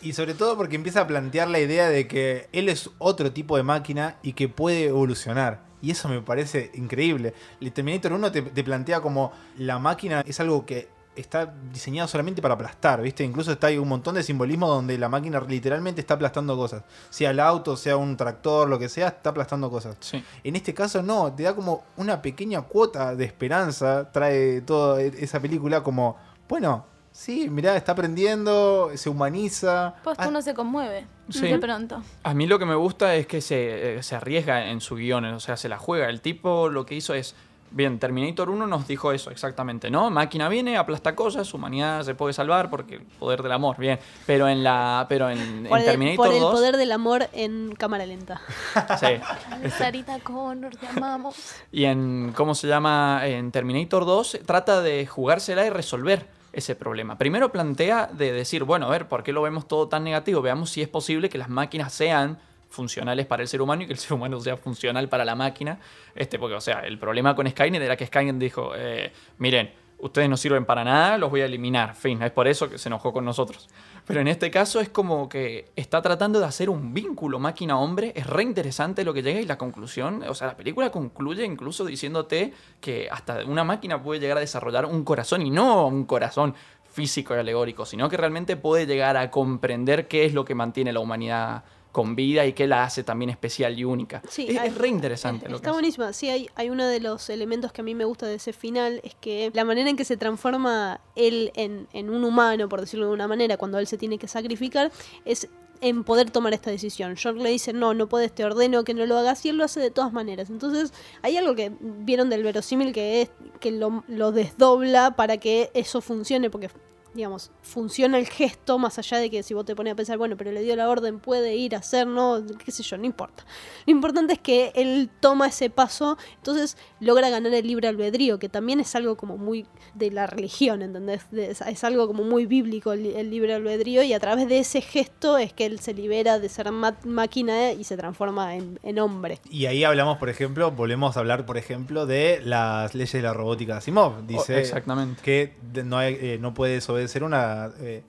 y 0.03 0.13
sobre 0.13 0.35
todo 0.35 0.57
porque 0.57 0.77
empieza 0.77 1.01
a 1.01 1.07
plantear 1.07 1.49
la 1.49 1.59
idea 1.61 1.89
de 1.89 2.07
que 2.07 2.49
él 2.53 2.69
es 2.69 2.91
otro 2.99 3.33
tipo 3.33 3.57
de 3.57 3.63
máquina 3.63 4.19
y 4.23 4.35
que 4.35 4.49
puede 4.49 4.85
evolucionar. 4.85 5.65
Y 5.85 5.91
eso 5.91 6.09
me 6.09 6.23
parece 6.23 6.71
increíble. 6.75 7.35
El 7.61 7.71
Terminator 7.71 8.15
1 8.15 8.33
te, 8.33 8.41
te 8.41 8.65
plantea 8.65 9.03
como 9.03 9.33
la 9.59 9.79
máquina 9.79 10.23
es 10.27 10.41
algo 10.41 10.65
que 10.65 10.89
está 11.15 11.53
diseñado 11.71 12.09
solamente 12.09 12.41
para 12.41 12.55
aplastar, 12.55 13.03
¿viste? 13.03 13.23
Incluso 13.23 13.53
está 13.53 13.67
hay 13.67 13.77
un 13.77 13.87
montón 13.89 14.15
de 14.15 14.23
simbolismo 14.23 14.67
donde 14.67 14.97
la 14.97 15.11
máquina 15.11 15.41
literalmente 15.47 16.01
está 16.01 16.15
aplastando 16.15 16.57
cosas. 16.57 16.85
Sea 17.11 17.31
el 17.31 17.41
auto, 17.41 17.77
sea 17.77 17.99
un 17.99 18.17
tractor, 18.17 18.67
lo 18.69 18.79
que 18.79 18.89
sea, 18.89 19.09
está 19.09 19.31
aplastando 19.31 19.71
cosas. 19.71 19.97
Sí. 20.01 20.25
En 20.43 20.57
este 20.57 20.73
caso 20.73 21.03
no, 21.03 21.31
te 21.35 21.43
da 21.43 21.55
como 21.55 21.85
una 21.99 22.23
pequeña 22.23 22.63
cuota 22.63 23.15
de 23.15 23.27
esperanza, 23.27 24.11
trae 24.11 24.63
toda 24.63 25.03
e- 25.03 25.13
esa 25.19 25.39
película 25.39 25.83
como, 25.83 26.17
bueno, 26.49 26.87
sí, 27.15 27.49
mirá, 27.49 27.77
está 27.77 27.93
aprendiendo, 27.93 28.91
se 28.97 29.09
humaniza. 29.09 29.95
Pues 30.03 30.19
Ah, 30.19 30.27
uno 30.29 30.43
se 30.43 30.53
conmueve 30.53 31.07
Sí. 31.31 31.47
de 31.47 31.59
pronto. 31.59 32.03
A 32.25 32.35
mí 32.35 32.47
lo 32.47 32.59
que 32.59 32.67
me 32.67 32.75
gusta 32.75 33.15
es 33.15 33.27
que 33.29 33.41
se, 33.41 33.99
eh, 33.99 34.03
se 34.03 34.17
arriesga 34.17 34.67
en 34.71 34.81
su 34.81 34.97
guion, 34.97 35.25
o 35.27 35.41
sea, 35.41 35.57
se 35.57 35.69
la 35.69 35.79
juega. 35.79 36.09
El 36.11 36.21
tipo 36.21 36.69
lo 36.69 36.85
que 36.85 36.95
hizo 36.97 37.15
es, 37.15 37.35
bien, 37.71 37.99
Terminator 37.99 38.51
1 38.51 38.67
nos 38.67 38.87
dijo 38.89 39.11
eso 39.13 39.31
exactamente, 39.31 39.91
¿no? 39.91 40.11
Máquina 40.11 40.49
viene, 40.49 40.77
aplasta 40.77 41.15
cosas, 41.15 41.55
humanidad 41.55 42.03
se 42.03 42.15
puede 42.15 42.33
salvar 42.35 42.69
porque 42.69 42.97
el 42.97 43.03
poder 43.03 43.43
del 43.43 43.53
amor, 43.53 43.77
bien. 43.79 43.99
Pero 44.27 44.49
en 44.49 44.63
la 44.65 45.07
pero 45.09 45.31
en, 45.31 45.67
Por 45.69 45.79
en 45.79 45.85
el, 45.85 45.91
Terminator 45.91 46.27
por 46.27 46.35
el 46.35 46.41
2, 46.41 46.53
poder 46.53 46.77
del 46.77 46.93
amor 46.93 47.29
en 47.33 47.75
cámara 47.77 48.05
lenta. 48.07 48.43
sí. 49.01 49.71
Sarita 49.71 50.19
Connor, 50.21 50.77
te 50.77 50.87
amamos. 50.89 51.37
Y 51.73 51.85
en, 51.85 52.33
¿cómo 52.37 52.55
se 52.55 52.67
llama? 52.69 53.23
En 53.25 53.51
Terminator 53.51 54.05
2 54.05 54.41
trata 54.45 54.83
de 54.83 55.07
jugársela 55.07 55.65
y 55.65 55.71
resolver 55.71 56.27
ese 56.57 56.75
problema. 56.77 57.19
Primero 57.19 57.53
plantea 57.53 58.09
de 58.13 58.33
decir, 58.33 58.65
bueno, 58.65 58.87
a 58.87 58.91
ver, 58.91 59.09
¿por 59.09 59.23
qué 59.23 59.33
lo 59.33 59.43
vemos 59.43 59.69
todo 59.69 59.89
tan 59.89 60.05
negativo? 60.05 60.43
Veamos 60.43 60.71
si 60.71 60.83
es 60.83 60.89
posible 60.89 61.29
que 61.29 61.39
las 61.39 61.49
máquinas 61.49 61.93
sean 61.93 62.39
funcionales 62.69 63.27
para 63.27 63.43
el 63.43 63.49
ser 63.49 63.63
humano 63.63 63.83
y 63.83 63.87
que 63.87 63.93
el 63.93 63.99
ser 64.01 64.13
humano 64.13 64.41
sea 64.41 64.57
funcional 64.57 65.09
para 65.09 65.25
la 65.25 65.35
máquina. 65.35 65.79
Este, 66.15 66.39
porque, 66.39 66.57
o 66.57 66.61
sea, 66.61 66.81
el 66.81 66.99
problema 66.99 67.35
con 67.35 67.49
Skynet 67.49 67.83
era 67.83 67.97
que 67.97 68.07
Skynet 68.07 68.37
dijo, 68.37 68.73
eh, 68.77 69.13
miren, 69.39 69.71
ustedes 70.05 70.29
no 70.29 70.37
sirven 70.37 70.67
para 70.67 70.85
nada, 70.85 71.17
los 71.17 71.31
voy 71.31 71.41
a 71.41 71.47
eliminar. 71.47 71.95
Fin, 71.95 72.23
es 72.23 72.31
por 72.31 72.47
eso 72.47 72.69
que 72.69 72.77
se 72.77 72.91
enojó 72.91 73.13
con 73.13 73.25
nosotros. 73.25 73.69
Pero 74.07 74.21
en 74.21 74.29
este 74.29 74.51
caso 74.51 74.81
es 74.81 74.91
como 74.91 75.31
que 75.31 75.73
está 75.77 76.03
tratando 76.03 76.39
de 76.41 76.45
hacer 76.45 76.69
un 76.69 76.93
vínculo 76.93 77.39
máquina-hombre. 77.39 78.13
Es 78.15 78.27
re 78.27 78.43
interesante 78.43 79.03
lo 79.03 79.15
que 79.15 79.23
llega 79.23 79.41
y 79.41 79.47
la 79.47 79.57
conclusión. 79.57 80.23
O 80.29 80.35
sea, 80.35 80.49
la 80.49 80.57
película 80.59 80.91
concluye 80.91 81.45
incluso 81.45 81.87
diciéndote 81.87 82.53
que 82.83 83.09
hasta 83.11 83.45
una 83.47 83.65
máquina 83.65 84.03
puede 84.03 84.21
llegar 84.21 84.37
a 84.37 84.41
desarrollar 84.41 84.85
un 84.85 85.05
corazón 85.05 85.41
y 85.41 85.51
no 85.51 85.87
un 85.87 86.05
corazón 86.05 86.55
físico 86.85 87.35
y 87.35 87.39
alegórico, 87.39 87.87
sino 87.87 88.11
que 88.11 88.19
realmente 88.19 88.57
puede 88.57 88.87
llegar 88.87 89.17
a 89.17 89.31
comprender 89.31 90.07
qué 90.07 90.27
es 90.27 90.35
lo 90.35 90.45
que 90.45 90.55
mantiene 90.55 90.93
la 90.93 91.01
humanidad 91.01 91.65
con 91.95 92.17
vida 92.17 92.45
y 92.45 92.53
qué 92.55 92.67
la 92.67 92.83
hace 92.83 93.05
también 93.05 93.31
especial 93.31 93.79
y 93.79 93.85
única. 93.85 94.21
Sí, 94.29 94.47
es, 94.51 94.59
hay- 94.59 94.69
es 94.69 94.75
re 94.77 94.89
interesante. 94.89 95.47
Lo 95.47 95.53
que 95.53 95.57
Está 95.59 95.71
buenísima. 95.73 96.13
Sí, 96.13 96.29
hay, 96.29 96.51
hay 96.57 96.69
uno 96.69 96.85
de 96.85 96.99
los 96.99 97.31
elementos 97.31 97.73
que 97.73 97.83
a 97.83 97.85
mí 97.85 97.95
me 97.95 98.05
gusta 98.05 98.27
de 98.27 98.35
ese 98.35 98.53
final, 98.53 99.01
es 99.05 99.15
que 99.15 99.53
la 99.55 99.65
manera 99.65 99.89
en 99.89 99.97
que 99.97 100.05
se 100.05 100.17
transforma 100.17 101.01
él 101.15 101.53
en, 101.55 101.87
en 101.93 102.11
un 102.11 102.25
humano, 102.25 102.69
por 102.69 102.81
decirlo 102.81 103.07
de 103.07 103.13
una 103.13 103.29
manera, 103.29 103.57
cuando 103.57 103.79
él 103.79 103.87
se 103.87 103.97
tiene 103.97 104.19
que 104.19 104.27
sacrificar, 104.27 104.91
es 105.25 105.49
en 105.81 106.03
poder 106.03 106.31
tomar 106.33 106.53
esta 106.55 106.71
decisión. 106.71 107.15
John 107.23 107.41
le 107.43 107.51
dice, 107.51 107.73
no, 107.73 107.95
no 107.95 108.09
puedes, 108.09 108.35
te 108.35 108.45
ordeno 108.45 108.83
que 108.83 108.95
no 108.95 109.07
lo 109.07 109.17
hagas, 109.17 109.45
y 109.47 109.51
él 109.51 109.57
lo 109.59 109.65
hace 109.65 109.79
de 109.79 109.91
todas 109.93 110.13
maneras. 110.13 110.51
Entonces, 110.51 110.93
hay 111.23 111.37
algo 111.37 111.55
que 111.55 111.73
vieron 111.81 112.29
del 112.29 112.43
verosímil 112.43 112.93
que 112.93 113.23
es 113.23 113.31
que 113.61 113.71
lo, 113.71 114.03
lo 114.09 114.33
desdobla 114.33 115.13
para 115.15 115.37
que 115.37 115.71
eso 115.75 116.01
funcione, 116.01 116.51
porque 116.51 116.71
digamos, 117.15 117.51
funciona 117.63 118.19
el 118.19 118.27
gesto, 118.27 118.79
más 118.79 118.99
allá 118.99 119.19
de 119.19 119.31
que 119.31 119.43
si 119.43 119.55
vos 119.55 119.65
te 119.65 119.75
pones 119.77 119.93
a 119.93 119.97
pensar, 119.97 120.19
bueno, 120.19 120.37
pero 120.37 120.53
le 120.53 120.63
dio 120.63 120.75
la 120.77 120.89
orden, 120.89 121.21
puede 121.21 121.55
ir 121.57 121.75
a 121.75 121.79
hacer, 121.79 122.07
no, 122.07 122.43
qué 122.65 122.71
sé 122.73 122.83
yo, 122.83 122.99
no 122.99 123.05
importa. 123.07 123.45
Lo 123.87 123.93
importante 123.93 124.35
es 124.35 124.39
que 124.41 124.73
él 124.75 125.09
toma 125.21 125.47
ese 125.47 125.71
paso, 125.71 126.19
entonces 126.37 126.77
logra 127.01 127.31
ganar 127.31 127.55
el 127.55 127.67
libre 127.67 127.89
albedrío, 127.89 128.39
que 128.39 128.49
también 128.49 128.81
es 128.81 128.95
algo 128.95 129.17
como 129.17 129.37
muy 129.39 129.67
de 129.95 130.11
la 130.11 130.27
religión, 130.27 130.83
¿entendés? 130.83 131.23
Es, 131.33 131.61
es 131.61 131.85
algo 131.85 132.07
como 132.07 132.25
muy 132.25 132.47
bíblico 132.47 132.93
el, 132.93 133.07
el 133.07 133.31
libre 133.31 133.55
albedrío, 133.55 134.03
y 134.03 134.13
a 134.13 134.21
través 134.21 134.49
de 134.49 134.59
ese 134.59 134.81
gesto 134.81 135.39
es 135.39 135.53
que 135.53 135.67
él 135.67 135.79
se 135.81 135.95
libera 135.95 136.39
de 136.39 136.49
ser 136.49 136.71
máquina 136.73 137.73
y 137.73 137.85
se 137.85 137.97
transforma 137.97 138.57
en, 138.57 138.79
en 138.83 138.99
hombre. 138.99 139.39
Y 139.51 139.67
ahí 139.67 139.85
hablamos, 139.85 140.19
por 140.19 140.29
ejemplo, 140.29 140.71
volvemos 140.71 141.17
a 141.17 141.21
hablar, 141.21 141.47
por 141.47 141.57
ejemplo, 141.59 142.07
de 142.07 142.41
las 142.45 142.95
leyes 142.95 143.13
de 143.13 143.23
la 143.23 143.33
robótica 143.33 143.75
de 143.75 143.79
Asimov. 143.79 144.27
Dice 144.27 144.55
Oh, 144.55 144.59
exactamente. 144.59 145.23
que 145.23 145.55
no, 145.85 145.99
hay- 145.99 146.17
eh, 146.21 146.39
no 146.41 146.55
obedecer 147.05 147.23
una, 147.23 147.71
eh, 147.81 148.03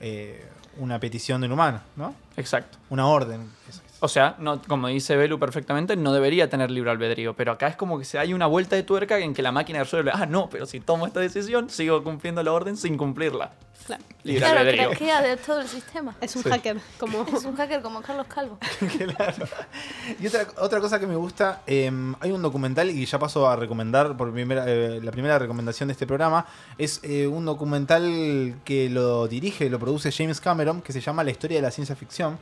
eh, 0.00 0.44
una 0.78 1.00
petición 1.00 1.40
de 1.40 1.46
un 1.46 1.54
humano, 1.54 1.80
¿no? 1.96 2.14
Exacto. 2.36 2.78
Una 2.90 3.06
orden. 3.06 3.50
Eso. 3.68 3.80
O 4.04 4.08
sea, 4.08 4.36
no, 4.38 4.60
como 4.68 4.88
dice 4.88 5.16
Belu 5.16 5.38
perfectamente, 5.38 5.96
no 5.96 6.12
debería 6.12 6.50
tener 6.50 6.70
libre 6.70 6.90
albedrío. 6.90 7.32
Pero 7.34 7.52
acá 7.52 7.68
es 7.68 7.76
como 7.76 7.98
que 7.98 8.04
se 8.04 8.18
hay 8.18 8.34
una 8.34 8.46
vuelta 8.46 8.76
de 8.76 8.82
tuerca 8.82 9.18
en 9.18 9.32
que 9.32 9.40
la 9.40 9.50
máquina 9.50 9.78
resuelve, 9.78 10.10
ah, 10.12 10.26
no, 10.26 10.50
pero 10.50 10.66
si 10.66 10.78
tomo 10.78 11.06
esta 11.06 11.20
decisión, 11.20 11.70
sigo 11.70 12.04
cumpliendo 12.04 12.42
la 12.42 12.52
orden 12.52 12.76
sin 12.76 12.98
cumplirla. 12.98 13.52
Claro. 13.86 14.02
Libre 14.24 14.40
Claro, 14.40 14.60
albedrío. 14.60 14.88
craquea 14.90 15.22
de 15.22 15.36
todo 15.38 15.60
el 15.62 15.68
sistema. 15.68 16.14
Es 16.20 16.36
un 16.36 16.42
Sí. 16.42 16.50
hacker, 16.50 16.76
como 16.98 17.24
Es 17.34 17.44
un 17.46 17.56
hacker 17.56 17.80
como 17.80 18.02
Carlos 18.02 18.26
Calvo. 18.26 18.58
Claro. 19.16 19.46
Y 20.20 20.26
otra, 20.26 20.46
otra 20.58 20.80
cosa 20.80 21.00
que 21.00 21.06
me 21.06 21.16
gusta, 21.16 21.62
eh, 21.66 21.90
hay 22.20 22.30
un 22.30 22.42
documental 22.42 22.90
y 22.90 23.06
ya 23.06 23.18
paso 23.18 23.48
a 23.48 23.56
recomendar 23.56 24.18
por 24.18 24.30
primera, 24.34 24.64
eh, 24.66 25.00
la 25.02 25.12
primera 25.12 25.38
recomendación 25.38 25.88
de 25.88 25.92
este 25.92 26.06
programa, 26.06 26.44
es 26.76 27.00
eh, 27.04 27.26
un 27.26 27.46
documental 27.46 28.56
que 28.66 28.90
lo 28.90 29.28
dirige, 29.28 29.70
lo 29.70 29.78
produce 29.78 30.12
James 30.12 30.42
Cameron, 30.42 30.82
que 30.82 30.92
se 30.92 31.00
llama 31.00 31.24
La 31.24 31.30
historia 31.30 31.56
de 31.56 31.62
la 31.62 31.70
ciencia 31.70 31.96
ficción. 31.96 32.38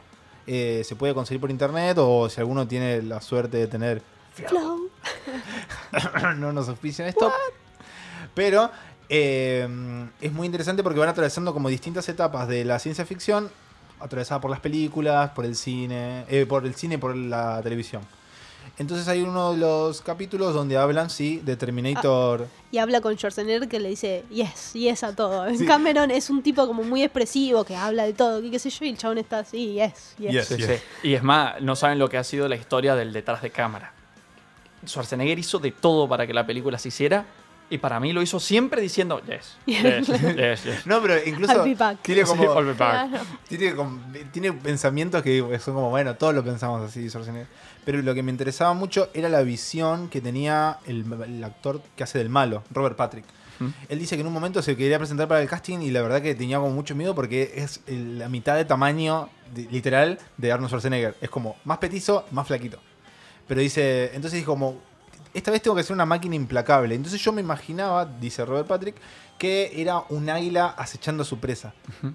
Eh, 0.47 0.83
se 0.85 0.97
puede 0.97 1.15
conseguir 1.15 1.41
por 1.41 1.51
internet 1.51 1.97
o 1.99 2.29
si 2.29 2.41
alguno 2.41 2.67
tiene 2.67 3.03
la 3.03 3.21
suerte 3.21 3.59
de 3.59 3.67
tener 3.69 4.03
Flow. 4.35 4.89
no 6.37 6.53
nos 6.53 6.69
auspician 6.69 7.09
esto. 7.09 7.31
Pero 8.35 8.71
eh, 9.09 9.69
es 10.21 10.33
muy 10.33 10.47
interesante 10.47 10.83
porque 10.83 10.99
van 10.99 11.09
atravesando 11.09 11.53
como 11.53 11.69
distintas 11.69 12.09
etapas 12.09 12.49
de 12.49 12.65
la 12.65 12.79
ciencia 12.79 13.05
ficción, 13.05 13.51
atravesada 14.01 14.41
por 14.41 14.51
las 14.51 14.61
películas, 14.61 15.31
por 15.31 15.45
el 15.45 15.55
cine, 15.55 16.25
eh, 16.29 16.47
por 16.47 16.65
el 16.65 16.75
cine, 16.75 16.99
por 16.99 17.15
la 17.15 17.61
televisión. 17.63 18.03
Entonces 18.79 19.07
hay 19.07 19.21
uno 19.21 19.53
de 19.53 19.59
los 19.59 20.01
capítulos 20.01 20.55
donde 20.55 20.77
hablan, 20.77 21.11
sí, 21.11 21.41
de 21.45 21.57
Terminator. 21.57 22.47
Y 22.71 22.79
habla 22.79 23.01
con 23.01 23.15
Schwarzenegger 23.17 23.69
que 23.69 23.79
le 23.79 23.91
dice 23.91 24.25
yes, 24.31 24.73
yes 24.73 25.05
a 25.05 25.15
todo. 25.15 25.49
Sí. 25.55 25.67
Cameron 25.67 26.11
es 26.11 26.31
un 26.31 26.43
tipo 26.43 26.67
como 26.67 26.83
muy 26.83 27.03
expresivo 27.03 27.65
que 27.65 27.77
habla 27.77 28.05
de 28.05 28.15
todo, 28.15 28.41
que 28.41 28.51
qué 28.51 28.59
sé 28.59 28.71
yo, 28.71 28.87
y 28.87 28.89
el 28.89 28.99
chabón 28.99 29.19
está 29.19 29.41
así, 29.41 29.75
yes, 29.75 30.15
yes. 30.19 30.33
Yes. 30.33 30.47
Sí, 30.47 30.57
sí. 30.63 30.73
Y 31.03 31.15
es 31.15 31.23
más, 31.23 31.61
no 31.61 31.77
saben 31.77 31.99
lo 31.99 32.09
que 32.09 32.17
ha 32.17 32.25
sido 32.25 32.49
la 32.49 32.57
historia 32.57 32.95
del 32.95 33.13
detrás 33.13 33.43
de 33.43 33.51
cámara. 33.51 33.93
Schwarzenegger 34.87 35.39
hizo 35.39 35.59
de 35.59 35.71
todo 35.71 36.09
para 36.09 36.27
que 36.27 36.33
la 36.33 36.47
película 36.47 36.79
se 36.79 36.89
hiciera 36.89 37.27
y 37.73 37.79
para 37.79 37.99
mí 38.01 38.13
lo 38.13 38.21
hizo 38.23 38.39
siempre 38.39 38.81
diciendo 38.83 39.21
yes, 39.27 39.57
yes, 39.67 40.07
yes, 40.37 40.65
yes. 40.65 40.87
No, 40.87 41.01
pero 41.01 41.15
incluso 41.25 41.53
I'll 41.55 41.65
be 41.65 41.75
back. 41.75 41.99
tiene 42.03 42.25
Sí, 42.27 42.29
como. 42.37 42.75
Claro. 42.75 43.19
tiene, 43.49 43.75
como- 43.75 44.01
tiene 44.33 44.53
pensamientos 44.53 45.23
que 45.23 45.39
son 45.59 45.75
como, 45.75 45.91
bueno, 45.91 46.15
todos 46.17 46.35
lo 46.35 46.45
pensamos 46.45 46.83
así, 46.89 47.09
Schwarzenegger. 47.09 47.47
Pero 47.85 48.01
lo 48.03 48.15
que 48.15 48.23
me 48.23 48.31
interesaba 48.31 48.75
mucho 48.75 49.09
era 49.15 49.29
la 49.29 49.43
visión 49.43 50.09
que 50.09 50.21
tenía 50.21 50.79
el, 50.87 51.05
el 51.27 51.43
actor 51.43 51.83
que 51.97 52.05
hace 52.05 52.19
del 52.19 52.29
malo, 52.29 52.63
Robert 52.71 52.97
Patrick. 52.97 53.25
Ujú. 53.61 53.73
Él 53.89 53.99
dice 53.99 54.17
que 54.17 54.21
en 54.21 54.27
un 54.27 54.33
momento 54.33 54.63
se 54.63 54.77
quería 54.77 54.99
presentar 54.99 55.27
para 55.29 55.41
el 55.43 55.49
casting 55.49 55.79
y 55.81 55.91
la 55.91 56.01
verdad 56.03 56.23
que 56.23 56.35
tenía 56.35 56.59
como 56.59 56.71
mucho 56.71 56.95
miedo 56.95 57.15
porque 57.15 57.53
es 57.57 57.81
la 57.89 58.29
mitad 58.29 58.55
de 58.57 58.65
tamaño 58.65 59.29
de- 59.55 59.67
literal 59.71 60.19
de 60.37 60.53
Arnold 60.53 60.69
Schwarzenegger. 60.69 61.17
Es 61.21 61.29
como 61.31 61.57
más 61.65 61.79
petizo, 61.79 62.25
más 62.31 62.47
flaquito. 62.47 62.79
Pero 63.49 63.61
dice, 63.61 64.07
entonces 64.15 64.39
dijo 64.39 64.53
como, 64.53 64.81
esta 65.35 65.51
vez 65.51 65.63
tengo 65.63 65.77
que 65.77 65.83
ser 65.83 65.95
una 65.95 66.07
máquina 66.07 66.35
implacable. 66.35 66.95
Entonces 66.95 67.21
yo 67.23 67.33
me 67.33 67.41
imaginaba, 67.41 68.05
dice 68.05 68.45
Robert 68.45 68.67
Patrick, 68.67 68.97
que 69.39 69.73
era 69.81 70.03
un 70.11 70.29
águila 70.31 70.75
acechando 70.77 71.23
a 71.23 71.27
su 71.27 71.39
presa. 71.41 71.73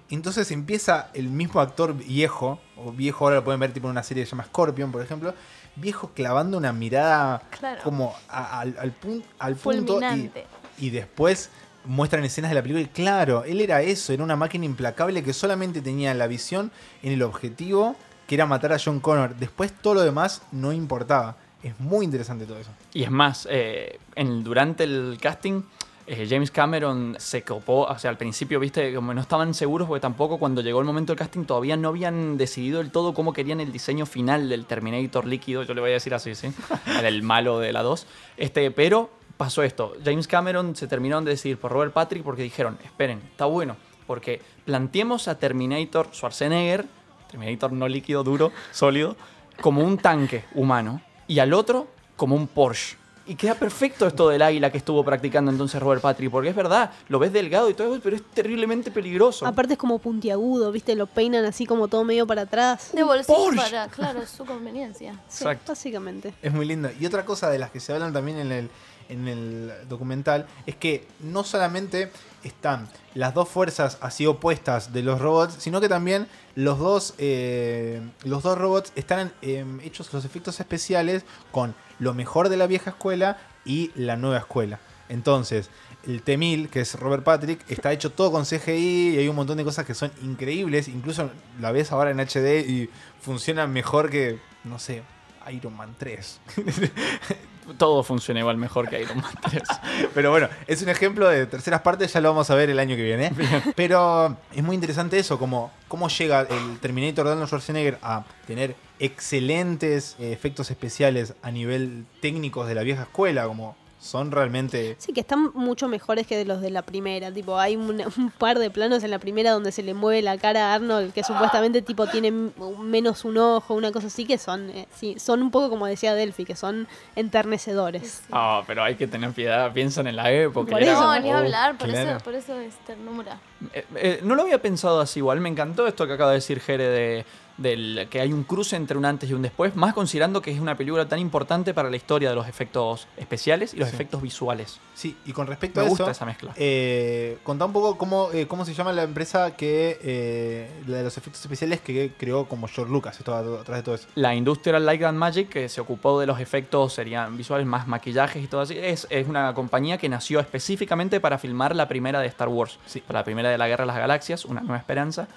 Entonces 0.09 0.49
empieza 0.51 1.09
el 1.13 1.27
mismo 1.29 1.59
actor 1.59 1.93
viejo, 1.95 2.59
o 2.77 2.91
viejo 2.91 3.25
ahora 3.25 3.37
lo 3.37 3.43
pueden 3.43 3.59
ver 3.59 3.73
tipo 3.73 3.87
en 3.87 3.91
una 3.91 4.03
serie 4.03 4.23
que 4.23 4.27
se 4.27 4.31
llama 4.31 4.45
Scorpion, 4.45 4.91
por 4.91 5.01
ejemplo, 5.01 5.33
viejo 5.75 6.11
clavando 6.13 6.57
una 6.57 6.71
mirada 6.73 7.41
Claro. 7.59 7.81
como 7.83 8.15
a- 8.29 8.59
al, 8.61 8.75
al 8.79 8.93
pun- 8.99 9.23
al 9.39 9.55
punto 9.55 9.99
y, 10.15 10.31
y 10.77 10.89
después 10.91 11.49
muestran 11.85 12.23
escenas 12.23 12.51
de 12.51 12.55
la 12.55 12.61
película 12.61 12.81
y 12.83 12.87
claro, 12.87 13.43
él 13.45 13.61
era 13.61 13.81
eso, 13.81 14.11
era 14.13 14.23
una 14.23 14.35
máquina 14.35 14.65
implacable 14.65 15.23
que 15.23 15.33
solamente 15.33 15.81
tenía 15.81 16.13
la 16.13 16.27
visión 16.27 16.71
en 17.03 17.13
el 17.13 17.23
objetivo 17.23 17.95
que 18.27 18.35
era 18.35 18.45
matar 18.45 18.73
a 18.73 18.77
John 18.83 18.99
Connor. 18.99 19.35
Después 19.35 19.71
todo 19.81 19.95
lo 19.95 20.01
demás 20.01 20.41
no 20.51 20.73
importaba. 20.73 21.37
Es 21.67 21.79
muy 21.81 22.05
interesante 22.05 22.45
todo 22.45 22.57
eso. 22.59 22.71
Y 22.93 23.03
es 23.03 23.11
más, 23.11 23.45
eh, 23.51 23.99
durante 24.15 24.85
el 24.85 25.17
casting, 25.21 25.63
eh, 26.05 26.25
James 26.29 26.49
Cameron 26.49 27.17
se 27.19 27.41
copó, 27.41 27.81
o 27.81 27.99
sea, 27.99 28.09
al 28.09 28.17
principio, 28.17 28.57
viste, 28.57 28.95
como 28.95 29.13
no 29.13 29.19
estaban 29.19 29.53
seguros, 29.53 29.85
porque 29.85 29.99
tampoco 29.99 30.39
cuando 30.39 30.61
llegó 30.61 30.79
el 30.79 30.85
momento 30.85 31.11
del 31.11 31.19
casting 31.19 31.43
todavía 31.43 31.75
no 31.75 31.89
habían 31.89 32.37
decidido 32.37 32.77
del 32.77 32.89
todo 32.89 33.13
cómo 33.13 33.33
querían 33.33 33.59
el 33.59 33.73
diseño 33.73 34.05
final 34.05 34.47
del 34.47 34.65
Terminator 34.65 35.25
líquido, 35.25 35.63
yo 35.63 35.73
le 35.73 35.81
voy 35.81 35.89
a 35.89 35.93
decir 35.95 36.13
así, 36.13 36.35
¿sí? 36.35 36.47
El 37.03 37.21
malo 37.21 37.59
de 37.59 37.73
la 37.73 37.83
2. 37.83 38.07
Este, 38.37 38.71
pero 38.71 39.09
pasó 39.35 39.61
esto, 39.61 39.95
James 40.05 40.25
Cameron 40.29 40.73
se 40.77 40.87
terminaron 40.87 41.25
de 41.25 41.31
decidir 41.31 41.57
por 41.57 41.73
Robert 41.73 41.91
Patrick 41.91 42.23
porque 42.23 42.43
dijeron, 42.43 42.77
esperen, 42.81 43.19
está 43.29 43.43
bueno, 43.43 43.75
porque 44.07 44.41
planteemos 44.63 45.27
a 45.27 45.37
Terminator 45.37 46.07
Schwarzenegger, 46.13 46.85
Terminator 47.29 47.73
no 47.73 47.89
líquido, 47.89 48.23
duro, 48.23 48.53
sólido, 48.71 49.17
como 49.59 49.83
un 49.83 49.97
tanque 49.97 50.45
humano 50.55 51.01
y 51.27 51.39
al 51.39 51.53
otro 51.53 51.87
como 52.15 52.35
un 52.35 52.47
Porsche. 52.47 52.97
Y 53.29 53.35
queda 53.35 53.55
perfecto 53.55 54.07
esto 54.07 54.29
del 54.29 54.41
águila 54.41 54.71
que 54.71 54.77
estuvo 54.77 55.03
practicando 55.03 55.51
entonces 55.51 55.81
Robert 55.81 56.01
Patrick, 56.01 56.31
porque 56.31 56.47
es 56.49 56.55
verdad, 56.55 56.91
lo 57.09 57.19
ves 57.19 57.33
delgado 57.33 57.69
y 57.69 57.73
todo, 57.73 57.99
pero 57.99 58.15
es 58.15 58.23
terriblemente 58.33 58.89
peligroso. 58.89 59.45
Aparte 59.45 59.73
es 59.73 59.79
como 59.79 59.99
puntiagudo, 59.99 60.71
¿viste? 60.71 60.95
Lo 60.95 61.07
peinan 61.07 61.43
así 61.43 61.65
como 61.65 61.89
todo 61.89 62.05
medio 62.05 62.25
para 62.25 62.43
atrás. 62.43 62.91
De 62.93 63.03
bolsillo 63.03 63.37
Porsche. 63.37 63.61
para, 63.61 63.87
claro, 63.89 64.21
es 64.21 64.29
su 64.29 64.45
conveniencia. 64.45 65.11
Sí, 65.27 65.43
Exacto. 65.43 65.73
básicamente. 65.73 66.33
Es 66.41 66.53
muy 66.53 66.65
lindo. 66.65 66.89
Y 66.97 67.05
otra 67.05 67.25
cosa 67.25 67.49
de 67.49 67.59
las 67.59 67.69
que 67.69 67.81
se 67.81 67.91
hablan 67.91 68.13
también 68.13 68.37
en 68.37 68.51
el, 68.53 68.69
en 69.09 69.27
el 69.27 69.71
documental 69.89 70.47
es 70.65 70.75
que 70.75 71.07
no 71.19 71.43
solamente 71.43 72.11
están 72.43 72.87
las 73.13 73.33
dos 73.33 73.49
fuerzas 73.49 73.97
así 74.01 74.25
opuestas 74.25 74.93
de 74.93 75.03
los 75.03 75.19
robots, 75.19 75.55
sino 75.59 75.81
que 75.81 75.89
también 75.89 76.27
los 76.55 76.79
dos, 76.79 77.13
eh, 77.17 78.01
los 78.23 78.43
dos 78.43 78.57
robots 78.57 78.91
están 78.95 79.33
eh, 79.41 79.65
hechos 79.83 80.11
los 80.13 80.25
efectos 80.25 80.59
especiales 80.59 81.23
con 81.51 81.75
lo 81.99 82.13
mejor 82.13 82.49
de 82.49 82.57
la 82.57 82.67
vieja 82.67 82.91
escuela 82.91 83.37
y 83.65 83.91
la 83.95 84.15
nueva 84.15 84.37
escuela. 84.37 84.79
Entonces, 85.09 85.69
el 86.05 86.21
T-1000, 86.21 86.69
que 86.69 86.81
es 86.81 86.99
Robert 86.99 87.23
Patrick, 87.23 87.59
está 87.69 87.91
hecho 87.91 88.11
todo 88.11 88.31
con 88.31 88.45
CGI 88.45 89.15
y 89.15 89.17
hay 89.17 89.27
un 89.27 89.35
montón 89.35 89.57
de 89.57 89.63
cosas 89.63 89.85
que 89.85 89.93
son 89.93 90.11
increíbles. 90.21 90.87
Incluso 90.87 91.31
la 91.59 91.71
ves 91.71 91.91
ahora 91.91 92.11
en 92.11 92.19
HD 92.19 92.67
y 92.67 92.89
funciona 93.21 93.67
mejor 93.67 94.09
que, 94.09 94.39
no 94.63 94.79
sé, 94.79 95.03
Iron 95.51 95.75
Man 95.75 95.95
3. 95.97 96.39
Todo 97.77 98.03
funciona 98.03 98.39
igual 98.39 98.57
mejor 98.57 98.89
que 98.89 99.01
Iron 99.01 99.17
Man 99.17 99.33
3. 99.49 99.61
Pero 100.13 100.31
bueno, 100.31 100.49
es 100.67 100.81
un 100.81 100.89
ejemplo 100.89 101.27
de 101.27 101.45
terceras 101.45 101.81
partes, 101.81 102.13
ya 102.13 102.21
lo 102.21 102.29
vamos 102.29 102.49
a 102.49 102.55
ver 102.55 102.69
el 102.69 102.79
año 102.79 102.95
que 102.95 103.03
viene. 103.03 103.31
Pero 103.75 104.37
es 104.53 104.63
muy 104.63 104.75
interesante 104.75 105.19
eso, 105.19 105.37
como 105.37 105.71
cómo 105.87 106.07
llega 106.09 106.41
el 106.41 106.79
Terminator 106.79 107.25
de 107.25 107.31
Arnold 107.31 107.47
Schwarzenegger 107.47 107.97
a 108.01 108.23
tener 108.45 108.75
excelentes 108.99 110.15
eh, 110.19 110.31
efectos 110.31 110.71
especiales 110.71 111.33
a 111.41 111.51
nivel 111.51 112.05
técnicos 112.21 112.67
de 112.67 112.75
la 112.75 112.83
vieja 112.83 113.03
escuela, 113.03 113.45
como 113.45 113.75
son 113.99 114.31
realmente... 114.31 114.95
Sí, 114.99 115.11
que 115.11 115.21
están 115.21 115.51
mucho 115.53 115.87
mejores 115.87 116.27
que 116.27 116.37
de 116.37 116.45
los 116.45 116.61
de 116.61 116.69
la 116.69 116.83
primera. 116.83 117.31
Tipo, 117.31 117.57
hay 117.57 117.75
un, 117.75 117.99
un 118.17 118.31
par 118.31 118.59
de 118.59 118.69
planos 118.69 119.03
en 119.03 119.09
la 119.11 119.19
primera 119.19 119.51
donde 119.51 119.71
se 119.71 119.81
le 119.81 119.93
mueve 119.93 120.21
la 120.21 120.37
cara 120.37 120.71
a 120.71 120.75
Arnold, 120.75 121.13
que 121.13 121.23
supuestamente 121.23 121.81
tipo 121.81 122.05
tiene 122.05 122.27
m- 122.27 122.51
menos 122.79 123.25
un 123.25 123.37
ojo, 123.37 123.73
una 123.73 123.91
cosa 123.91 124.07
así, 124.07 124.25
que 124.25 124.37
son, 124.37 124.69
eh, 124.69 124.87
sí, 124.95 125.17
son 125.19 125.41
un 125.41 125.49
poco 125.49 125.69
como 125.69 125.87
decía 125.87 126.13
Delphi, 126.13 126.45
que 126.45 126.55
son 126.55 126.87
enternecedores. 127.15 128.21
Ah, 128.31 128.63
pero 128.67 128.83
hay 128.83 128.95
que 128.95 129.07
tener 129.07 129.31
piedad, 129.31 129.71
piensan 129.73 130.07
en 130.07 130.15
la 130.15 130.31
época. 130.31 130.71
Por 130.71 130.81
era 130.81 130.91
eso. 130.91 131.01
Como, 131.01 131.19
ni 131.19 131.31
oh. 131.31 131.37
hablar, 131.37 131.77
por, 131.77 131.89
claro. 131.89 132.11
eso, 132.11 132.23
por 132.23 132.35
eso 132.35 132.59
es 132.59 132.75
ternura. 132.85 133.39
Eh, 133.73 133.85
eh, 133.95 134.19
no 134.23 134.35
lo 134.35 134.43
había 134.43 134.61
pensado 134.61 135.01
así 135.01 135.19
igual, 135.19 135.41
me 135.41 135.49
encantó 135.49 135.87
esto 135.87 136.05
que 136.05 136.13
acaba 136.13 136.31
de 136.31 136.37
decir 136.37 136.59
Jere 136.59 136.87
de 136.87 137.25
del, 137.57 138.07
que 138.11 138.21
hay 138.21 138.31
un 138.33 138.43
cruce 138.43 138.75
entre 138.75 138.97
un 138.97 139.05
antes 139.05 139.29
y 139.29 139.33
un 139.33 139.41
después, 139.41 139.75
más 139.75 139.93
considerando 139.93 140.41
que 140.41 140.51
es 140.51 140.59
una 140.59 140.75
película 140.77 141.07
tan 141.07 141.17
importante 141.19 141.73
para 141.73 141.89
la 141.89 141.95
historia 141.95 142.29
de 142.29 142.35
los 142.35 142.47
efectos 142.47 143.07
especiales 143.17 143.73
y 143.73 143.77
los 143.77 143.89
Sí. 143.89 143.95
efectos 143.95 144.21
visuales. 144.21 144.79
Sí, 144.93 145.15
y 145.25 145.31
con 145.33 145.47
respecto 145.47 145.79
Me 145.79 145.85
a 145.85 145.89
gusta 145.89 146.03
eso, 146.03 146.11
esa 146.11 146.25
mezcla. 146.25 146.53
eh, 146.55 147.37
contá 147.43 147.65
un 147.65 147.73
poco 147.73 147.97
cómo, 147.97 148.29
eh, 148.31 148.47
cómo 148.47 148.63
se 148.65 148.73
llama 148.73 148.93
la 148.93 149.03
empresa 149.03 149.55
que 149.55 149.99
eh, 150.03 150.69
la 150.87 150.97
de 150.97 151.03
los 151.03 151.17
efectos 151.17 151.41
especiales 151.41 151.81
que 151.81 152.13
creó 152.17 152.45
como 152.47 152.67
George 152.67 152.91
Lucas, 152.91 153.17
estaba 153.19 153.39
atrás 153.39 153.77
de 153.77 153.83
todo 153.83 153.95
eso. 153.95 154.07
La 154.15 154.35
Industrial 154.35 154.85
Light 154.85 155.03
and 155.03 155.17
Magic, 155.17 155.49
que 155.49 155.67
se 155.69 155.81
ocupó 155.81 156.19
de 156.19 156.27
los 156.27 156.39
efectos, 156.39 156.93
serían 156.93 157.37
visuales 157.37 157.65
más 157.65 157.87
maquillajes 157.87 158.43
y 158.43 158.47
todo 158.47 158.61
así, 158.61 158.77
es, 158.77 159.07
es 159.09 159.27
una 159.27 159.53
compañía 159.53 159.97
que 159.97 160.09
nació 160.09 160.39
específicamente 160.39 161.19
para 161.19 161.37
filmar 161.39 161.75
la 161.75 161.87
primera 161.87 162.19
de 162.19 162.27
Star 162.27 162.49
Wars, 162.49 162.77
Sí. 162.85 163.01
para 163.01 163.19
la 163.21 163.23
primera 163.25 163.49
de 163.49 163.57
la 163.57 163.67
Guerra 163.67 163.83
de 163.83 163.87
las 163.87 163.97
Galaxias, 163.97 164.45
Una 164.45 164.61
Nueva 164.61 164.77
Esperanza. 164.77 165.27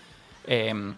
Eh, 0.46 0.94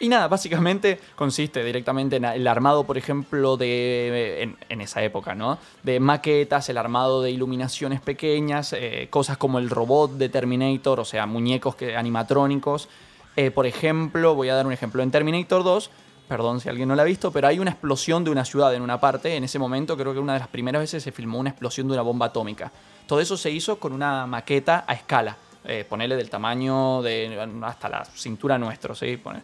y 0.00 0.08
nada, 0.08 0.28
básicamente 0.28 1.00
consiste 1.14 1.62
directamente 1.62 2.16
en 2.16 2.24
el 2.24 2.46
armado, 2.48 2.84
por 2.84 2.98
ejemplo, 2.98 3.56
de 3.56 4.42
en, 4.42 4.56
en 4.68 4.80
esa 4.80 5.02
época, 5.02 5.34
¿no? 5.34 5.58
De 5.82 6.00
maquetas, 6.00 6.68
el 6.68 6.78
armado 6.78 7.22
de 7.22 7.30
iluminaciones 7.30 8.00
pequeñas, 8.00 8.72
eh, 8.72 9.06
cosas 9.10 9.36
como 9.36 9.58
el 9.58 9.70
robot 9.70 10.12
de 10.12 10.28
Terminator, 10.28 11.00
o 11.00 11.04
sea, 11.04 11.26
muñecos 11.26 11.76
que, 11.76 11.96
animatrónicos. 11.96 12.88
Eh, 13.36 13.50
por 13.50 13.66
ejemplo, 13.66 14.34
voy 14.34 14.48
a 14.48 14.54
dar 14.54 14.66
un 14.66 14.72
ejemplo. 14.72 15.02
En 15.02 15.10
Terminator 15.10 15.64
2, 15.64 15.90
perdón 16.28 16.60
si 16.60 16.68
alguien 16.68 16.88
no 16.88 16.94
la 16.96 17.02
ha 17.02 17.06
visto, 17.06 17.30
pero 17.30 17.48
hay 17.48 17.58
una 17.58 17.70
explosión 17.70 18.24
de 18.24 18.30
una 18.30 18.44
ciudad 18.44 18.74
en 18.74 18.82
una 18.82 18.98
parte. 19.00 19.36
En 19.36 19.44
ese 19.44 19.58
momento 19.58 19.96
creo 19.96 20.12
que 20.12 20.18
una 20.18 20.34
de 20.34 20.38
las 20.40 20.48
primeras 20.48 20.82
veces 20.82 21.02
se 21.02 21.12
filmó 21.12 21.38
una 21.38 21.50
explosión 21.50 21.86
de 21.86 21.94
una 21.94 22.02
bomba 22.02 22.26
atómica. 22.26 22.72
Todo 23.06 23.20
eso 23.20 23.36
se 23.36 23.50
hizo 23.50 23.78
con 23.78 23.92
una 23.92 24.26
maqueta 24.26 24.84
a 24.86 24.94
escala. 24.94 25.36
Eh, 25.66 25.86
del 25.88 26.28
tamaño 26.28 27.00
de 27.00 27.38
hasta 27.62 27.88
la 27.88 28.04
cintura 28.04 28.58
nuestro, 28.58 28.94
¿sí? 28.94 29.16
Pone- 29.16 29.40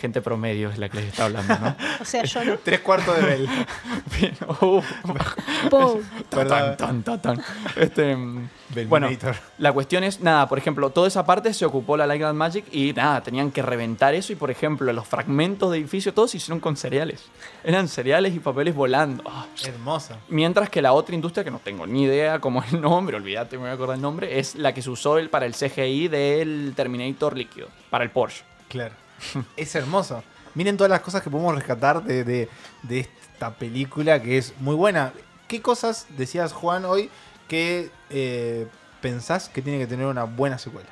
Gente 0.00 0.22
promedio 0.22 0.70
es 0.70 0.78
la 0.78 0.88
que 0.88 0.96
les 0.96 1.08
está 1.08 1.26
hablando, 1.26 1.58
¿no? 1.58 1.76
O 2.00 2.04
sea, 2.06 2.24
yo 2.24 2.42
no. 2.42 2.56
Tres 2.56 2.80
cuartos 2.80 3.14
de 3.16 3.22
Bell. 3.22 3.48
Bien, 4.18 4.34
uh, 4.62 4.80
tan, 6.30 6.76
tan, 6.78 7.02
tan, 7.02 7.20
tan. 7.20 7.42
Este, 7.76 8.16
mm, 8.16 8.48
bueno, 8.88 9.08
la 9.58 9.72
cuestión 9.74 10.02
es, 10.02 10.20
nada, 10.20 10.48
por 10.48 10.56
ejemplo, 10.56 10.88
toda 10.88 11.06
esa 11.06 11.26
parte 11.26 11.52
se 11.52 11.66
ocupó 11.66 11.98
la 11.98 12.06
Light 12.06 12.22
and 12.22 12.38
Magic 12.38 12.64
y 12.72 12.94
nada, 12.94 13.20
tenían 13.22 13.50
que 13.50 13.60
reventar 13.60 14.14
eso 14.14 14.32
y, 14.32 14.36
por 14.36 14.50
ejemplo, 14.50 14.90
los 14.92 15.06
fragmentos 15.06 15.70
de 15.70 15.78
edificio 15.78 16.14
todos 16.14 16.30
se 16.30 16.38
hicieron 16.38 16.60
con 16.60 16.78
cereales. 16.78 17.26
Eran 17.62 17.86
cereales 17.86 18.34
y 18.34 18.38
papeles 18.38 18.74
volando. 18.74 19.22
Ah, 19.26 19.46
Hermosa. 19.62 20.16
Mientras 20.28 20.70
que 20.70 20.80
la 20.80 20.94
otra 20.94 21.14
industria, 21.14 21.44
que 21.44 21.50
no 21.50 21.58
tengo 21.58 21.86
ni 21.86 22.04
idea 22.04 22.38
cómo 22.38 22.62
es 22.62 22.72
el 22.72 22.80
nombre, 22.80 23.16
olvídate, 23.16 23.56
me 23.56 23.64
voy 23.64 23.70
a 23.70 23.74
acordar 23.74 23.96
el 23.96 24.02
nombre, 24.02 24.38
es 24.38 24.54
la 24.54 24.72
que 24.72 24.80
se 24.80 24.88
usó 24.88 25.18
el, 25.18 25.28
para 25.28 25.44
el 25.44 25.54
CGI 25.54 26.08
del 26.08 26.72
Terminator 26.74 27.36
líquido, 27.36 27.68
para 27.90 28.04
el 28.04 28.10
Porsche. 28.10 28.44
Claro. 28.68 28.94
es 29.56 29.74
hermoso. 29.74 30.22
Miren 30.54 30.76
todas 30.76 30.90
las 30.90 31.00
cosas 31.00 31.22
que 31.22 31.30
podemos 31.30 31.54
rescatar 31.54 32.02
de, 32.02 32.24
de- 32.24 32.48
de 32.82 33.00
esta 33.00 33.54
película 33.54 34.20
que 34.22 34.38
es 34.38 34.54
muy 34.60 34.74
buena. 34.74 35.12
¿Qué 35.48 35.60
cosas 35.62 36.06
decías, 36.16 36.52
Juan, 36.52 36.84
hoy 36.84 37.10
que 37.48 37.90
eh, 38.10 38.66
pensás 39.00 39.48
que 39.48 39.62
tiene 39.62 39.78
que 39.78 39.86
tener 39.86 40.06
una 40.06 40.24
buena 40.24 40.58
secuela? 40.58 40.88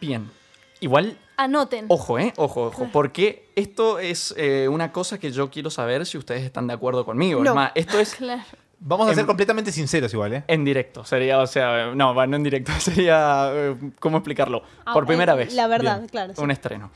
Bien. 0.00 0.30
Igual, 0.80 1.18
Anoten. 1.36 1.84
ojo, 1.88 2.18
¿eh? 2.18 2.32
Ojo, 2.36 2.66
ojo. 2.68 2.88
Porque 2.92 3.50
esto 3.54 3.98
es 3.98 4.34
eh, 4.38 4.66
una 4.68 4.92
cosa 4.92 5.18
que 5.18 5.30
yo 5.30 5.50
quiero 5.50 5.68
saber 5.70 6.06
si 6.06 6.16
ustedes 6.16 6.42
están 6.42 6.66
de 6.66 6.72
acuerdo 6.74 7.04
conmigo. 7.04 7.42
No. 7.44 7.50
Es 7.50 7.54
más, 7.54 7.72
esto 7.74 7.98
es 8.00 8.14
Claro. 8.16 8.42
Vamos 8.82 9.10
a 9.10 9.14
ser 9.14 9.26
completamente 9.26 9.72
sinceros 9.72 10.10
igual, 10.14 10.32
¿eh? 10.32 10.44
en 10.48 10.64
directo. 10.64 11.04
Sería, 11.04 11.38
o 11.38 11.46
sea, 11.46 11.92
no, 11.94 12.14
va, 12.14 12.26
no 12.26 12.36
en 12.36 12.42
directo. 12.44 12.72
Sería, 12.80 13.50
eh, 13.52 13.76
¿cómo 13.98 14.16
explicarlo? 14.16 14.62
Ah, 14.86 14.94
Por 14.94 15.04
primera 15.06 15.34
eh, 15.34 15.36
vez. 15.36 15.52
La 15.52 15.66
verdad, 15.66 15.98
Bien. 15.98 16.08
claro. 16.08 16.32
sí. 16.34 16.40
un 16.40 16.50
estreno. 16.50 16.90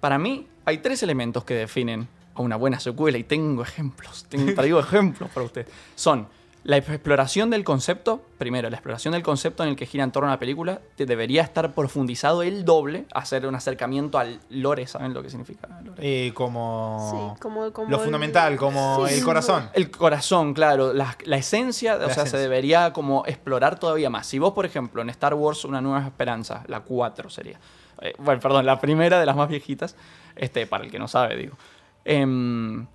Para 0.00 0.18
mí, 0.18 0.46
hay 0.64 0.78
tres 0.78 1.02
elementos 1.02 1.44
que 1.44 1.54
definen 1.54 2.08
a 2.34 2.42
una 2.42 2.56
buena 2.56 2.78
secuela 2.80 3.18
y 3.18 3.24
tengo 3.24 3.62
ejemplos. 3.62 4.26
Tengo, 4.28 4.54
traigo 4.54 4.78
ejemplos 4.80 5.30
para 5.30 5.44
ustedes. 5.46 5.68
Son 5.96 6.28
la 6.64 6.76
exploración 6.76 7.50
del 7.50 7.64
concepto. 7.64 8.20
Primero, 8.36 8.68
la 8.68 8.76
exploración 8.76 9.12
del 9.12 9.22
concepto 9.22 9.62
en 9.62 9.70
el 9.70 9.76
que 9.76 9.86
gira 9.86 10.04
en 10.04 10.12
torno 10.12 10.28
a 10.28 10.32
la 10.32 10.38
película. 10.38 10.80
te 10.96 11.06
debería 11.06 11.42
estar 11.42 11.72
profundizado 11.74 12.42
el 12.42 12.64
doble. 12.64 13.06
Hacer 13.14 13.46
un 13.46 13.54
acercamiento 13.54 14.18
al 14.18 14.38
lore. 14.50 14.86
¿Saben 14.86 15.14
lo 15.14 15.22
que 15.22 15.30
significa 15.30 15.66
lore? 15.82 15.96
Eh, 16.28 16.32
como, 16.34 17.32
Sí, 17.34 17.40
como, 17.40 17.72
como 17.72 17.90
lo 17.90 17.96
el- 17.96 18.02
fundamental, 18.02 18.56
como 18.56 19.06
Sí, 19.08 19.14
el 19.14 19.24
corazón. 19.24 19.70
El 19.72 19.90
corazón, 19.90 20.52
claro, 20.52 20.92
la, 20.92 21.16
la 21.24 21.36
esencia, 21.38 21.94
o 21.94 21.98
La 21.98 22.04
sea, 22.06 22.12
esencia. 22.24 22.32
se 22.32 22.38
debería 22.38 22.92
como 22.92 23.24
explorar 23.26 23.78
todavía 23.80 24.10
más. 24.10 24.26
Si 24.26 24.38
vos, 24.38 24.52
por 24.52 24.66
ejemplo, 24.66 25.00
en 25.00 25.10
Star 25.10 25.34
Wars 25.34 25.64
Una 25.64 25.80
Nueva 25.80 26.04
Esperanza, 26.06 26.64
la 26.66 26.80
4 26.80 27.30
sería, 27.30 27.58
eh, 28.00 28.14
bueno, 28.18 28.40
perdón, 28.40 28.66
la 28.66 28.80
primera 28.80 29.20
de 29.20 29.26
las 29.26 29.36
más 29.36 29.48
viejitas, 29.48 29.96
este, 30.36 30.66
para 30.66 30.84
el 30.84 30.90
que 30.90 30.98
no 30.98 31.08
sabe, 31.08 31.36
digo. 31.36 31.56
Em, 32.04 32.86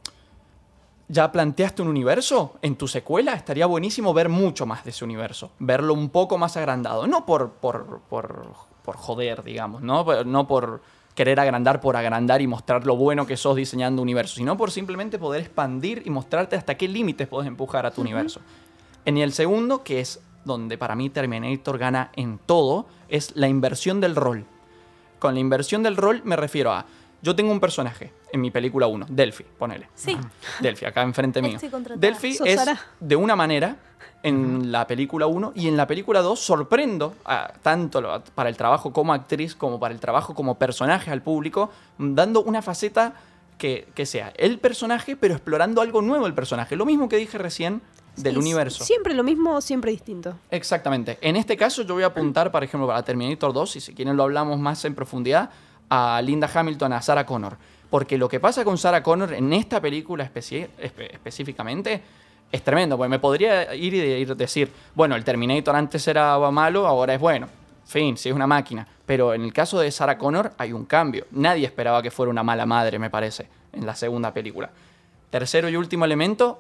¿Ya 1.10 1.32
planteaste 1.32 1.82
un 1.82 1.90
universo? 1.90 2.56
En 2.62 2.76
tu 2.76 2.88
secuela 2.88 3.34
estaría 3.34 3.66
buenísimo 3.66 4.14
ver 4.14 4.30
mucho 4.30 4.66
más 4.66 4.84
de 4.84 4.92
ese 4.92 5.04
universo, 5.04 5.52
verlo 5.60 5.94
un 5.94 6.10
poco 6.10 6.38
más 6.38 6.56
agrandado, 6.58 7.06
no 7.08 7.26
por, 7.26 7.52
por, 7.52 8.02
por, 8.10 8.54
por 8.84 8.96
joder, 8.98 9.44
digamos, 9.44 9.82
¿no? 9.82 10.06
No 10.24 10.48
por 10.48 10.82
querer 11.16 11.40
agrandar 11.40 11.80
por 11.80 11.96
agrandar 11.96 12.42
y 12.42 12.48
mostrar 12.48 12.86
lo 12.86 12.96
bueno 12.96 13.26
que 13.26 13.38
sos 13.38 13.56
diseñando 13.56 14.02
universo, 14.02 14.36
sino 14.36 14.58
por 14.58 14.72
simplemente 14.72 15.20
poder 15.20 15.42
expandir 15.42 16.02
y 16.06 16.10
mostrarte 16.10 16.56
hasta 16.56 16.76
qué 16.76 16.88
límites 16.88 17.28
podés 17.28 17.48
empujar 17.48 17.86
a 17.86 17.92
tu 17.92 18.02
universo. 18.02 18.42
En 19.06 19.18
el 19.18 19.34
segundo, 19.34 19.84
que 19.84 20.00
es 20.00 20.22
donde 20.46 20.78
para 20.78 20.96
mí 20.96 21.10
Terminator 21.10 21.78
gana 21.78 22.12
en 22.16 22.40
todo, 22.40 22.88
es 23.10 23.36
la 23.36 23.48
inversión 23.48 24.02
del 24.02 24.16
rol. 24.16 24.46
Con 25.24 25.36
la 25.36 25.40
inversión 25.40 25.82
del 25.84 25.96
rol 25.96 26.20
me 26.26 26.36
refiero 26.36 26.74
a, 26.74 26.86
yo 27.22 27.34
tengo 27.34 27.50
un 27.50 27.62
personaje 27.62 28.12
en 28.34 28.42
mi 28.42 28.52
película 28.52 28.88
1, 28.88 29.06
Delphi, 29.10 29.46
ponele. 29.58 29.88
Sí. 29.96 30.18
Delphi, 30.60 30.84
acá 30.86 31.02
enfrente 31.02 31.42
mío. 31.42 31.58
Delphi 31.96 32.38
es 32.44 32.60
Sara. 32.60 32.78
de 33.00 33.16
una 33.16 33.34
manera 33.38 33.78
en 34.22 34.70
la 34.70 34.86
película 34.86 35.26
1 35.28 35.54
y 35.56 35.70
en 35.70 35.78
la 35.78 35.88
película 35.88 36.20
2 36.22 36.38
sorprendo 36.42 37.16
a- 37.24 37.54
tanto 37.62 38.02
lo- 38.02 38.22
para 38.36 38.50
el 38.50 38.58
trabajo 38.58 38.92
como 38.92 39.14
actriz 39.14 39.56
como 39.56 39.80
para 39.80 39.94
el 39.94 40.02
trabajo 40.02 40.36
como 40.36 40.56
personaje 40.60 41.10
al 41.10 41.22
público, 41.22 41.72
dando 41.98 42.44
una 42.44 42.62
faceta 42.62 43.14
que, 43.58 43.88
que 43.96 44.06
sea 44.06 44.34
el 44.36 44.60
personaje, 44.60 45.16
pero 45.16 45.36
explorando 45.36 45.80
algo 45.82 46.02
nuevo 46.02 46.28
el 46.28 46.34
personaje. 46.34 46.76
Lo 46.76 46.86
mismo 46.86 47.08
que 47.08 47.16
dije 47.16 47.38
recién 47.38 47.82
del 48.16 48.34
Sí, 48.34 48.40
universo. 48.40 48.84
Siempre 48.84 49.14
lo 49.14 49.24
mismo, 49.24 49.60
siempre 49.62 49.92
distinto. 49.92 50.36
Exactamente. 50.52 51.18
En 51.22 51.36
este 51.36 51.58
caso 51.58 51.82
yo 51.84 51.94
voy 51.96 52.04
a 52.04 52.08
apuntar, 52.08 52.52
por 52.52 52.64
ejemplo, 52.64 52.88
para 52.88 53.02
Terminator 53.04 53.54
2, 53.54 53.76
y 53.78 53.82
si 53.82 53.94
quieren 53.94 54.16
lo 54.18 54.24
hablamos 54.24 54.60
más 54.60 54.84
en 54.86 54.94
profundidad, 54.96 55.50
a 55.90 56.22
Linda 56.24 56.50
Hamilton, 56.54 56.94
a 56.94 57.02
Sarah 57.02 57.26
Connor. 57.26 57.58
Porque 57.90 58.18
lo 58.18 58.28
que 58.28 58.40
pasa 58.40 58.64
con 58.64 58.78
Sarah 58.78 59.04
Connor 59.04 59.34
en 59.34 59.54
esta 59.54 59.80
película 59.82 60.24
espe- 60.34 60.70
específicamente 61.12 62.02
es 62.52 62.64
tremendo. 62.64 62.98
Porque 62.98 63.10
me 63.10 63.20
podría 63.20 63.74
ir 63.76 63.94
y 63.94 64.00
de- 64.00 64.20
ir 64.20 64.36
decir, 64.36 64.72
bueno, 64.96 65.16
el 65.16 65.24
Terminator 65.24 65.76
antes 65.76 66.08
era 66.08 66.38
malo, 66.52 66.88
ahora 66.88 67.14
es 67.14 67.20
bueno. 67.20 67.48
Fin, 67.86 68.18
si 68.18 68.30
es 68.30 68.36
una 68.36 68.48
máquina. 68.48 68.88
Pero 69.06 69.34
en 69.34 69.44
el 69.44 69.52
caso 69.54 69.80
de 69.80 69.92
Sarah 69.92 70.18
Connor 70.18 70.54
hay 70.58 70.72
un 70.74 70.86
cambio. 70.86 71.26
Nadie 71.32 71.66
esperaba 71.66 72.02
que 72.02 72.10
fuera 72.12 72.30
una 72.32 72.42
mala 72.42 72.66
madre, 72.66 72.98
me 72.98 73.10
parece, 73.10 73.48
en 73.74 73.86
la 73.86 73.94
segunda 73.96 74.34
película. 74.34 74.70
Tercero 75.30 75.68
y 75.70 75.76
último 75.76 76.06
elemento, 76.06 76.60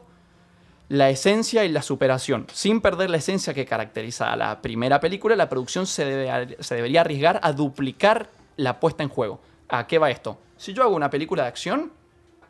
la 0.93 1.10
esencia 1.10 1.65
y 1.65 1.69
la 1.69 1.82
superación. 1.82 2.45
Sin 2.53 2.79
perder 2.79 3.10
la 3.10 3.17
esencia 3.17 3.53
que 3.56 3.65
caracteriza 3.65 4.32
a 4.32 4.36
la 4.36 4.62
primera 4.62 4.99
película, 4.99 5.36
la 5.36 5.49
producción 5.49 5.88
se, 5.88 6.06
debe- 6.06 6.56
se 6.62 6.75
debería 6.75 7.01
arriesgar 7.01 7.39
a 7.41 7.51
duplicar 7.51 8.29
la 8.58 8.79
puesta 8.79 9.01
en 9.01 9.10
juego. 9.10 9.39
¿A 9.69 9.88
qué 9.88 9.97
va 9.97 10.12
esto? 10.12 10.38
Si 10.56 10.71
yo 10.73 10.84
hago 10.84 10.95
una 10.95 11.10
película 11.10 11.41
de 11.43 11.49
acción, 11.49 11.91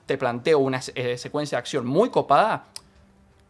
te 0.06 0.18
planteo 0.18 0.60
una 0.60 0.82
eh, 0.94 1.18
secuencia 1.18 1.56
de 1.56 1.60
acción 1.60 1.86
muy 1.86 2.10
copada. 2.10 2.66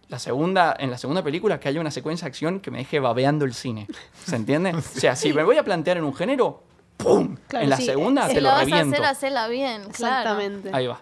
La 0.09 0.19
segunda, 0.19 0.75
en 0.77 0.91
la 0.91 0.99
segunda 0.99 1.23
película 1.23 1.59
que 1.59 1.69
haya 1.69 1.81
una 1.81 1.89
secuencia 1.89 2.25
de 2.25 2.29
acción 2.29 2.59
que 2.59 2.69
me 2.69 2.77
deje 2.77 2.99
babeando 2.99 3.45
el 3.45 3.55
cine. 3.55 3.87
¿Se 4.25 4.35
entiende? 4.35 4.73
O 4.77 4.81
sea, 4.81 5.15
si 5.15 5.33
me 5.33 5.43
voy 5.43 5.57
a 5.57 5.63
plantear 5.63 5.97
en 5.97 6.03
un 6.03 6.13
género, 6.13 6.61
¡pum! 6.97 7.35
Claro, 7.47 7.63
en 7.63 7.69
la 7.71 7.77
sí, 7.77 7.85
segunda 7.85 8.27
Si 8.27 8.35
te 8.35 8.41
la 8.41 8.49
lo 8.51 8.55
vas 8.57 8.65
reviento. 8.65 8.95
a 8.95 8.97
hacer, 8.97 9.05
hacela 9.05 9.47
bien. 9.47 9.81
Claro. 9.85 9.89
Exactamente. 9.89 10.69
Ahí 10.71 10.85
va. 10.85 11.01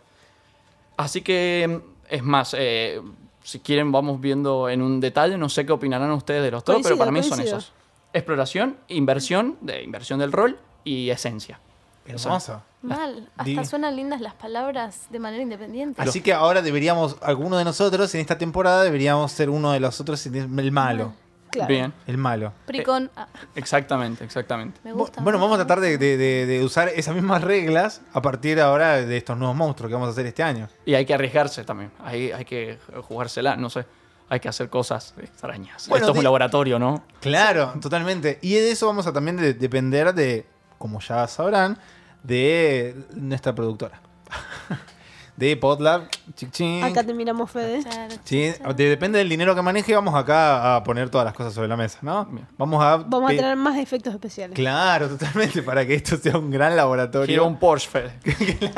Así 0.96 1.22
que, 1.22 1.82
es 2.10 2.24
más, 2.24 2.56
eh, 2.58 3.02
si 3.44 3.60
quieren 3.60 3.92
vamos 3.92 4.20
viendo 4.22 4.70
en 4.70 4.82
un 4.82 5.00
detalle, 5.00 5.38
no 5.38 5.50
sé 5.50 5.66
qué 5.66 5.72
opinarán 5.72 6.12
ustedes 6.12 6.44
de 6.44 6.52
los 6.52 6.64
dos, 6.64 6.80
pero 6.84 6.98
para 6.98 7.12
mí 7.12 7.24
son 7.24 7.40
esos. 7.42 7.74
Exploración, 8.14 8.78
inversión, 8.90 9.58
de 9.62 9.84
inversión 9.84 10.20
del 10.20 10.32
rol 10.32 10.60
y 10.84 11.10
esencia. 11.10 11.60
Hermoso. 12.06 12.62
Mal. 12.82 13.30
Hasta 13.38 13.44
Divi- 13.52 13.64
suenan 13.66 13.96
lindas 13.96 14.22
las 14.22 14.34
palabras 14.34 15.06
de 15.12 15.20
manera 15.20 15.44
independiente. 15.44 16.02
Así 16.02 16.20
que 16.22 16.34
ahora 16.34 16.62
deberíamos, 16.64 17.16
alguno 17.22 17.58
de 17.58 17.64
nosotros 17.64 18.14
en 18.16 18.22
esta 18.22 18.38
temporada 18.40 18.84
deberíamos 18.84 19.32
ser 19.32 19.50
uno 19.52 19.72
de 19.72 19.80
los 19.80 20.02
otros, 20.02 20.26
el 20.26 20.72
malo. 20.72 21.14
Claro. 21.52 21.68
Bien, 21.68 21.94
El 22.08 22.18
malo. 22.18 22.54
Pricón. 22.66 23.12
ah, 23.16 23.28
exactamente, 23.56 24.24
exactamente. 24.24 24.80
me 24.84 24.94
gusta. 24.94 25.22
Bueno, 25.22 25.38
vamos 25.38 25.56
a 25.60 25.66
tratar 25.66 25.82
de, 25.82 25.98
de- 25.98 26.16
de- 26.18 26.46
de 26.46 26.64
usar 26.64 26.88
esas 26.90 27.14
mismas 27.14 27.44
reglas 27.44 28.02
a 28.14 28.22
partir 28.22 28.60
ahora 28.62 28.96
de 29.06 29.18
estos 29.18 29.38
nuevos 29.38 29.56
monstruos 29.58 29.90
que 29.90 29.94
vamos 29.94 30.08
a 30.08 30.12
hacer 30.12 30.26
este 30.26 30.44
año. 30.44 30.70
Y 30.86 30.94
hay 30.96 31.06
que 31.06 31.14
arriesgarse 31.14 31.64
también, 31.66 31.92
hay, 32.00 32.32
hay 32.32 32.46
que 32.46 32.80
jugársela, 33.08 33.56
no 33.58 33.70
sé. 33.70 33.86
Hay 34.30 34.40
que 34.40 34.48
hacer 34.48 34.70
cosas 34.70 35.14
extrañas. 35.22 35.90
Bueno, 35.90 36.04
Esto 36.06 36.12
es 36.12 36.14
di- 36.14 36.20
un 36.20 36.24
laboratorio, 36.24 36.80
¿no? 36.80 37.04
Claro, 37.20 37.74
totalmente. 37.82 38.40
Y 38.42 38.54
de 38.54 38.72
eso 38.72 38.88
vamos 38.88 39.06
a 39.06 39.12
también 39.12 39.36
de- 39.36 39.54
depender 39.54 40.14
de, 40.14 40.46
como 40.78 41.02
ya 41.02 41.28
sabrán, 41.28 41.78
de 42.24 42.96
nuestra 43.14 43.54
productora. 43.54 44.00
de 45.38 45.58
Podlab. 45.58 46.04
Chic, 46.36 46.52
chic. 46.52 46.84
Acá 46.84 47.04
te 47.04 47.14
miramos, 47.14 47.50
Fede. 47.50 47.82
Claro, 47.84 48.14
Sí, 48.24 48.52
de- 48.76 48.90
depende 48.90 49.18
del 49.20 49.30
dinero 49.30 49.56
que 49.56 49.62
maneje, 49.62 49.94
vamos 49.96 50.14
acá 50.16 50.76
a 50.76 50.84
poner 50.84 51.10
todas 51.10 51.26
las 51.26 51.34
cosas 51.34 51.54
sobre 51.54 51.68
la 51.68 51.78
mesa, 51.78 52.00
¿no? 52.02 52.28
Vamos 52.58 52.84
a... 52.84 52.98
Vamos 52.98 53.26
a 53.26 53.28
pe- 53.30 53.38
tener 53.38 53.56
más 53.58 53.78
efectos 53.78 54.14
especiales. 54.14 54.56
Claro, 54.56 55.08
totalmente, 55.10 55.64
para 55.64 55.86
que 55.86 55.96
esto 55.96 56.18
sea 56.18 56.38
un 56.38 56.52
gran 56.52 56.76
laboratorio. 56.76 57.26
Quiero 57.28 57.46
un 57.48 57.58
Porsche, 57.58 57.90
Fede. 57.90 58.14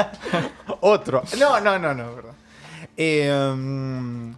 Otro. 0.82 1.24
No, 1.40 1.60
no, 1.60 1.78
no, 1.80 1.94
no, 1.94 2.12
perdón. 2.12 2.36
Eh, 2.98 3.52
um, 3.54 4.36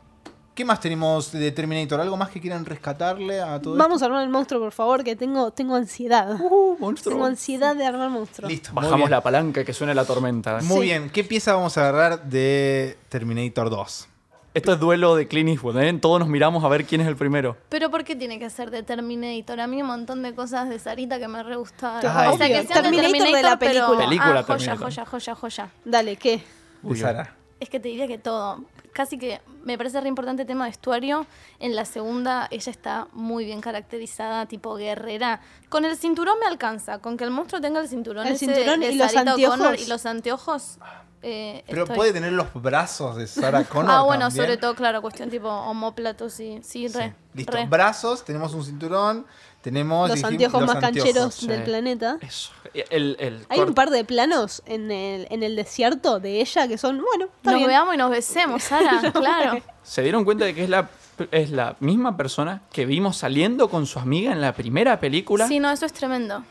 ¿Qué 0.56 0.64
más 0.64 0.80
tenemos 0.80 1.34
de 1.34 1.52
Terminator? 1.52 2.00
¿Algo 2.00 2.16
más 2.16 2.30
que 2.30 2.40
quieran 2.40 2.64
rescatarle 2.64 3.42
a 3.42 3.62
todo 3.62 3.76
Vamos 3.76 4.02
a 4.02 4.06
armar 4.06 4.24
el 4.24 4.30
monstruo, 4.30 4.62
por 4.62 4.72
favor, 4.72 5.04
que 5.04 5.18
tengo, 5.18 5.52
tengo 5.52 5.76
ansiedad. 5.76 6.40
Uh, 6.40 6.78
monstruo. 6.80 7.14
Tengo 7.14 7.26
ansiedad 7.26 7.76
de 7.76 7.86
armar 7.86 8.10
monstruo. 8.10 8.48
Listo. 8.48 8.72
Bajamos 8.74 9.10
la 9.10 9.22
palanca 9.22 9.66
que 9.66 9.74
suene 9.74 9.94
la 9.94 10.06
tormenta. 10.06 10.60
Muy 10.62 10.78
Sí. 10.78 10.82
bien. 10.84 11.10
¿Qué 11.10 11.26
pieza 11.26 11.54
vamos 11.56 11.78
a 11.78 11.90
agarrar 11.90 12.24
de 12.24 12.98
Terminator 13.10 13.70
2? 13.70 14.08
Esto 14.54 14.72
es 14.72 14.80
duelo 14.80 15.18
de 15.18 15.28
Clint 15.28 15.50
Eastwood, 15.50 15.78
¿eh? 15.78 15.94
Todos 16.02 16.22
nos 16.22 16.30
miramos 16.30 16.64
a 16.64 16.70
ver 16.70 16.86
quién 16.86 17.02
es 17.02 17.08
el 17.08 17.18
primero. 17.18 17.58
Pero 17.68 17.92
¿por 17.92 18.06
qué 18.06 18.16
tiene 18.16 18.40
que 18.40 18.50
ser 18.50 18.72
de 18.72 18.82
Terminator? 18.84 19.60
A 19.60 19.68
mí 19.68 19.82
un 19.82 19.88
montón 19.90 20.24
de 20.24 20.34
cosas 20.34 20.70
de 20.70 20.80
Sarita 20.80 21.20
que 21.20 21.28
me 21.28 21.44
re 21.44 21.58
gustaron. 21.58 22.10
Ay, 22.16 22.30
o 22.34 22.38
sea, 22.38 22.48
que 22.48 22.66
sean 22.66 22.84
de 22.90 22.92
Terminator 23.02 23.36
de 23.36 23.44
la 23.44 23.60
pero- 23.60 23.98
película. 23.98 24.40
Ah, 24.40 24.44
joya, 24.44 24.46
Terminator. 24.46 24.84
joya, 24.86 25.06
joya, 25.06 25.36
joya. 25.36 25.70
Dale, 25.84 26.16
¿qué? 26.16 26.42
De 26.82 26.96
Sara. 26.96 27.36
Es 27.60 27.70
que 27.70 27.82
te 27.82 27.90
diría 27.90 28.08
que 28.08 28.18
todo. 28.18 28.64
Casi 28.96 29.18
que 29.20 29.42
me 29.64 29.78
parece 29.78 30.00
re 30.02 30.08
importante 30.08 30.44
el 30.44 30.48
tema 30.48 30.64
de 30.66 30.72
vestuario. 30.72 31.28
En 31.60 31.76
la 31.76 31.86
segunda 31.86 32.48
ella 32.50 32.72
está 32.72 33.08
muy 33.12 33.46
bien 33.46 33.62
caracterizada, 33.62 34.46
tipo 34.48 34.76
guerrera. 34.76 35.42
Con 35.70 35.86
el 35.86 35.96
cinturón 35.98 36.40
me 36.40 36.48
alcanza, 36.48 37.00
con 37.00 37.18
que 37.18 37.26
el 37.26 37.32
monstruo 37.32 37.62
tenga 37.62 37.80
el 37.82 37.88
cinturón, 37.90 38.26
El 38.26 38.34
ese 38.34 38.46
cinturón 38.48 38.80
de 38.80 38.92
y 38.92 38.96
los 38.96 39.16
anteojos. 39.16 39.82
y 39.82 39.86
los 39.88 40.06
anteojos. 40.06 40.78
eh, 41.22 41.64
Pero 41.68 41.84
estoy. 41.84 41.96
puede 41.98 42.14
tener 42.14 42.32
los 42.34 42.48
brazos 42.54 43.16
de 43.18 43.28
Sarah 43.28 43.64
Connor. 43.70 43.92
Ah, 43.92 44.02
bueno, 44.04 44.28
también. 44.28 44.46
sobre 44.46 44.58
todo, 44.58 44.76
claro, 44.76 45.02
cuestión 45.02 45.30
tipo 45.30 45.50
homóplatos 45.50 46.40
y 46.40 46.62
sí, 46.64 46.88
Sí. 46.88 46.98
re. 46.98 47.16
Listo. 47.34 47.52
re. 47.52 47.66
Brazos, 47.66 48.24
tenemos 48.24 48.54
un 48.54 48.64
cinturón, 48.64 49.26
tenemos 49.66 50.08
Los 50.10 50.24
anteojos 50.24 50.62
los 50.62 50.74
más 50.76 50.84
anteojos. 50.84 51.04
cancheros 51.12 51.34
sí. 51.34 51.48
del 51.48 51.64
planeta. 51.64 52.18
Eso. 52.22 52.52
El, 52.92 53.18
el 53.20 53.46
Hay 53.50 53.60
un 53.62 53.74
par 53.74 53.90
de 53.90 54.06
planos 54.06 54.62
en 54.68 54.92
el, 54.92 55.26
en 55.32 55.42
el 55.42 55.56
desierto 55.56 56.20
de 56.20 56.40
ella 56.40 56.68
que 56.68 56.78
son, 56.78 57.02
bueno, 57.02 57.26
está 57.38 57.52
Nos 57.52 57.58
bien. 57.60 57.70
veamos 57.70 57.96
y 57.96 57.98
nos 57.98 58.12
besemos, 58.12 58.64
Sara, 58.64 59.02
claro. 59.14 59.60
Se 59.82 60.04
dieron 60.04 60.24
cuenta 60.24 60.46
de 60.46 60.54
que 60.54 60.64
es 60.66 60.70
la, 60.70 60.88
es 61.32 61.50
la 61.50 61.76
misma 61.80 62.16
persona 62.16 62.62
que 62.72 62.86
vimos 62.86 63.18
saliendo 63.18 63.68
con 63.70 63.88
su 63.88 63.98
amiga 63.98 64.32
en 64.32 64.40
la 64.42 64.54
primera 64.54 65.00
película 65.00 65.48
Sí, 65.48 65.60
no, 65.60 65.72
eso 65.72 65.86
es 65.88 65.94
tremendo. 65.94 66.44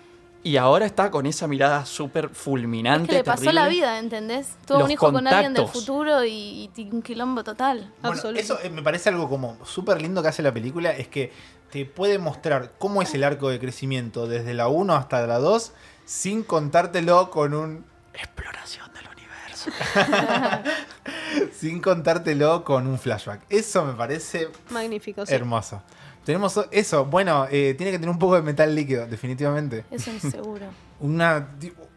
y 0.43 0.57
ahora 0.57 0.85
está 0.87 1.11
con 1.11 1.25
esa 1.27 1.47
mirada 1.47 1.85
súper 1.87 2.29
fulminante. 2.31 3.05
Es 3.05 3.11
que 3.11 3.17
le 3.19 3.25
pasó 3.25 3.53
la 3.53 3.69
vida, 3.69 3.99
¿entendés? 3.99 4.57
Tuvo 4.67 4.79
Los 4.79 4.87
un 4.87 4.91
hijo 4.93 5.13
con 5.13 5.27
alguien 5.27 5.55
del 5.55 5.69
futuro 5.69 6.25
y, 6.25 6.71
y 6.77 6.89
un 6.91 7.01
quilombo 7.03 7.43
total. 7.45 7.93
Bueno, 8.01 8.15
Absoluto. 8.17 8.41
eso 8.41 8.59
eh, 8.63 8.71
me 8.71 8.83
parece 8.83 9.09
algo 9.11 9.29
como 9.29 9.57
súper 9.65 10.01
lindo 10.03 10.21
que 10.23 10.29
hace 10.29 10.43
la 10.43 10.53
película, 10.53 10.91
es 10.93 11.09
que 11.09 11.33
te 11.75 11.85
puede 11.85 12.21
mostrar 12.21 12.71
cómo 12.79 13.03
es 13.03 13.13
el 13.15 13.25
arco 13.25 13.49
de 13.49 13.59
crecimiento 13.59 14.29
desde 14.29 14.55
la 14.55 14.69
1 14.69 14.95
hasta 14.95 15.27
la 15.27 15.41
2 15.41 15.73
sin 16.05 16.45
contártelo 16.45 17.31
con 17.33 17.53
un... 17.53 17.85
Exploración 18.15 18.87
del 18.95 19.09
universo. 19.09 19.71
sin 21.53 21.81
contártelo 21.81 22.63
con 22.63 22.87
un 22.87 22.97
flashback. 22.97 23.41
Eso 23.51 23.85
me 23.85 23.95
parece 23.95 24.51
Magnífico, 24.71 25.27
sí. 25.27 25.35
hermoso. 25.35 25.83
Tenemos 26.25 26.61
eso, 26.71 27.07
bueno, 27.07 27.49
eh, 27.51 27.75
tiene 27.77 27.91
que 27.91 27.99
tener 27.99 28.11
un 28.11 28.21
poco 28.21 28.37
de 28.37 28.43
metal 28.43 28.73
líquido, 28.73 29.09
definitivamente. 29.09 29.85
Eso 29.91 30.13
es 30.13 30.23
seguro. 30.23 30.67
Una... 31.01 31.49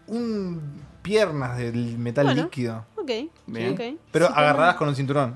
Un... 0.07 0.81
piernas 1.03 1.55
del 1.59 1.99
metal 1.99 2.25
Bueno. 2.25 2.45
líquido. 2.45 2.83
Ok, 2.95 3.11
Bien. 3.45 3.73
ok. 3.73 3.99
Pero 4.11 4.25
Sí, 4.25 4.33
agarradas 4.35 4.75
con 4.75 4.87
un 4.87 4.95
cinturón. 4.95 5.35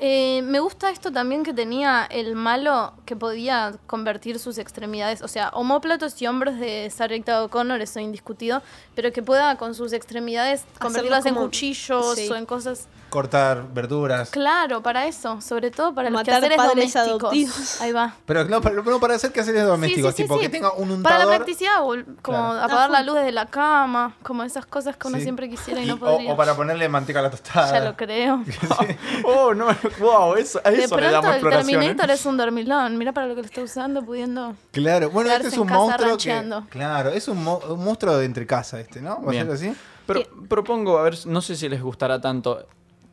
Eh, 0.00 0.42
me 0.42 0.60
gusta 0.60 0.90
esto 0.90 1.12
también 1.12 1.44
que 1.44 1.54
tenía 1.54 2.04
el 2.04 2.34
malo 2.34 2.92
que 3.06 3.14
podía 3.14 3.74
convertir 3.86 4.38
sus 4.38 4.58
extremidades, 4.58 5.22
o 5.22 5.28
sea, 5.28 5.50
homóplatos 5.50 6.20
y 6.20 6.26
hombros 6.26 6.58
de 6.58 6.90
Sarita 6.90 7.44
O'Connor, 7.44 7.80
eso 7.80 8.00
indiscutido, 8.00 8.62
pero 8.94 9.12
que 9.12 9.22
pueda 9.22 9.56
con 9.56 9.74
sus 9.74 9.92
extremidades 9.92 10.64
convertirlas 10.80 11.26
en 11.26 11.36
cuchillos 11.36 12.16
sí. 12.16 12.28
o 12.28 12.36
en 12.36 12.46
cosas. 12.46 12.88
Cortar 13.14 13.72
verduras. 13.72 14.30
Claro, 14.30 14.82
para 14.82 15.06
eso, 15.06 15.40
sobre 15.40 15.70
todo 15.70 15.94
para 15.94 16.10
los 16.10 16.18
Matar 16.18 16.40
quehaceres 16.40 16.56
padres 16.56 16.92
domésticos. 16.92 17.08
adoptivos. 17.22 17.80
Ahí 17.80 17.92
va. 17.92 18.14
Pero 18.26 18.44
no, 18.46 18.60
para, 18.60 18.74
no 18.82 18.98
para 18.98 19.14
hacer 19.14 19.30
quehaceres 19.30 19.64
domésticos, 19.64 20.10
Sí, 20.10 20.16
sí, 20.16 20.22
tipo 20.24 20.34
sí. 20.34 20.40
que 20.40 20.48
tenga 20.48 20.72
un 20.72 21.00
Para 21.00 21.18
la 21.18 21.24
untador. 21.26 21.36
practicidad, 21.36 21.82
o 21.84 21.94
como 22.22 22.38
Claro. 22.38 22.60
apagar 22.60 22.90
la 22.90 23.02
luz 23.04 23.14
desde 23.14 23.30
la 23.30 23.46
cama, 23.46 24.16
como 24.24 24.42
esas 24.42 24.66
cosas 24.66 24.96
que 24.96 25.06
uno 25.06 25.18
Sí. 25.18 25.22
siempre 25.22 25.48
quisiera 25.48 25.80
y 25.80 25.84
Y- 25.84 25.86
no 25.86 25.94
o- 25.94 25.98
podría. 25.98 26.32
o, 26.32 26.36
para 26.36 26.56
ponerle 26.56 26.88
manteca 26.88 27.20
a 27.20 27.22
la 27.22 27.30
tostada. 27.30 27.72
Ya 27.72 27.84
lo 27.84 27.96
creo. 27.96 28.42
oh, 29.24 29.54
no, 29.54 29.66
wow, 30.00 30.34
eso, 30.34 30.60
a 30.64 30.70
De 30.72 30.82
eso 30.82 30.98
le 30.98 31.10
damos 31.12 31.36
el. 31.36 31.46
¿eh? 31.46 31.50
Terminator 31.50 32.10
es 32.10 32.26
un 32.26 32.36
dormilón. 32.36 32.98
Mira 32.98 33.12
para 33.12 33.28
lo 33.28 33.36
que 33.36 33.42
lo 33.42 33.46
está 33.46 33.60
usando, 33.62 34.04
pudiendo. 34.04 34.54
Claro, 34.72 35.10
bueno, 35.10 35.30
este 35.30 35.48
es 35.48 35.56
un 35.56 35.68
monstruo 35.68 36.16
que. 36.18 36.44
Claro, 36.70 37.10
es 37.10 37.28
un, 37.28 37.44
mo- 37.44 37.60
un 37.68 37.84
monstruo 37.84 38.16
de 38.16 38.24
entre 38.26 38.44
casa 38.44 38.80
este, 38.80 39.00
¿no? 39.00 39.22
¿Va 39.22 39.28
a 39.28 39.30
Bien. 39.30 39.46
ser 39.46 39.54
así? 39.54 39.78
Pero 40.06 40.20
¿Qué? 40.20 40.28
propongo, 40.48 40.98
a 40.98 41.02
ver, 41.02 41.16
no 41.26 41.40
sé 41.40 41.54
si 41.56 41.68
les 41.68 41.80
gustará 41.80 42.20
tanto. 42.20 42.66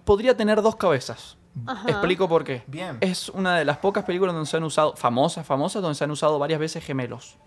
Podría 0.05 0.35
tener 0.35 0.61
dos 0.61 0.75
cabezas. 0.75 1.37
Ajá. 1.65 1.89
Explico 1.89 2.29
por 2.29 2.43
qué. 2.43 2.63
Bien. 2.67 2.97
Es 3.01 3.29
una 3.29 3.57
de 3.57 3.65
las 3.65 3.77
pocas 3.77 4.03
películas 4.05 4.33
donde 4.33 4.49
se 4.49 4.57
han 4.57 4.63
usado, 4.63 4.95
famosas, 4.95 5.45
famosas, 5.45 5.81
donde 5.81 5.95
se 5.95 6.03
han 6.03 6.11
usado 6.11 6.39
varias 6.39 6.59
veces 6.59 6.83
gemelos. 6.83 7.37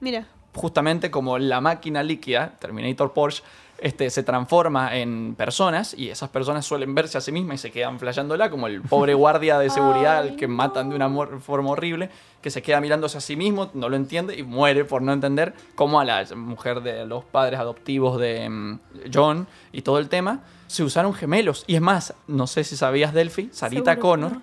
Mira, 0.00 0.26
Justamente 0.54 1.10
como 1.10 1.36
la 1.38 1.60
máquina 1.60 2.02
líquida, 2.02 2.52
Terminator 2.60 3.12
Porsche, 3.12 3.42
este, 3.78 4.08
se 4.08 4.22
transforma 4.22 4.96
en 4.96 5.34
personas 5.34 5.94
y 5.94 6.10
esas 6.10 6.30
personas 6.30 6.64
suelen 6.64 6.94
verse 6.94 7.18
a 7.18 7.20
sí 7.20 7.32
mismas 7.32 7.56
y 7.56 7.58
se 7.58 7.72
quedan 7.72 7.98
flayándola, 7.98 8.50
como 8.50 8.68
el 8.68 8.80
pobre 8.80 9.14
guardia 9.14 9.58
de 9.58 9.68
seguridad 9.68 10.18
al 10.18 10.28
Ay, 10.30 10.36
que 10.36 10.46
matan 10.46 10.90
de 10.90 10.96
una 10.96 11.10
forma 11.40 11.70
horrible, 11.70 12.08
que 12.40 12.50
se 12.50 12.62
queda 12.62 12.80
mirándose 12.80 13.18
a 13.18 13.20
sí 13.20 13.34
mismo, 13.34 13.70
no 13.74 13.88
lo 13.88 13.96
entiende 13.96 14.38
y 14.38 14.44
muere 14.44 14.84
por 14.84 15.02
no 15.02 15.12
entender, 15.12 15.54
como 15.74 15.98
a 15.98 16.04
la 16.04 16.24
mujer 16.36 16.82
de 16.82 17.04
los 17.04 17.24
padres 17.24 17.58
adoptivos 17.58 18.20
de 18.20 18.48
mm, 18.48 18.78
John 19.12 19.48
y 19.72 19.82
todo 19.82 19.98
el 19.98 20.08
tema, 20.08 20.44
se 20.74 20.82
usaron 20.82 21.14
gemelos. 21.14 21.64
Y 21.66 21.76
es 21.76 21.80
más, 21.80 22.14
no 22.26 22.46
sé 22.46 22.64
si 22.64 22.76
sabías, 22.76 23.14
Delphi, 23.14 23.48
Sarita 23.52 23.98
Connor 23.98 24.32
no. 24.32 24.42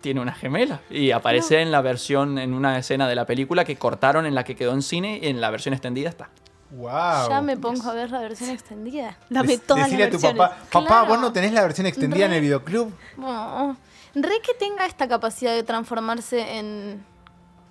tiene 0.00 0.20
una 0.20 0.32
gemela 0.32 0.80
y 0.90 1.10
aparece 1.10 1.60
en 1.60 1.70
la 1.70 1.80
versión, 1.82 2.38
en 2.38 2.54
una 2.54 2.78
escena 2.78 3.06
de 3.08 3.14
la 3.14 3.26
película 3.26 3.64
que 3.64 3.76
cortaron 3.76 4.26
en 4.26 4.34
la 4.34 4.44
que 4.44 4.56
quedó 4.56 4.72
en 4.72 4.82
cine 4.82 5.20
y 5.22 5.28
en 5.28 5.40
la 5.40 5.50
versión 5.50 5.74
extendida 5.74 6.08
está. 6.08 6.28
Wow. 6.70 7.28
Ya 7.28 7.40
me 7.42 7.56
pongo 7.56 7.88
a 7.88 7.94
ver 7.94 8.10
la 8.10 8.20
versión 8.20 8.50
extendida. 8.50 9.16
dame 9.30 9.56
todas 9.58 9.82
las 9.82 9.90
Decirle 9.90 10.04
a 10.06 10.10
tu 10.10 10.20
papá, 10.20 10.58
papá, 10.72 10.86
Claro. 10.86 11.06
vos 11.06 11.20
no 11.20 11.32
tenés 11.32 11.52
la 11.52 11.62
versión 11.62 11.86
extendida 11.86 12.26
en 12.26 12.32
el 12.32 12.40
videoclub. 12.40 12.92
Oh, 13.22 13.76
re 14.14 14.40
que 14.42 14.54
tenga 14.54 14.84
esta 14.86 15.06
capacidad 15.06 15.54
de 15.54 15.62
transformarse 15.62 16.58
en 16.58 17.04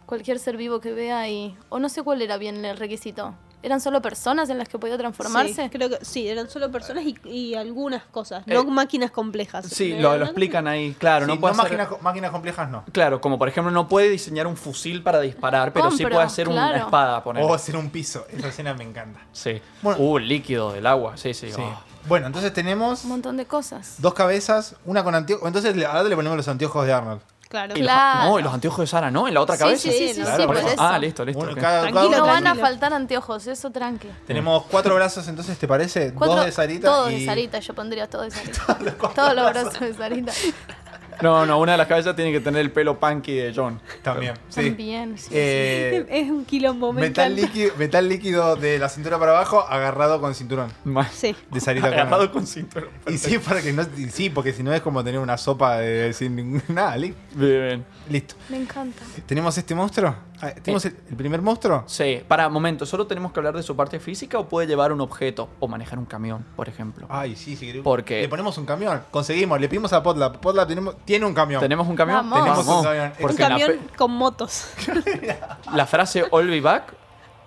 cualquier 0.05 0.39
ser 0.39 0.55
vivo 0.55 0.79
que 0.79 0.93
vea 0.93 1.27
y. 1.27 1.57
O 1.69 1.79
no 1.79 1.89
sé 1.89 2.03
cuál 2.03 2.21
era 2.21 2.37
bien 2.37 2.63
el 2.63 2.77
requisito. 2.77 3.33
¿Eran 3.65 3.81
solo 3.81 3.99
personas 3.99 4.47
en 4.51 4.59
las 4.59 4.69
que 4.69 4.77
podía 4.77 4.95
transformarse? 4.95 5.63
Sí, 5.63 5.69
creo 5.71 5.89
que 5.89 5.97
sí, 6.05 6.27
eran 6.27 6.47
solo 6.49 6.71
personas 6.71 7.03
y, 7.03 7.17
y 7.27 7.55
algunas 7.55 8.03
cosas, 8.03 8.43
Eh, 8.45 8.53
no 8.53 8.63
máquinas 8.65 9.09
complejas. 9.09 9.65
Sí, 9.65 9.93
lo, 9.93 10.01
no, 10.01 10.11
lo 10.13 10.17
no, 10.19 10.25
explican 10.25 10.67
ahí, 10.67 10.93
claro, 10.99 11.25
Sí, 11.25 11.31
no 11.33 11.39
puede 11.39 11.53
hacer- 11.53 11.63
máquinas, 11.63 12.01
máquinas 12.01 12.29
complejas 12.31 12.69
no. 12.69 12.83
Claro, 12.91 13.19
como 13.19 13.39
por 13.39 13.47
ejemplo 13.47 13.71
no 13.71 13.87
puede 13.87 14.09
diseñar 14.09 14.45
un 14.45 14.55
fusil 14.55 15.01
para 15.01 15.19
disparar, 15.19 15.73
pero 15.73 15.89
sí 15.89 16.03
puede 16.03 16.21
hacer 16.21 16.47
una 16.47 16.77
espada, 16.77 17.23
poner. 17.23 17.43
O 17.43 17.53
hacer 17.55 17.75
un 17.75 17.89
piso. 17.89 18.27
Esa 18.29 18.49
escena 18.49 18.75
me 18.75 18.83
encanta. 18.83 19.19
Sí. 19.31 19.59
Bueno. 19.81 19.99
uh, 19.99 20.17
el 20.19 20.27
líquido 20.27 20.71
del 20.71 20.85
agua, 20.85 21.17
sí, 21.17 21.33
sí. 21.33 21.51
Sí. 21.51 21.59
oh. 21.59 21.79
Bueno, 22.07 22.27
entonces 22.27 22.53
tenemos 22.53 23.03
Un 23.03 23.09
montón 23.09 23.35
de 23.35 23.45
cosas. 23.47 23.95
dos 23.97 24.13
cabezas, 24.13 24.75
una 24.85 25.03
con 25.03 25.15
anteojos. 25.15 25.47
Entonces 25.47 25.75
ahora 25.85 26.03
le 26.03 26.15
ponemos 26.15 26.37
los 26.37 26.47
anteojos 26.47 26.85
de 26.85 26.93
Arnold. 26.93 27.19
Claro. 27.55 27.73
Y 27.75 27.79
los- 27.79 27.87
Claro. 27.87 28.29
no, 28.29 28.39
y 28.39 28.43
los 28.43 28.53
anteojos 28.53 28.79
de 28.79 28.87
Sara, 28.87 29.09
¿no? 29.11 29.27
En 29.29 29.33
la 29.33 29.41
otra 29.41 29.55
Sí, 29.55 29.59
cabeza. 29.63 29.81
sí, 29.83 29.91
sí, 29.91 30.13
sí, 30.13 30.21
Claro, 30.21 30.37
sí, 30.41 30.47
por 30.47 30.55
por 30.55 30.57
eso. 30.65 30.73
eso. 30.73 30.81
Ah, 30.83 30.99
listo, 30.99 31.23
listo. 31.25 31.45
Cada- 31.55 31.91
cada 31.91 32.09
No 32.17 32.25
van 32.25 32.47
a 32.47 32.55
faltar 32.55 32.93
anteojos, 32.93 33.47
eso 33.47 33.69
tranqui. 33.71 34.09
Tenemos 34.27 34.63
cuatro 34.69 34.93
brazos, 34.95 35.25
entonces, 35.29 35.57
¿te 35.57 35.67
parece? 35.67 36.13
Cuatro- 36.13 36.35
dos 36.35 36.45
de 36.45 36.51
Sarita 36.51 36.87
Todos 36.87 37.11
y... 37.11 37.19
de 37.21 37.25
Sarita, 37.25 37.59
yo 37.59 37.73
pondría 37.73 38.07
todos 38.09 38.25
de 38.25 38.31
Sarita. 38.53 39.09
Todos 39.15 39.33
los 39.35 39.49
brazos 39.51 39.79
de 39.79 39.93
Sarita. 39.93 40.31
No, 41.21 41.45
no, 41.45 41.59
una 41.59 41.73
de 41.73 41.77
las 41.77 41.87
cabezas 41.87 42.15
tiene 42.15 42.31
que 42.31 42.39
tener 42.39 42.61
el 42.61 42.71
pelo 42.71 42.99
punky 42.99 43.33
de 43.33 43.53
John. 43.55 43.79
También, 44.01 44.33
sí. 44.49 44.61
También, 44.69 45.17
sí, 45.17 45.29
Eh, 45.31 46.05
Es 46.09 46.29
un 46.29 46.45
quilombo, 46.45 46.91
me 46.93 47.01
metal, 47.01 47.31
encanta. 47.33 47.47
líquido, 47.47 47.73
metal 47.77 48.09
líquido 48.09 48.55
de 48.55 48.79
la 48.79 48.89
cintura 48.89 49.17
para 49.19 49.31
abajo 49.31 49.61
agarrado 49.61 50.19
con 50.21 50.33
cinturón. 50.35 50.71
Sí. 51.11 51.35
De 51.51 51.59
Sarita 51.59 51.87
Agarrado 51.87 52.17
Connor. 52.17 52.31
con 52.31 52.47
cinturón. 52.47 52.89
Y 53.07 53.17
sí, 53.17 53.37
para 53.39 53.61
que 53.61 53.73
no, 53.73 53.83
y 53.97 54.05
sí, 54.09 54.29
porque 54.29 54.53
si 54.53 54.63
no 54.63 54.73
es 54.73 54.81
como 54.81 55.03
tener 55.03 55.19
una 55.19 55.37
sopa 55.37 55.77
de, 55.77 56.13
sin 56.13 56.35
ningún- 56.35 56.63
nada. 56.69 56.95
li- 56.97 57.13
Bien, 57.33 57.61
bien. 57.67 57.85
Listo. 58.09 58.35
Me 58.49 58.57
encanta. 58.57 59.01
¿Tenemos 59.25 59.57
este 59.57 59.73
monstruo? 59.75 60.15
Ah, 60.41 60.51
¿Tenemos 60.51 60.83
el, 60.85 60.95
el 61.09 61.15
primer 61.15 61.41
monstruo? 61.41 61.83
Sí, 61.87 62.21
para 62.27 62.49
momento, 62.49 62.85
¿solo 62.85 63.07
tenemos 63.07 63.31
que 63.31 63.39
hablar 63.39 63.55
de 63.55 63.63
su 63.63 63.75
parte 63.75 63.99
física 63.99 64.37
o 64.37 64.47
puede 64.49 64.67
llevar 64.67 64.91
un 64.91 64.99
objeto 65.01 65.49
o 65.59 65.67
manejar 65.67 65.97
un 65.97 66.05
camión, 66.05 66.45
por 66.55 66.67
ejemplo? 66.67 67.07
Ay, 67.09 67.35
sí, 67.35 67.55
sí. 67.55 67.79
Porque- 67.83 68.21
Le 68.21 68.27
ponemos 68.29 68.57
un 68.57 68.65
camión. 68.65 69.01
Conseguimos, 69.11 69.59
le 69.59 69.69
pedimos 69.69 69.93
a 69.93 70.03
Potlap. 70.03 70.37
Potlap 70.37 70.67
tenemos, 70.67 70.95
tiene 71.05 71.25
un 71.25 71.33
camión. 71.33 71.61
¿Tenemos 71.61 71.87
un 71.87 71.95
camión? 71.95 72.17
Vamos. 72.29 72.39
Tenemos 72.39 72.65
Vamos, 72.65 72.79
un 72.81 72.83
camión. 72.91 73.05
Un 73.05 73.21
Porque 73.21 73.41
la, 73.43 73.49
camión 73.49 73.71
pe- 73.71 73.95
con 73.95 74.11
motos. 74.11 74.65
la 75.73 75.85
frase 75.85 76.25
All 76.31 76.47
Be 76.47 76.61
Back 76.61 76.93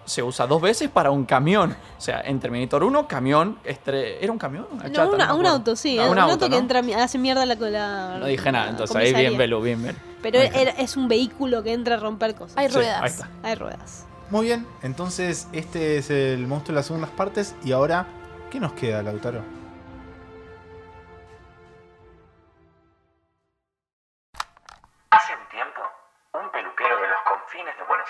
se 0.05 0.23
usa 0.23 0.47
dos 0.47 0.63
veces 0.63 0.89
para 0.89 1.11
un 1.11 1.25
camión. 1.27 1.77
O 1.99 2.01
sea, 2.01 2.21
en 2.23 2.41
Terminator 2.41 2.83
1, 2.83 3.07
camión. 3.07 3.59
estre- 3.65 4.17
¿Era 4.21 4.33
un 4.33 4.39
camión? 4.39 4.67
Una 4.71 4.85
No, 4.85 4.91
chata, 4.91 5.09
una- 5.09 5.17
me 5.17 5.25
un 5.25 5.31
acuerdo. 5.41 5.51
auto, 5.51 5.77
sí. 5.77 5.99
Ah, 5.99 6.09
un, 6.09 6.19
auto, 6.19 6.39
que 6.47 6.51
¿no? 6.51 6.57
entra, 6.57 6.83
hace 7.03 7.19
mierda 7.19 7.45
la, 7.45 7.55
la 7.57 8.17
No 8.19 8.27
dije 8.27 8.51
nada, 8.51 8.71
entonces 8.71 8.97
ahí 8.97 9.13
bien. 9.13 9.37
Belu, 9.37 9.61
bien, 9.61 9.83
bien. 9.83 9.97
Pero 10.23 10.39
era- 10.39 10.71
es 10.73 10.97
un 10.97 11.09
vehículo 11.09 11.63
que 11.63 11.73
entra 11.75 11.97
a 11.97 11.99
romper 11.99 12.35
cosas. 12.35 12.57
Hay 12.57 12.69
Sí, 12.69 12.75
ruedas. 12.77 13.03
ahí 13.03 13.11
está. 13.11 13.29
Hay 13.43 13.55
ruedas. 13.55 14.07
Muy 14.31 14.47
bien. 14.47 14.67
Entonces, 14.83 15.47
este 15.53 15.99
es 15.99 16.11
el 16.11 16.47
monstruo 16.47 16.75
de 16.75 16.79
las 16.81 16.87
segundas 16.87 17.11
partes. 17.11 17.55
Y 17.65 17.73
ahora, 17.73 18.07
¿qué 18.51 18.61
nos 18.61 18.73
queda, 18.73 19.03
Lautaro? 19.03 19.43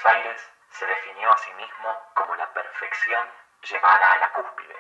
Aires 0.09 0.41
se 0.71 0.87
definió 0.87 1.31
a 1.31 1.37
sí 1.37 1.53
mismo 1.55 1.89
como 2.15 2.35
la 2.37 2.51
perfección 2.55 3.29
llevada 3.61 4.13
a 4.13 4.19
la 4.19 4.33
cúspide. 4.33 4.77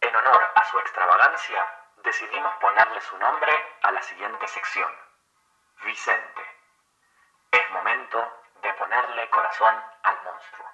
En 0.00 0.16
honor 0.16 0.42
a 0.54 0.64
su 0.64 0.78
extravagancia, 0.78 1.66
decidimos 2.02 2.54
ponerle 2.58 3.00
su 3.02 3.18
nombre 3.18 3.52
a 3.82 3.92
la 3.92 4.00
siguiente 4.00 4.48
sección. 4.48 4.90
Vicente. 5.84 6.42
Es 7.52 7.70
momento 7.72 8.18
de 8.62 8.72
ponerle 8.74 9.28
corazón 9.28 9.74
al 10.02 10.16
monstruo. 10.24 10.66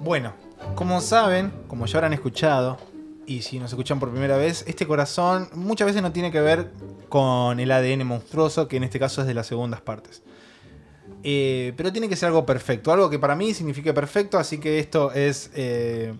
Bueno, 0.00 0.34
como 0.74 1.00
saben, 1.00 1.68
como 1.68 1.86
ya 1.86 1.98
habrán 1.98 2.14
escuchado, 2.14 2.78
y 3.32 3.40
si 3.42 3.58
nos 3.58 3.70
escuchan 3.70 3.98
por 3.98 4.10
primera 4.10 4.36
vez, 4.36 4.62
este 4.66 4.86
corazón 4.86 5.48
muchas 5.54 5.86
veces 5.86 6.02
no 6.02 6.12
tiene 6.12 6.30
que 6.30 6.40
ver 6.40 6.70
con 7.08 7.60
el 7.60 7.70
ADN 7.70 8.06
monstruoso, 8.06 8.68
que 8.68 8.76
en 8.76 8.84
este 8.84 8.98
caso 8.98 9.22
es 9.22 9.26
de 9.26 9.32
las 9.32 9.46
segundas 9.46 9.80
partes. 9.80 10.22
Eh, 11.24 11.72
pero 11.76 11.90
tiene 11.92 12.10
que 12.10 12.16
ser 12.16 12.26
algo 12.26 12.44
perfecto, 12.44 12.92
algo 12.92 13.08
que 13.08 13.18
para 13.18 13.34
mí 13.34 13.54
signifique 13.54 13.94
perfecto, 13.94 14.38
así 14.38 14.58
que 14.58 14.78
esto 14.78 15.12
es 15.12 15.50
eh, 15.54 16.14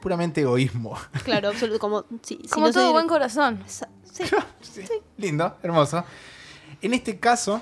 puramente 0.00 0.42
egoísmo. 0.42 0.96
Claro, 1.24 1.48
absoluto. 1.52 1.80
Como, 1.80 2.04
sí, 2.22 2.38
si 2.42 2.48
Como 2.48 2.66
no 2.66 2.72
se 2.72 2.78
todo 2.78 2.92
buen 2.92 3.08
corazón. 3.08 3.64
Sí, 4.62 4.82
Lindo, 5.18 5.56
hermoso. 5.62 6.02
En 6.80 6.94
este 6.94 7.18
caso, 7.18 7.60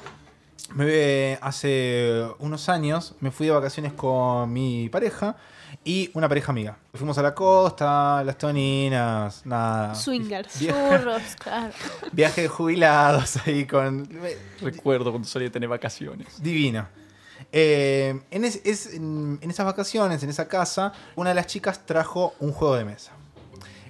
me, 0.74 1.36
hace 1.40 2.24
unos 2.38 2.68
años 2.68 3.14
me 3.18 3.32
fui 3.32 3.46
de 3.46 3.52
vacaciones 3.52 3.92
con 3.92 4.52
mi 4.52 4.88
pareja 4.88 5.36
y 5.84 6.10
una 6.14 6.28
pareja 6.28 6.50
amiga. 6.52 6.76
Fuimos 6.94 7.18
a 7.18 7.22
la 7.22 7.34
costa, 7.34 8.22
las 8.24 8.38
toninas, 8.38 9.42
nada. 9.44 9.94
Swingers. 9.94 10.58
Via- 10.58 10.72
Churros, 10.72 11.22
claro. 11.38 11.72
viaje 12.12 12.42
de 12.42 12.48
jubilados 12.48 13.36
ahí 13.46 13.66
con. 13.66 14.08
Recuerdo 14.60 15.10
cuando 15.10 15.28
solía 15.28 15.50
tener 15.52 15.68
vacaciones. 15.68 16.42
Divino. 16.42 16.86
Eh, 17.52 18.20
en, 18.30 18.44
es- 18.44 18.60
es- 18.64 18.94
en- 18.94 19.38
en 19.40 19.50
esas 19.50 19.66
vacaciones, 19.66 20.22
en 20.22 20.30
esa 20.30 20.48
casa, 20.48 20.92
una 21.16 21.30
de 21.30 21.34
las 21.34 21.46
chicas 21.46 21.84
trajo 21.86 22.34
un 22.40 22.52
juego 22.52 22.76
de 22.76 22.84
mesa. 22.84 23.12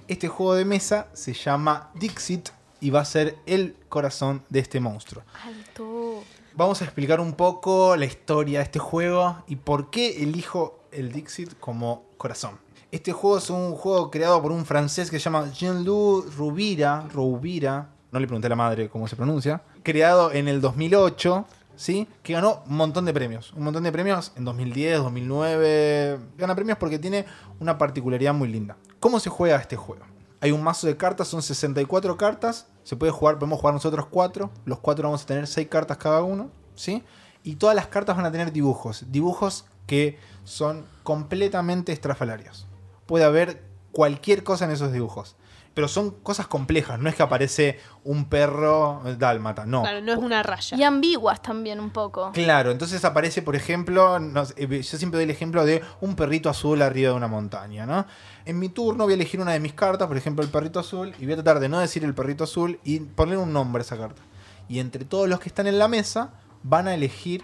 Este 0.07 0.27
juego 0.27 0.53
de 0.55 0.65
mesa 0.65 1.07
se 1.13 1.33
llama 1.33 1.89
Dixit 1.95 2.49
y 2.79 2.89
va 2.91 2.99
a 3.01 3.05
ser 3.05 3.37
el 3.45 3.75
corazón 3.89 4.43
de 4.49 4.59
este 4.59 4.79
monstruo. 4.79 5.23
Alto. 5.43 6.23
Vamos 6.53 6.81
a 6.81 6.85
explicar 6.85 7.19
un 7.19 7.33
poco 7.33 7.95
la 7.95 8.05
historia 8.05 8.59
de 8.59 8.65
este 8.65 8.79
juego 8.79 9.43
y 9.47 9.55
por 9.55 9.89
qué 9.89 10.21
elijo 10.23 10.79
el 10.95 11.11
Dixit 11.11 11.59
como 11.59 12.03
corazón. 12.17 12.57
Este 12.91 13.11
juego 13.11 13.37
es 13.37 13.49
un 13.49 13.73
juego 13.75 14.09
creado 14.09 14.41
por 14.41 14.51
un 14.51 14.65
francés 14.65 15.09
que 15.11 15.19
se 15.19 15.25
llama 15.25 15.51
Jean-Loup 15.51 16.33
Rouvira, 16.37 17.07
Rouvira, 17.11 17.89
no 18.11 18.19
le 18.19 18.27
pregunté 18.27 18.47
a 18.47 18.49
la 18.49 18.55
madre 18.55 18.89
cómo 18.89 19.07
se 19.07 19.15
pronuncia, 19.15 19.61
creado 19.83 20.31
en 20.31 20.47
el 20.47 20.61
2008, 20.61 21.45
¿sí? 21.75 22.07
Que 22.23 22.33
ganó 22.33 22.63
un 22.67 22.77
montón 22.77 23.05
de 23.05 23.13
premios, 23.13 23.51
un 23.53 23.63
montón 23.63 23.83
de 23.83 23.91
premios 23.91 24.31
en 24.37 24.45
2010, 24.45 24.99
2009, 24.99 26.19
gana 26.37 26.55
premios 26.55 26.77
porque 26.77 26.99
tiene 26.99 27.25
una 27.59 27.77
particularidad 27.77 28.33
muy 28.33 28.47
linda. 28.47 28.77
¿Cómo 28.99 29.19
se 29.19 29.29
juega 29.29 29.57
este 29.57 29.75
juego? 29.75 30.05
Hay 30.39 30.51
un 30.51 30.63
mazo 30.63 30.87
de 30.87 30.95
cartas, 30.95 31.27
son 31.27 31.41
64 31.41 32.17
cartas. 32.17 32.67
Se 32.83 32.95
puede 32.95 33.11
jugar, 33.11 33.39
podemos 33.39 33.59
jugar 33.59 33.73
nosotros 33.73 34.05
cuatro. 34.05 34.51
Los 34.63 34.79
cuatro 34.79 35.07
vamos 35.07 35.23
a 35.23 35.25
tener 35.25 35.47
6 35.47 35.67
cartas 35.67 35.97
cada 35.97 36.21
uno. 36.21 36.49
¿Sí? 36.75 37.03
Y 37.43 37.55
todas 37.55 37.75
las 37.75 37.87
cartas 37.87 38.15
van 38.15 38.25
a 38.25 38.31
tener 38.31 38.51
dibujos. 38.51 39.05
Dibujos 39.09 39.65
que 39.85 40.17
son 40.43 40.85
completamente 41.03 41.91
estrafalarios. 41.91 42.67
Puede 43.05 43.25
haber 43.25 43.63
cualquier 43.91 44.43
cosa 44.43 44.65
en 44.65 44.71
esos 44.71 44.91
dibujos. 44.91 45.35
Pero 45.73 45.89
son 45.89 46.11
cosas 46.11 46.47
complejas. 46.47 46.99
No 46.99 47.09
es 47.09 47.15
que 47.15 47.23
aparece 47.23 47.79
un 48.05 48.29
perro 48.29 49.01
dálmata. 49.17 49.65
No. 49.65 49.81
Claro, 49.81 49.99
no 49.99 50.13
es 50.13 50.17
una 50.17 50.41
raya. 50.41 50.77
Y 50.77 50.83
ambiguas 50.83 51.41
también 51.41 51.81
un 51.81 51.89
poco. 51.89 52.31
Claro, 52.31 52.71
entonces 52.71 53.03
aparece, 53.03 53.41
por 53.41 53.57
ejemplo, 53.57 54.17
no 54.17 54.45
sé, 54.45 54.53
eh, 54.55 54.81
yo 54.81 54.97
siempre 54.97 55.17
doy 55.17 55.25
el 55.25 55.31
ejemplo 55.31 55.65
de 55.65 55.83
un 55.99 56.15
perrito 56.15 56.49
azul 56.49 56.81
arriba 56.81 57.09
de 57.09 57.17
una 57.17 57.27
montaña, 57.27 57.85
¿no? 57.85 58.05
En 58.45 58.57
mi 58.57 58.69
turno 58.69 59.03
voy 59.03 59.13
a 59.13 59.15
elegir 59.15 59.41
una 59.41 59.51
de 59.51 59.59
mis 59.59 59.73
cartas, 59.73 60.07
por 60.07 60.15
ejemplo 60.15 60.45
el 60.45 60.49
perrito 60.49 60.79
azul, 60.79 61.13
y 61.19 61.25
voy 61.25 61.33
a 61.33 61.37
tratar 61.43 61.59
de 61.59 61.67
no 61.67 61.79
decir 61.79 62.05
el 62.05 62.15
perrito 62.15 62.45
azul 62.45 62.79
y 62.85 63.01
poner 63.01 63.37
un 63.37 63.51
nombre 63.51 63.81
a 63.81 63.83
esa 63.83 63.97
carta. 63.97 64.21
Y 64.69 64.79
entre 64.79 65.03
todos 65.03 65.27
los 65.27 65.41
que 65.41 65.49
están 65.49 65.67
en 65.67 65.77
la 65.77 65.89
mesa 65.89 66.31
van 66.63 66.87
a 66.87 66.93
elegir 66.93 67.43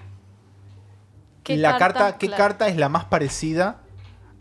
¿Qué 1.43 1.57
la 1.57 1.77
carta, 1.77 2.17
qué 2.17 2.27
Claro. 2.27 2.43
carta 2.43 2.67
es 2.67 2.77
la 2.77 2.89
más 2.89 3.05
parecida 3.05 3.81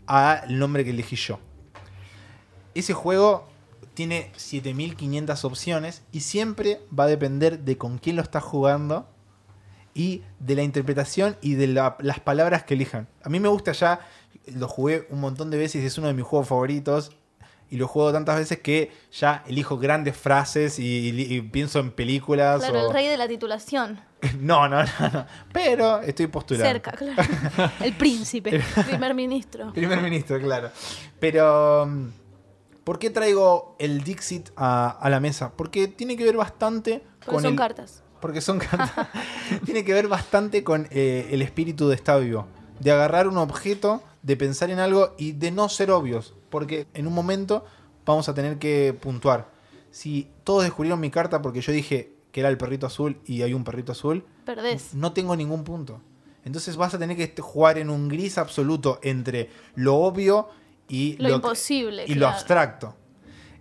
al 0.07 0.57
nombre 0.59 0.83
que 0.83 0.91
elegí 0.91 1.15
yo. 1.15 1.39
Ese 2.75 2.93
juego 2.93 3.47
tiene 3.93 4.31
7500 4.35 5.43
opciones 5.45 6.03
y 6.11 6.21
siempre 6.21 6.81
va 6.97 7.05
a 7.05 7.07
depender 7.07 7.59
de 7.59 7.77
con 7.77 7.97
quién 7.97 8.15
lo 8.15 8.21
estás 8.21 8.43
jugando 8.43 9.07
y 9.93 10.23
de 10.39 10.55
la 10.55 10.63
interpretación 10.63 11.35
y 11.41 11.55
de 11.55 11.67
la- 11.67 11.97
las 11.99 12.19
palabras 12.21 12.63
que 12.63 12.75
elijan. 12.75 13.07
A 13.23 13.29
mí 13.29 13.39
me 13.39 13.49
gusta 13.49 13.73
ya, 13.73 13.99
lo 14.55 14.67
jugué 14.69 15.05
un 15.09 15.19
montón 15.19 15.49
de 15.51 15.57
veces, 15.57 15.83
es 15.83 15.97
uno 15.97 16.07
de 16.07 16.13
mis 16.13 16.23
juegos 16.25 16.47
favoritos 16.47 17.11
y 17.71 17.77
lo 17.77 17.87
juego 17.87 18.11
tantas 18.13 18.35
veces 18.37 18.59
que 18.59 18.91
ya 19.11 19.43
elijo 19.47 19.79
grandes 19.79 20.15
frases 20.15 20.77
y, 20.77 21.09
y- 21.09 21.33
y 21.35 21.41
pienso 21.41 21.79
en 21.79 21.89
películas. 21.91 22.59
Claro, 22.59 22.83
o- 22.83 22.87
el 22.89 22.93
rey 22.93 23.07
de 23.07 23.17
la 23.17 23.27
titulación. 23.27 23.99
No, 24.39 24.67
no, 24.69 24.83
no, 24.83 25.09
no. 25.13 25.25
Pero 25.51 26.01
estoy 26.01 26.27
postulando. 26.27 26.67
Cerca, 26.71 26.91
claro. 26.91 27.23
El 27.83 27.93
príncipe. 27.93 28.61
Primer 28.87 29.15
ministro. 29.15 29.73
Primer 29.73 29.99
ministro, 29.99 30.39
claro. 30.39 30.69
Pero, 31.19 31.87
mm, 31.87 32.07
¿por 32.83 32.99
qué 32.99 33.09
traigo 33.09 33.75
el 33.79 34.03
Dixit 34.03 34.49
a, 34.55 34.89
a 34.91 35.09
la 35.09 35.19
mesa? 35.19 35.53
Porque 35.55 35.87
tiene 35.87 36.17
que 36.17 36.23
ver 36.23 36.37
bastante 36.37 37.01
Porque 37.19 37.25
con 37.31 37.41
son 37.41 37.51
el... 37.53 37.57
cartas. 37.57 38.03
Porque 38.19 38.41
son 38.41 38.59
cartas. 38.59 39.07
tiene 39.65 39.83
que 39.83 39.93
ver 39.93 40.07
bastante 40.07 40.63
con 40.63 40.87
eh, 40.91 41.29
el 41.31 41.41
espíritu 41.41 41.89
de 41.89 41.95
estar 41.95 42.21
vivo. 42.21 42.47
De 42.79 42.91
agarrar 42.91 43.27
un 43.27 43.37
objeto, 43.39 44.03
de 44.21 44.37
pensar 44.37 44.69
en 44.69 44.77
algo 44.79 45.15
y 45.17 45.31
de 45.31 45.49
no 45.49 45.67
ser 45.69 45.89
obvios. 45.89 46.35
Porque 46.51 46.85
en 46.93 47.07
un 47.07 47.13
momento 47.13 47.65
vamos 48.05 48.29
a 48.29 48.35
tener 48.35 48.59
que 48.59 48.93
puntuar. 49.01 49.49
Si 49.89 50.29
todos 50.43 50.61
descubrieron 50.63 50.99
mi 50.99 51.09
carta 51.09 51.41
porque 51.41 51.61
yo 51.61 51.71
dije 51.71 52.13
que 52.31 52.39
era 52.41 52.49
el 52.49 52.57
perrito 52.59 52.85
azul 52.85 53.19
y 53.25 53.41
hay 53.41 53.53
un 53.55 53.63
perrito 53.63 53.91
azul, 53.93 54.23
Perdés. 54.45 54.93
no 54.93 55.11
tengo 55.13 55.35
ningún 55.35 55.63
punto. 55.63 56.01
Entonces 56.45 56.75
vas 56.77 56.93
a 56.93 56.99
tener 56.99 57.17
que 57.17 57.23
est- 57.23 57.39
jugar 57.39 57.77
en 57.79 57.89
un 57.89 58.07
gris 58.07 58.37
absoluto 58.37 58.99
entre 59.03 59.49
lo 59.75 59.95
obvio 59.95 60.49
y 60.87 61.17
Lo 61.17 61.29
que- 61.29 61.35
imposible, 61.35 62.03
y 62.07 62.13
lo 62.15 62.27
abstracto. 62.27 62.95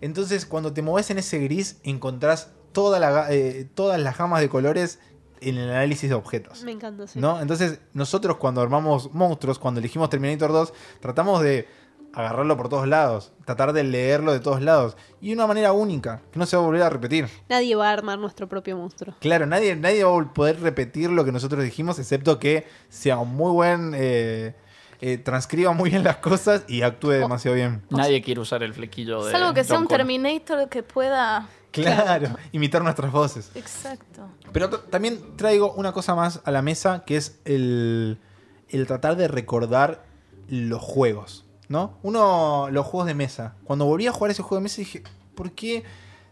Entonces, 0.01 0.47
cuando 0.47 0.73
te 0.73 0.83
moves 0.83 1.11
en 1.11 1.19
ese 1.19 1.39
gris, 1.41 1.79
encontrás 1.85 2.53
toda 2.73 2.99
la 2.99 3.11
ga- 3.11 3.27
eh, 3.31 3.69
todas 3.75 4.01
las 4.01 4.17
gamas 4.17 4.41
de 4.41 4.49
colores 4.49 4.99
en 5.43 5.57
el 5.59 5.71
análisis 5.71 6.09
de 6.09 6.15
objetos. 6.15 6.63
Me 6.65 6.73
encanta, 6.73 7.07
sí. 7.07 7.19
¿no? 7.19 7.41
Entonces, 7.41 7.81
nosotros 7.93 8.37
cuando 8.37 8.61
armamos 8.63 9.13
monstruos, 9.13 9.59
cuando 9.59 9.81
elegimos 9.81 10.09
Terminator 10.11 10.53
2, 10.53 10.73
tratamos 11.01 11.43
de 11.43 11.67
agarrarlo 12.13 12.57
por 12.57 12.69
todos 12.69 12.89
lados, 12.89 13.33
tratar 13.45 13.73
de 13.73 13.85
leerlo 13.85 14.33
de 14.33 14.41
todos 14.41 14.61
lados. 14.63 14.97
Y 15.21 15.29
de 15.29 15.35
una 15.35 15.47
manera 15.47 15.73
única, 15.73 16.23
que 16.33 16.39
no 16.39 16.47
se 16.47 16.57
va 16.57 16.63
a 16.63 16.67
volver 16.67 16.83
a 16.83 16.91
repetir. 16.91 17.29
Nadie 17.49 17.75
va 17.77 17.91
a 17.91 17.93
armar 17.93 18.19
nuestro 18.19 18.49
propio 18.49 18.77
monstruo. 18.77 19.15
Claro, 19.21 19.47
nadie, 19.47 19.77
nadie 19.77 20.05
va 20.05 20.21
a 20.21 20.33
poder 20.33 20.61
repetir 20.61 21.11
lo 21.11 21.25
que 21.25 21.33
nosotros 21.33 21.63
dijimos, 21.63 21.99
excepto 21.99 22.39
que 22.39 22.67
sea 22.89 23.19
un 23.19 23.35
muy 23.35 23.53
buen. 23.53 23.93
eh, 23.95 24.55
eh, 25.03 25.17
transcriba 25.17 25.73
muy 25.73 25.89
bien 25.89 26.05
las 26.05 26.17
cosas 26.17 26.65
y 26.69 26.83
actúe 26.83 27.13
demasiado 27.13 27.55
bien. 27.55 27.83
Nadie 27.89 28.21
quiere 28.21 28.41
usar 28.41 28.63
el 28.63 28.75
flequillo 28.75 29.25
de. 29.25 29.33
Salvo 29.33 29.55
que 29.55 29.65
sea 29.65 29.79
un 29.79 29.87
Connor. 29.87 29.99
Terminator 29.99 30.69
que 30.69 30.83
pueda. 30.83 31.49
Claro, 31.73 32.37
imitar 32.53 32.83
nuestras 32.83 33.11
voces. 33.11 33.51
Exacto. 33.55 34.29
Pero 34.53 34.69
también 34.69 35.37
traigo 35.37 35.73
una 35.73 35.93
cosa 35.93 36.15
más 36.15 36.43
a 36.45 36.51
la 36.51 36.61
mesa, 36.63 37.05
que 37.07 37.17
es 37.17 37.41
el, 37.47 38.19
el 38.69 38.87
tratar 38.87 39.17
de 39.17 39.29
recordar 39.29 40.05
los 40.49 40.83
juegos, 40.83 41.47
¿no? 41.71 41.95
Uno, 42.03 42.69
los 42.71 42.85
juegos 42.85 43.07
de 43.07 43.15
mesa. 43.15 43.55
Cuando 43.65 43.87
volví 43.87 44.07
a 44.07 44.13
jugar 44.13 44.33
ese 44.33 44.43
juego 44.43 44.57
de 44.57 44.65
mesa 44.65 44.77
dije, 44.79 45.03
¿por 45.35 45.53
qué 45.53 45.85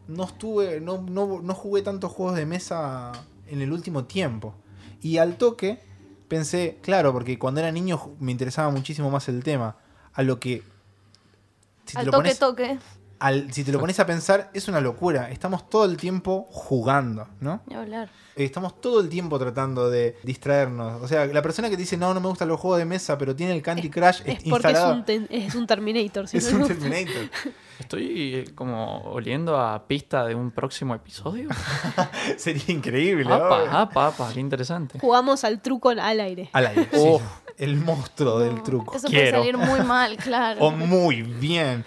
no 0.09 0.25
estuve, 0.25 0.81
no, 0.81 1.01
no, 1.01 1.41
no 1.41 1.55
jugué 1.55 1.81
tantos 1.83 2.13
juegos 2.13 2.35
de 2.37 2.45
mesa 2.45 3.13
en 3.47 3.63
el 3.63 3.73
último 3.73 4.05
tiempo? 4.05 4.55
Y 5.01 5.19
al 5.19 5.37
toque 5.39 5.81
pensé, 6.27 6.79
claro, 6.83 7.13
porque 7.13 7.39
cuando 7.39 7.61
era 7.61 7.71
niño 7.71 8.11
me 8.19 8.33
interesaba 8.33 8.71
muchísimo 8.71 9.11
más 9.11 9.29
el 9.29 9.43
tema. 9.45 9.77
A 10.13 10.23
lo 10.25 10.41
que... 10.41 10.65
si 11.87 11.95
te 11.95 12.01
Al 12.01 12.07
lo 12.07 12.11
toque, 12.13 12.31
pones- 12.31 12.39
toque. 12.41 12.79
Al- 13.21 13.53
si 13.53 13.65
te 13.65 13.73
lo 13.73 13.81
pones 13.81 13.99
a 14.01 14.07
pensar, 14.07 14.51
es 14.55 14.69
una 14.69 14.81
locura. 14.81 15.31
Estamos 15.31 15.69
todo 15.69 15.85
el 15.85 15.97
tiempo 15.97 16.47
jugando, 16.51 17.27
¿no? 17.41 17.61
Ni 17.67 17.75
hablar. 17.77 18.09
Eh, 18.37 18.45
Estamos 18.45 18.81
todo 18.81 19.01
el 19.01 19.09
tiempo 19.09 19.39
tratando 19.39 19.91
de 19.91 20.17
distraernos. 20.23 21.03
O 21.03 21.09
sea, 21.09 21.27
la 21.27 21.43
persona 21.43 21.69
que 21.69 21.77
te 21.77 21.83
dice, 21.83 21.97
no, 21.97 22.15
no 22.15 22.21
me 22.21 22.29
gustan 22.29 22.47
los 22.49 22.61
juegos 22.61 22.79
de 22.79 22.85
mesa, 22.85 23.19
pero 23.19 23.35
tiene 23.35 23.53
el 23.55 23.63
Candy 23.63 23.91
Crush 23.91 24.07
Es 24.07 24.23
porque 24.25 24.33
es 24.39 24.47
instalado. 24.47 24.93
un, 24.95 25.05
ten- 25.05 25.27
es 25.31 25.55
un 25.55 25.67
Terminator. 25.67 26.29
si 26.29 26.37
Es 26.39 26.53
no 26.53 26.61
un. 26.63 26.69
Terminator. 26.69 27.29
Estoy 27.81 28.35
eh, 28.35 28.45
como 28.55 29.03
oliendo 29.13 29.59
a 29.59 29.87
pista 29.87 30.25
de 30.25 30.35
un 30.35 30.51
próximo 30.51 30.95
episodio. 30.95 31.49
Sería 32.37 32.63
increíble. 32.69 33.25
¿no? 33.25 33.35
apa, 33.35 33.83
apa, 33.83 34.07
apa, 34.09 34.31
qué 34.33 34.41
interesante. 34.41 34.99
Jugamos 35.01 35.45
al 35.45 35.61
truco 35.61 35.89
al 35.91 36.21
aire. 36.21 36.51
Al 36.53 36.67
aire. 36.69 36.89
sí. 36.93 36.99
Oh. 37.01 37.21
El 37.57 37.77
monstruo 37.77 38.39
del 38.39 38.63
truco. 38.63 38.95
Eso 38.97 39.09
Quiero. 39.09 39.41
puede 39.41 39.53
salir 39.53 39.57
muy 39.69 39.81
mal, 39.81 40.17
claro. 40.17 40.61
O 40.61 40.71
muy 40.71 41.23
bien. 41.23 41.85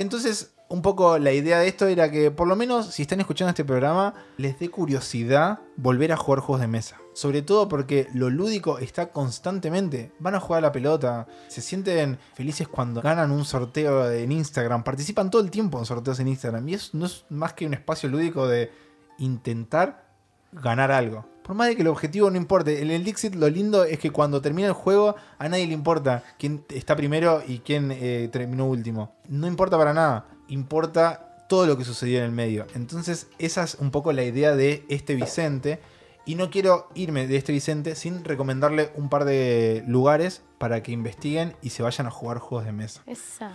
Entonces, 0.00 0.54
un 0.70 0.80
poco 0.80 1.18
la 1.18 1.30
idea 1.30 1.58
de 1.58 1.68
esto 1.68 1.86
era 1.86 2.10
que, 2.10 2.30
por 2.30 2.48
lo 2.48 2.56
menos, 2.56 2.86
si 2.86 3.02
están 3.02 3.20
escuchando 3.20 3.50
este 3.50 3.66
programa, 3.66 4.14
les 4.38 4.58
dé 4.58 4.70
curiosidad 4.70 5.58
volver 5.76 6.10
a 6.10 6.16
jugar 6.16 6.40
juegos 6.40 6.62
de 6.62 6.68
mesa. 6.68 6.96
Sobre 7.12 7.42
todo 7.42 7.68
porque 7.68 8.08
lo 8.14 8.30
lúdico 8.30 8.78
está 8.78 9.10
constantemente. 9.10 10.10
Van 10.18 10.34
a 10.34 10.40
jugar 10.40 10.60
a 10.60 10.68
la 10.68 10.72
pelota, 10.72 11.26
se 11.48 11.60
sienten 11.60 12.18
felices 12.32 12.66
cuando 12.66 13.02
ganan 13.02 13.30
un 13.30 13.44
sorteo 13.44 14.10
en 14.10 14.32
Instagram, 14.32 14.84
participan 14.84 15.30
todo 15.30 15.42
el 15.42 15.50
tiempo 15.50 15.78
en 15.78 15.84
sorteos 15.84 16.18
en 16.18 16.28
Instagram. 16.28 16.66
Y 16.66 16.74
eso 16.74 16.96
no 16.96 17.04
es 17.04 17.26
más 17.28 17.52
que 17.52 17.66
un 17.66 17.74
espacio 17.74 18.08
lúdico 18.08 18.48
de 18.48 18.72
intentar 19.18 20.06
ganar 20.50 20.92
algo. 20.92 21.26
Por 21.50 21.56
más 21.56 21.66
de 21.66 21.74
que 21.74 21.82
el 21.82 21.88
objetivo 21.88 22.30
no 22.30 22.36
importe. 22.36 22.80
En 22.80 22.92
el 22.92 23.02
Dixit 23.02 23.34
lo 23.34 23.48
lindo 23.48 23.82
es 23.82 23.98
que 23.98 24.12
cuando 24.12 24.40
termina 24.40 24.68
el 24.68 24.72
juego 24.72 25.16
a 25.36 25.48
nadie 25.48 25.66
le 25.66 25.72
importa 25.72 26.22
quién 26.38 26.64
está 26.68 26.94
primero 26.94 27.42
y 27.44 27.58
quién 27.58 27.90
eh, 27.90 28.28
terminó 28.30 28.68
último. 28.68 29.16
No 29.26 29.48
importa 29.48 29.76
para 29.76 29.92
nada. 29.92 30.26
importa 30.46 31.44
todo 31.48 31.66
lo 31.66 31.76
que 31.76 31.82
sucedió 31.82 32.18
en 32.18 32.26
el 32.26 32.30
medio. 32.30 32.68
Entonces, 32.76 33.26
esa 33.40 33.64
es 33.64 33.74
un 33.74 33.90
poco 33.90 34.12
la 34.12 34.22
idea 34.22 34.54
de 34.54 34.84
este 34.88 35.16
Vicente. 35.16 35.80
Y 36.24 36.36
no 36.36 36.50
quiero 36.50 36.88
irme 36.94 37.26
de 37.26 37.36
este 37.36 37.50
Vicente 37.50 37.96
sin 37.96 38.22
recomendarle 38.22 38.92
un 38.94 39.08
par 39.08 39.24
de 39.24 39.82
lugares 39.88 40.44
para 40.58 40.84
que 40.84 40.92
investiguen 40.92 41.56
y 41.62 41.70
se 41.70 41.82
vayan 41.82 42.06
a 42.06 42.12
jugar 42.12 42.38
juegos 42.38 42.64
de 42.64 42.72
mesa. 42.72 43.02
Esa. 43.06 43.50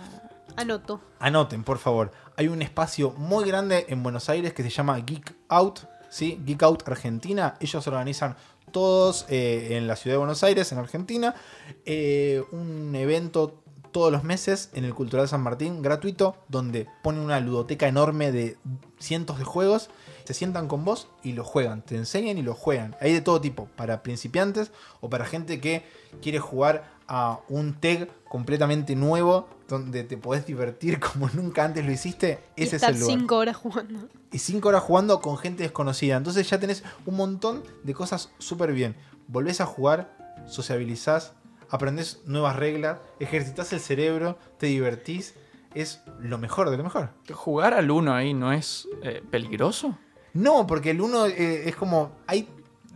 Anoto. 0.54 1.00
Anoten, 1.18 1.64
por 1.64 1.78
favor. 1.78 2.12
Hay 2.36 2.48
un 2.48 2.60
espacio 2.60 3.12
muy 3.12 3.46
grande 3.46 3.86
en 3.88 4.02
Buenos 4.02 4.28
Aires 4.28 4.52
que 4.52 4.62
se 4.62 4.68
llama 4.68 4.98
Geek 4.98 5.34
Out, 5.48 5.80
¿sí? 6.16 6.40
Geek 6.46 6.62
Out 6.62 6.88
Argentina. 6.88 7.56
Ellos 7.60 7.86
organizan 7.86 8.36
todos 8.72 9.26
eh, 9.28 9.76
en 9.76 9.86
la 9.86 9.96
ciudad 9.96 10.14
de 10.14 10.18
Buenos 10.18 10.42
Aires, 10.42 10.72
en 10.72 10.78
Argentina, 10.78 11.34
eh, 11.84 12.42
un 12.52 12.94
evento 12.96 13.62
todos 13.92 14.10
los 14.10 14.24
meses 14.24 14.70
en 14.74 14.84
el 14.84 14.94
Cultural 14.94 15.28
San 15.28 15.42
Martín, 15.42 15.82
gratuito, 15.82 16.36
donde 16.48 16.86
ponen 17.02 17.20
una 17.20 17.40
ludoteca 17.40 17.86
enorme 17.86 18.32
de 18.32 18.56
cientos 18.98 19.38
de 19.38 19.44
juegos. 19.44 19.90
Se 20.24 20.34
sientan 20.34 20.68
con 20.68 20.84
vos 20.84 21.08
y 21.22 21.32
lo 21.32 21.44
juegan, 21.44 21.82
te 21.82 21.96
enseñan 21.96 22.38
y 22.38 22.42
lo 22.42 22.54
juegan. 22.54 22.96
Hay 23.00 23.12
de 23.12 23.20
todo 23.20 23.40
tipo, 23.40 23.68
para 23.76 24.02
principiantes 24.02 24.70
o 25.00 25.08
para 25.08 25.24
gente 25.24 25.60
que 25.60 25.84
quiere 26.20 26.38
jugar 26.38 26.95
a 27.08 27.40
un 27.48 27.74
TEG 27.74 28.10
completamente 28.28 28.96
nuevo, 28.96 29.48
donde 29.68 30.04
te 30.04 30.16
podés 30.16 30.46
divertir 30.46 31.00
como 31.12 31.28
nunca 31.30 31.64
antes 31.64 31.84
lo 31.84 31.92
hiciste. 31.92 32.40
Y 32.56 32.64
Ese 32.64 32.76
es 32.76 32.82
el 32.82 32.98
lugar 32.98 33.18
cinco 33.18 33.36
horas 33.36 33.56
jugando. 33.56 34.08
y 34.32 34.38
5 34.38 34.68
horas 34.68 34.82
jugando 34.82 35.20
con 35.20 35.38
gente 35.38 35.62
desconocida. 35.62 36.16
Entonces 36.16 36.48
ya 36.48 36.58
tenés 36.58 36.82
un 37.04 37.16
montón 37.16 37.62
de 37.84 37.94
cosas 37.94 38.30
súper 38.38 38.72
bien. 38.72 38.96
Volvés 39.28 39.60
a 39.60 39.66
jugar, 39.66 40.16
sociabilizás, 40.46 41.32
aprendés 41.70 42.20
nuevas 42.26 42.56
reglas, 42.56 42.98
ejercitas 43.20 43.72
el 43.72 43.80
cerebro, 43.80 44.38
te 44.58 44.66
divertís. 44.66 45.34
Es 45.74 46.00
lo 46.20 46.38
mejor 46.38 46.70
de 46.70 46.76
lo 46.78 46.84
mejor. 46.84 47.10
¿Jugar 47.32 47.74
al 47.74 47.90
uno 47.90 48.14
ahí 48.14 48.32
no 48.34 48.52
es 48.52 48.88
eh, 49.02 49.22
peligroso? 49.30 49.98
No, 50.32 50.66
porque 50.66 50.90
el 50.90 51.00
1 51.00 51.26
es 51.26 51.76
como. 51.76 52.12
Hay, 52.26 52.48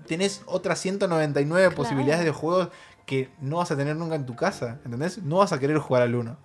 tenés 0.07 0.43
otras 0.47 0.79
199 0.81 1.71
posibilidades 1.75 2.25
de 2.25 2.31
juegos 2.33 2.69
que 3.11 3.29
no 3.41 3.57
vas 3.57 3.71
a 3.73 3.77
tener 3.77 3.97
nunca 3.97 4.15
en 4.15 4.25
tu 4.25 4.37
casa. 4.37 4.79
¿Entendés? 4.85 5.19
No 5.23 5.39
vas 5.39 5.53
a 5.53 5.59
querer 5.59 5.79
jugar 5.79 6.03
al 6.03 6.15
1. 6.15 6.37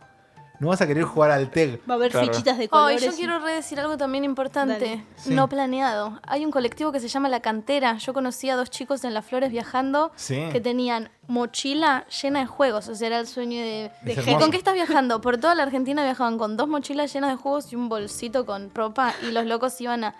No 0.57 0.69
vas 0.69 0.81
a 0.81 0.87
querer 0.87 1.03
jugar 1.03 1.31
al 1.31 1.49
TEG. 1.51 1.81
Va 1.87 1.95
a 1.95 1.97
haber 1.97 2.11
Claro. 2.11 2.27
fichitas 2.27 2.57
de 2.57 2.69
colores. 2.69 3.03
yo 3.03 3.11
quiero 3.11 3.39
redecir 3.39 3.77
algo 3.79 3.97
también 3.97 4.23
importante. 4.23 5.03
Sí. 5.17 5.33
no 5.35 5.49
planeado. 5.49 6.19
Hay 6.25 6.45
un 6.45 6.51
colectivo 6.51 6.93
que 6.93 7.01
se 7.01 7.09
llama 7.09 7.27
La 7.27 7.41
Cantera. 7.41 7.97
Yo 7.97 8.13
conocí 8.13 8.49
a 8.49 8.55
dos 8.55 8.69
chicos 8.69 9.03
en 9.03 9.13
Las 9.13 9.25
Flores 9.25 9.51
viajando 9.51 10.11
Sí. 10.15 10.47
que 10.53 10.61
tenían 10.61 11.09
mochila 11.27 12.05
llena 12.21 12.39
de 12.39 12.45
juegos. 12.45 12.87
O 12.87 12.95
sea, 12.95 13.07
era 13.07 13.19
el 13.19 13.27
sueño 13.27 13.59
de... 13.59 13.91
¿Y 14.05 14.35
con 14.35 14.49
qué 14.49 14.55
estás 14.57 14.73
viajando? 14.75 15.19
Por 15.21 15.37
toda 15.37 15.55
la 15.55 15.63
Argentina 15.63 16.03
viajaban 16.03 16.37
con 16.37 16.55
dos 16.55 16.67
mochilas 16.69 17.11
llenas 17.13 17.31
de 17.31 17.35
juegos 17.35 17.73
y 17.73 17.75
un 17.75 17.89
bolsito 17.89 18.45
con 18.45 18.73
ropa. 18.73 19.13
Y 19.27 19.31
los 19.31 19.45
locos 19.45 19.79
iban 19.81 20.05
a 20.05 20.15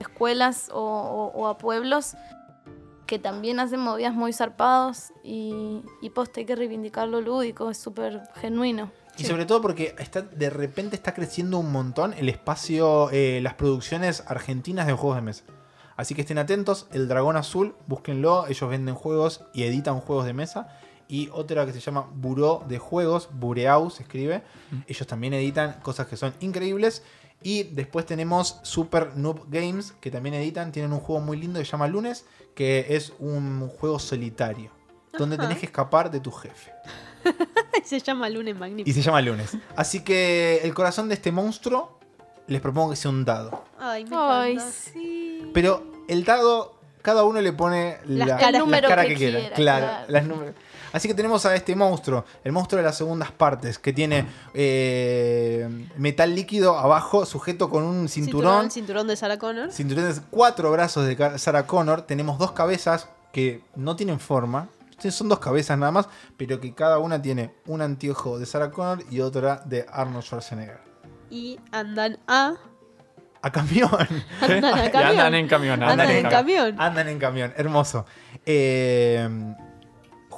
escuelas 0.00 0.70
o, 0.72 0.80
o- 0.80 1.38
o 1.38 1.46
a 1.46 1.58
pueblos 1.58 2.14
que 3.12 3.18
también 3.18 3.60
hacen 3.60 3.78
movidas 3.78 4.14
muy 4.14 4.32
zarpados. 4.32 5.12
Y, 5.22 5.82
y 6.00 6.08
posta, 6.08 6.40
hay 6.40 6.46
que 6.46 6.56
reivindicar 6.56 7.06
lo 7.08 7.20
lúdico. 7.20 7.68
Es 7.68 7.76
súper 7.76 8.22
genuino. 8.36 8.90
Y 9.18 9.24
sobre 9.24 9.44
todo 9.44 9.60
porque 9.60 9.94
está, 9.98 10.22
de 10.22 10.48
repente 10.48 10.96
está 10.96 11.12
creciendo 11.12 11.58
un 11.58 11.70
montón 11.70 12.14
el 12.14 12.30
espacio, 12.30 13.10
eh, 13.10 13.40
las 13.42 13.52
producciones 13.52 14.24
argentinas 14.28 14.86
de 14.86 14.94
juegos 14.94 15.16
de 15.16 15.20
mesa. 15.20 15.44
Así 15.94 16.14
que 16.14 16.22
estén 16.22 16.38
atentos, 16.38 16.86
El 16.90 17.06
Dragón 17.06 17.36
Azul, 17.36 17.74
búsquenlo, 17.86 18.46
ellos 18.46 18.70
venden 18.70 18.94
juegos 18.94 19.44
y 19.52 19.64
editan 19.64 20.00
juegos 20.00 20.24
de 20.24 20.32
mesa. 20.32 20.68
Y 21.06 21.28
otra 21.34 21.66
que 21.66 21.74
se 21.74 21.80
llama 21.80 22.08
Buró 22.14 22.64
de 22.66 22.78
Juegos, 22.78 23.28
Bureau 23.30 23.90
se 23.90 24.04
escribe. 24.04 24.42
Ellos 24.86 25.06
también 25.06 25.34
editan 25.34 25.80
cosas 25.82 26.06
que 26.06 26.16
son 26.16 26.32
increíbles. 26.40 27.02
Y 27.42 27.64
después 27.64 28.06
tenemos 28.06 28.58
Super 28.62 29.16
Noob 29.16 29.46
Games, 29.48 29.92
que 30.00 30.10
también 30.10 30.34
editan. 30.34 30.72
Tienen 30.72 30.92
un 30.92 31.00
juego 31.00 31.20
muy 31.20 31.36
lindo 31.36 31.58
que 31.58 31.64
se 31.64 31.72
llama 31.72 31.88
Lunes, 31.88 32.24
que 32.54 32.86
es 32.90 33.12
un 33.18 33.68
juego 33.68 33.98
solitario. 33.98 34.70
Donde 35.18 35.36
Ajá. 35.36 35.44
tenés 35.44 35.58
que 35.58 35.66
escapar 35.66 36.10
de 36.10 36.20
tu 36.20 36.30
jefe. 36.32 36.72
Se 37.84 38.00
llama 38.00 38.28
Lunes 38.28 38.54
Y 38.56 38.58
Magnífico. 38.58 38.94
se 38.94 39.02
llama 39.02 39.20
lunes. 39.20 39.56
Así 39.76 40.00
que 40.04 40.60
el 40.62 40.72
corazón 40.74 41.08
de 41.08 41.14
este 41.14 41.32
monstruo 41.32 41.98
les 42.46 42.60
propongo 42.60 42.90
que 42.90 42.96
sea 42.96 43.10
un 43.10 43.24
dado. 43.24 43.64
Ay, 43.78 44.04
me 44.04 44.16
Ay, 44.18 44.58
sí. 44.60 45.50
Pero 45.52 45.84
el 46.08 46.24
dado, 46.24 46.78
cada 47.02 47.24
uno 47.24 47.40
le 47.40 47.52
pone 47.52 47.98
Las 48.06 48.28
la, 48.28 48.36
caras- 48.36 48.52
las 48.52 48.60
número 48.60 48.88
caras 48.88 49.04
que 49.06 49.12
que, 49.12 49.16
quiera. 49.18 49.38
quiera, 49.40 49.54
Claro, 49.56 49.86
claro. 49.86 50.04
las 50.08 50.26
Así 50.92 51.08
que 51.08 51.14
tenemos 51.14 51.44
a 51.46 51.54
este 51.54 51.74
monstruo, 51.74 52.24
el 52.44 52.52
monstruo 52.52 52.78
de 52.78 52.84
las 52.84 52.96
segundas 52.96 53.30
partes, 53.30 53.78
que 53.78 53.92
tiene 53.92 54.26
eh, 54.54 55.88
metal 55.96 56.34
líquido 56.34 56.78
abajo, 56.78 57.24
sujeto 57.26 57.70
con 57.70 57.82
un 57.84 58.08
cinturón. 58.08 58.70
Cinturón 58.70 59.06
de 59.06 59.16
Sarah 59.16 59.38
Connor. 59.38 59.72
Cinturón 59.72 60.12
de 60.12 60.20
cuatro 60.30 60.70
brazos 60.70 61.06
de 61.06 61.38
Sarah 61.38 61.66
Connor. 61.66 62.02
Tenemos 62.02 62.38
dos 62.38 62.52
cabezas 62.52 63.08
que 63.32 63.62
no 63.74 63.96
tienen 63.96 64.20
forma. 64.20 64.68
Son 65.10 65.28
dos 65.28 65.40
cabezas 65.40 65.76
nada 65.78 65.90
más, 65.90 66.08
pero 66.36 66.60
que 66.60 66.74
cada 66.74 66.98
una 66.98 67.20
tiene 67.20 67.52
un 67.66 67.82
anteojo 67.82 68.38
de 68.38 68.46
Sarah 68.46 68.70
Connor 68.70 69.02
y 69.10 69.20
otra 69.20 69.62
de 69.64 69.84
Arnold 69.90 70.22
Schwarzenegger. 70.24 70.78
Y 71.30 71.58
andan 71.72 72.18
a. 72.28 72.54
A 73.44 73.50
camión. 73.50 73.90
Andan 74.40 74.64
a 74.74 74.86
Y 74.86 74.90
camión. 74.92 75.10
andan 75.10 75.34
en 75.34 75.48
camión. 75.48 75.82
Andan 75.82 76.10
en 76.10 76.28
camión. 76.28 76.80
Andan 76.80 77.08
en 77.08 77.18
camión. 77.18 77.52
Hermoso. 77.56 78.06
Eh, 78.46 79.28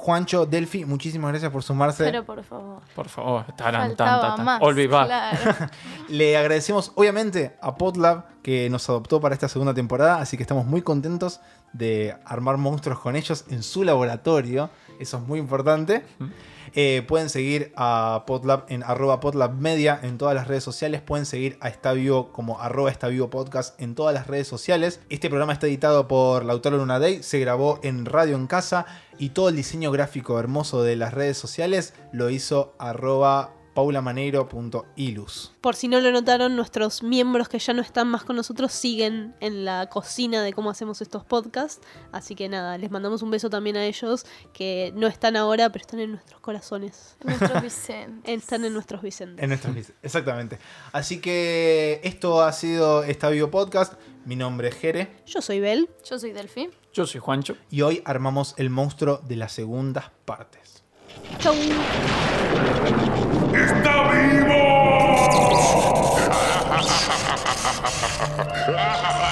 Juancho, 0.05 0.45
Delphi, 0.45 0.85
muchísimas 0.85 1.31
gracias 1.31 1.51
por 1.51 1.63
sumarse. 1.63 2.03
Pero 2.03 2.23
por 2.23 2.43
favor. 2.43 2.79
Por 2.95 3.09
favor. 3.09 3.45
Taran, 3.57 3.95
tan, 3.95 4.07
Faltaba 4.07 4.21
tan, 4.21 4.35
tan. 4.35 4.45
más. 4.45 4.61
All 4.61 4.75
be 4.75 4.85
back. 4.85 5.07
Claro. 5.07 5.71
Le 6.09 6.37
agradecemos 6.37 6.91
obviamente 6.93 7.55
a 7.59 7.75
Potlab 7.75 8.25
que 8.43 8.69
nos 8.69 8.87
adoptó 8.87 9.19
para 9.19 9.33
esta 9.33 9.47
segunda 9.47 9.73
temporada, 9.73 10.19
así 10.19 10.37
que 10.37 10.43
estamos 10.43 10.67
muy 10.67 10.83
contentos 10.83 11.39
de 11.73 12.15
armar 12.23 12.57
monstruos 12.57 12.99
con 12.99 13.15
ellos 13.15 13.45
en 13.49 13.63
su 13.63 13.83
laboratorio. 13.83 14.69
Eso 14.99 15.17
es 15.17 15.23
muy 15.23 15.39
importante. 15.39 16.05
Eh, 16.77 17.03
pueden 17.07 17.29
seguir 17.29 17.71
a 17.77 18.25
Potlab 18.27 18.65
en 18.67 18.83
arroba 18.83 19.21
potlabmedia 19.21 19.97
en 20.03 20.17
todas 20.17 20.35
las 20.35 20.47
redes 20.47 20.63
sociales. 20.63 21.01
Pueden 21.01 21.25
seguir 21.25 21.57
a 21.61 21.69
Está 21.69 21.93
como 22.33 22.59
arroba 22.59 22.91
Está 22.91 23.07
Podcast 23.31 23.79
en 23.81 23.95
todas 23.95 24.13
las 24.13 24.27
redes 24.27 24.47
sociales. 24.47 24.99
Este 25.09 25.29
programa 25.29 25.53
está 25.53 25.67
editado 25.67 26.09
por 26.09 26.43
Lautaro 26.43 26.77
Luna 26.77 26.99
Day. 26.99 27.23
Se 27.23 27.39
grabó 27.39 27.79
en 27.81 28.05
Radio 28.05 28.35
en 28.35 28.47
Casa. 28.47 28.85
Y 29.17 29.29
todo 29.29 29.47
el 29.47 29.55
diseño 29.55 29.91
gráfico 29.91 30.37
hermoso 30.37 30.83
de 30.83 30.97
las 30.97 31.13
redes 31.13 31.37
sociales 31.37 31.93
lo 32.11 32.29
hizo 32.29 32.75
arroba 32.77 33.54
paulamaneiro.ilus. 33.75 35.53
Por 35.61 35.75
si 35.75 35.87
no 35.87 35.99
lo 35.99 36.11
notaron, 36.11 36.55
nuestros 36.55 37.03
miembros 37.03 37.47
que 37.49 37.59
ya 37.59 37.73
no 37.73 37.81
están 37.83 38.07
más 38.07 38.23
con 38.23 38.35
nosotros 38.35 38.71
siguen 38.71 39.35
en 39.41 39.65
la 39.65 39.87
cocina 39.89 40.41
de 40.41 40.53
cómo 40.53 40.69
hacemos 40.71 41.01
estos 41.01 41.23
podcasts. 41.23 41.85
Así 42.11 42.33
que 42.35 42.49
nada, 42.49 42.77
les 42.79 42.89
mandamos 42.89 43.21
un 43.21 43.29
beso 43.31 43.49
también 43.49 43.77
a 43.77 43.85
ellos 43.85 44.25
que 44.53 44.91
no 44.95 45.05
están 45.07 45.35
ahora, 45.35 45.69
pero 45.71 45.81
están 45.83 45.99
en 45.99 46.11
nuestros 46.11 46.39
corazones. 46.41 47.17
Nuestro 47.23 47.61
Vicente. 47.61 48.33
Están 48.45 48.65
en 48.65 48.73
nuestros 48.73 49.01
Vicentes. 49.01 49.43
En 49.43 49.49
nuestros 49.49 49.75
vis- 49.75 49.93
exactamente. 50.01 50.57
Así 50.91 51.19
que 51.19 51.99
esto 52.03 52.41
ha 52.41 52.51
sido 52.53 53.03
Esta 53.03 53.29
Vivo 53.29 53.51
Podcast. 53.51 53.93
Mi 54.25 54.35
nombre 54.35 54.69
es 54.69 54.75
Jere. 54.75 55.17
Yo 55.27 55.41
soy 55.41 55.59
Bel. 55.59 55.89
Yo 56.09 56.17
soy 56.17 56.31
Delphi. 56.31 56.69
Yo 56.93 57.05
soy 57.05 57.19
Juancho. 57.19 57.57
Y 57.69 57.81
hoy 57.81 58.01
armamos 58.05 58.53
el 58.57 58.69
monstruo 58.69 59.17
de 59.27 59.35
las 59.35 59.51
segundas 59.51 60.05
partes. 60.25 60.83
Chau. 61.39 61.53
¡Está 63.55 64.09
vivo! 64.11 64.61